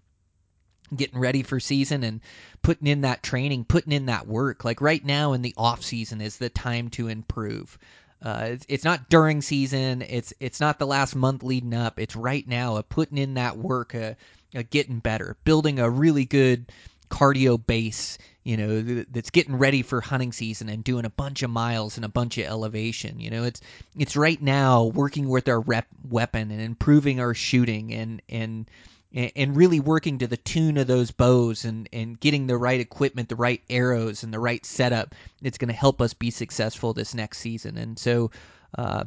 getting 0.95 1.21
ready 1.21 1.45
for 1.45 1.61
season 1.61 2.03
and 2.03 2.21
putting 2.67 2.89
in 2.89 3.03
that 3.03 3.23
training, 3.23 3.65
putting 3.65 3.93
in 3.93 4.07
that 4.07 4.27
work. 4.27 4.65
Like 4.65 4.81
right 4.81 5.05
now 5.05 5.35
in 5.35 5.43
the 5.43 5.55
off 5.57 5.85
season 5.85 6.21
is 6.21 6.39
the 6.39 6.49
time 6.49 6.89
to 6.91 7.07
improve. 7.07 7.79
Uh, 8.21 8.57
it's, 8.69 8.83
not 8.83 9.09
during 9.09 9.41
season. 9.41 10.03
It's 10.03 10.35
it's 10.41 10.59
not 10.59 10.81
the 10.81 10.87
last 10.87 11.15
month 11.15 11.45
leading 11.45 11.75
up. 11.75 12.01
It's 12.01 12.17
right 12.17 12.47
now. 12.49 12.75
of 12.75 12.89
putting 12.89 13.19
in 13.19 13.35
that 13.35 13.57
work, 13.57 13.95
uh, 13.95 14.15
uh, 14.53 14.65
getting 14.69 14.99
better, 14.99 15.37
building 15.45 15.79
a 15.79 15.89
really 15.89 16.25
good 16.25 16.73
cardio 17.09 17.65
base. 17.65 18.19
You 18.43 18.57
know 18.57 18.83
that's 19.13 19.31
getting 19.31 19.59
ready 19.59 19.83
for 19.83 20.01
hunting 20.01 20.33
season 20.33 20.69
and 20.69 20.83
doing 20.83 21.05
a 21.05 21.11
bunch 21.11 21.45
of 21.45 21.51
miles 21.51 21.97
and 21.97 22.05
a 22.05 22.09
bunch 22.09 22.37
of 22.37 22.47
elevation. 22.47 23.21
You 23.21 23.31
know 23.31 23.45
it's 23.45 23.61
it's 23.97 24.17
right 24.17 24.43
now 24.43 24.87
working 24.87 25.29
with 25.29 25.49
our 25.49 25.61
rep 25.61 25.87
weapon 26.09 26.51
and 26.51 26.61
improving 26.61 27.21
our 27.21 27.35
shooting 27.35 27.95
and 27.95 28.23
and 28.29 28.69
and, 29.17 29.57
really 29.57 29.81
working 29.81 30.19
to 30.19 30.27
the 30.27 30.37
tune 30.37 30.77
of 30.77 30.87
those 30.87 31.11
bows 31.11 31.65
and, 31.65 31.89
and 31.93 32.21
getting 32.21 32.47
the 32.47 32.59
right 32.59 32.81
equipment, 32.81 33.31
the 33.31 33.37
right 33.37 33.63
arrows, 33.71 34.23
and 34.23 34.33
the 34.33 34.39
right 34.39 34.65
setup, 34.67 35.15
it's 35.43 35.57
going 35.57 35.69
to 35.69 35.75
help 35.75 36.03
us 36.03 36.13
be 36.13 36.31
successful 36.31 36.93
this 36.93 37.15
next 37.15 37.39
season. 37.39 37.79
And 37.79 37.99
so, 37.99 38.31
uh, 38.77 39.05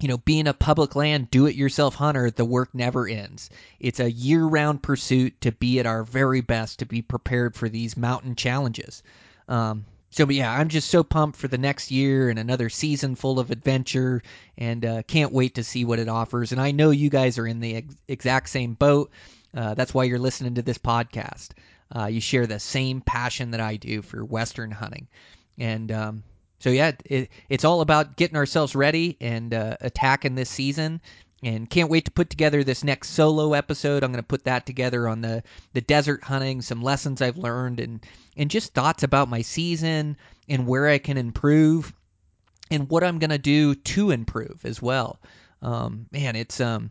you 0.00 0.08
know, 0.08 0.16
being 0.16 0.48
a 0.48 0.54
public 0.54 0.96
land 0.96 1.30
do 1.30 1.46
it 1.46 1.54
yourself 1.54 1.94
hunter, 1.94 2.30
the 2.30 2.46
work 2.46 2.74
never 2.74 3.06
ends. 3.06 3.50
It's 3.78 4.00
a 4.00 4.10
year 4.10 4.44
round 4.44 4.82
pursuit 4.82 5.38
to 5.42 5.52
be 5.52 5.78
at 5.78 5.86
our 5.86 6.02
very 6.02 6.40
best, 6.40 6.78
to 6.78 6.86
be 6.86 7.02
prepared 7.02 7.54
for 7.54 7.68
these 7.68 7.98
mountain 7.98 8.34
challenges. 8.36 9.02
Um, 9.48 9.84
so 10.10 10.26
but 10.26 10.34
yeah, 10.34 10.52
I'm 10.52 10.68
just 10.68 10.88
so 10.88 11.02
pumped 11.04 11.38
for 11.38 11.48
the 11.48 11.58
next 11.58 11.90
year 11.90 12.28
and 12.30 12.38
another 12.38 12.68
season 12.68 13.14
full 13.14 13.38
of 13.38 13.50
adventure, 13.50 14.22
and 14.58 14.84
uh, 14.84 15.02
can't 15.04 15.32
wait 15.32 15.54
to 15.54 15.64
see 15.64 15.84
what 15.84 16.00
it 16.00 16.08
offers. 16.08 16.52
And 16.52 16.60
I 16.60 16.72
know 16.72 16.90
you 16.90 17.10
guys 17.10 17.38
are 17.38 17.46
in 17.46 17.60
the 17.60 17.76
ex- 17.76 17.94
exact 18.08 18.48
same 18.48 18.74
boat. 18.74 19.10
Uh, 19.54 19.74
that's 19.74 19.94
why 19.94 20.04
you're 20.04 20.18
listening 20.18 20.54
to 20.54 20.62
this 20.62 20.78
podcast. 20.78 21.50
Uh, 21.94 22.06
you 22.06 22.20
share 22.20 22.46
the 22.46 22.60
same 22.60 23.00
passion 23.00 23.52
that 23.52 23.60
I 23.60 23.76
do 23.76 24.02
for 24.02 24.24
Western 24.24 24.70
hunting, 24.70 25.08
and 25.58 25.90
um, 25.92 26.22
so 26.58 26.70
yeah, 26.70 26.92
it, 27.04 27.30
it's 27.48 27.64
all 27.64 27.80
about 27.80 28.16
getting 28.16 28.36
ourselves 28.36 28.76
ready 28.76 29.16
and 29.20 29.54
uh, 29.54 29.76
attacking 29.80 30.34
this 30.34 30.50
season 30.50 31.00
and 31.42 31.70
can't 31.70 31.90
wait 31.90 32.04
to 32.04 32.10
put 32.10 32.28
together 32.30 32.62
this 32.62 32.84
next 32.84 33.10
solo 33.10 33.54
episode. 33.54 34.02
I'm 34.02 34.12
going 34.12 34.22
to 34.22 34.26
put 34.28 34.44
that 34.44 34.66
together 34.66 35.08
on 35.08 35.20
the 35.20 35.42
the 35.72 35.80
desert 35.80 36.22
hunting, 36.22 36.62
some 36.62 36.82
lessons 36.82 37.22
I've 37.22 37.38
learned, 37.38 37.80
and 37.80 38.04
and 38.36 38.50
just 38.50 38.74
thoughts 38.74 39.02
about 39.02 39.28
my 39.28 39.42
season 39.42 40.16
and 40.48 40.66
where 40.66 40.88
I 40.88 40.98
can 40.98 41.16
improve, 41.16 41.92
and 42.70 42.88
what 42.88 43.04
I'm 43.04 43.18
going 43.18 43.30
to 43.30 43.38
do 43.38 43.74
to 43.74 44.10
improve 44.10 44.60
as 44.64 44.82
well. 44.82 45.20
Um, 45.62 46.06
man, 46.10 46.36
it's 46.36 46.60
um, 46.60 46.90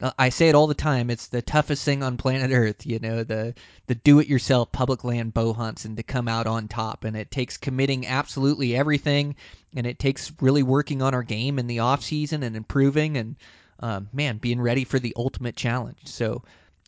I 0.00 0.28
say 0.28 0.48
it 0.48 0.54
all 0.54 0.68
the 0.68 0.74
time. 0.74 1.10
It's 1.10 1.26
the 1.26 1.42
toughest 1.42 1.84
thing 1.84 2.02
on 2.02 2.16
planet 2.16 2.52
Earth. 2.52 2.86
You 2.86 2.98
know, 3.00 3.24
the 3.24 3.54
the 3.86 3.96
do-it-yourself 3.96 4.70
public 4.70 5.02
land 5.02 5.34
bow 5.34 5.52
hunts 5.52 5.84
and 5.84 5.96
to 5.96 6.02
come 6.02 6.28
out 6.28 6.46
on 6.46 6.68
top. 6.68 7.04
And 7.04 7.16
it 7.16 7.30
takes 7.30 7.56
committing 7.56 8.06
absolutely 8.06 8.76
everything, 8.76 9.34
and 9.74 9.86
it 9.86 9.98
takes 9.98 10.32
really 10.40 10.62
working 10.62 11.02
on 11.02 11.14
our 11.14 11.24
game 11.24 11.58
in 11.58 11.66
the 11.66 11.80
off 11.80 12.02
season 12.02 12.42
and 12.42 12.56
improving 12.56 13.16
and 13.16 13.36
um, 13.80 14.08
man, 14.12 14.38
being 14.38 14.60
ready 14.60 14.84
for 14.84 14.98
the 14.98 15.14
ultimate 15.16 15.56
challenge. 15.56 15.98
So, 16.04 16.42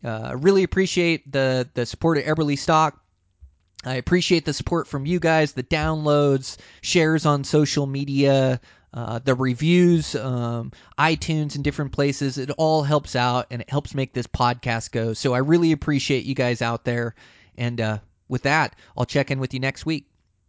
uh, 0.05 0.37
really 0.39 0.63
appreciate 0.63 1.31
the 1.31 1.69
the 1.75 1.87
support 1.87 2.19
of 2.19 2.25
Eberlestock. 2.25 2.93
I 3.85 3.95
appreciate 3.95 4.45
the 4.45 4.53
support 4.53 4.87
from 4.87 5.07
you 5.07 5.19
guys, 5.19 5.53
the 5.53 5.63
downloads, 5.63 6.59
shares 6.83 7.25
on 7.25 7.45
social 7.45 7.87
media, 7.87 8.61
uh, 8.93 9.21
the 9.21 9.35
reviews, 9.35 10.15
um, 10.17 10.73
iTunes, 10.99 11.55
and 11.55 11.65
different 11.65 11.93
places. 11.93 12.39
It 12.39 12.51
all 12.59 12.83
helps 12.83 13.15
out 13.15 13.47
and 13.51 13.63
it 13.63 13.71
helps 13.71 13.95
make 13.95 14.13
this 14.13 14.27
podcast 14.27 14.91
go. 14.91 15.13
So 15.13 15.33
I 15.33 15.39
really 15.39 15.73
appreciate 15.73 16.25
you 16.25 16.35
guys 16.35 16.63
out 16.63 16.85
there. 16.85 17.15
And 17.57 17.81
uh, 17.81 17.99
with 18.29 18.43
that, 18.43 18.77
I'll 18.97 19.07
check 19.07 19.31
in 19.31 19.39
with 19.39 19.55
you 19.55 19.61
next 19.61 19.87
week. 19.87 20.07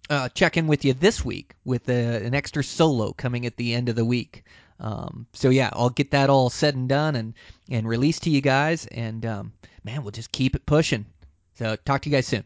Uh, 0.10 0.28
check 0.30 0.58
in 0.58 0.68
with 0.68 0.84
you 0.84 0.94
this 0.94 1.24
week 1.24 1.56
with 1.64 1.88
uh, 1.88 1.94
an 1.94 2.34
extra 2.34 2.64
solo 2.64 3.14
coming 3.14 3.46
at 3.46 3.58
the 3.58 3.74
end 3.74 3.90
of 3.90 3.96
the 3.96 4.06
week. 4.06 4.44
Um, 4.80 5.28
so 5.34 5.50
yeah, 5.50 5.70
I'll 5.74 5.90
get 5.90 6.12
that 6.12 6.30
all 6.30 6.50
said 6.50 6.76
and 6.76 6.90
done 6.90 7.16
and 7.16 7.34
and 7.70 7.88
released 7.88 8.24
to 8.24 8.30
you 8.30 8.42
guys. 8.42 8.88
And 8.88 9.26
um, 9.26 9.54
man, 9.84 10.02
we'll 10.02 10.12
just 10.12 10.32
keep 10.32 10.56
it 10.56 10.66
pushing. 10.66 11.06
So 11.54 11.76
talk 11.86 12.02
to 12.02 12.10
you 12.10 12.16
guys 12.16 12.28
soon. 12.28 12.44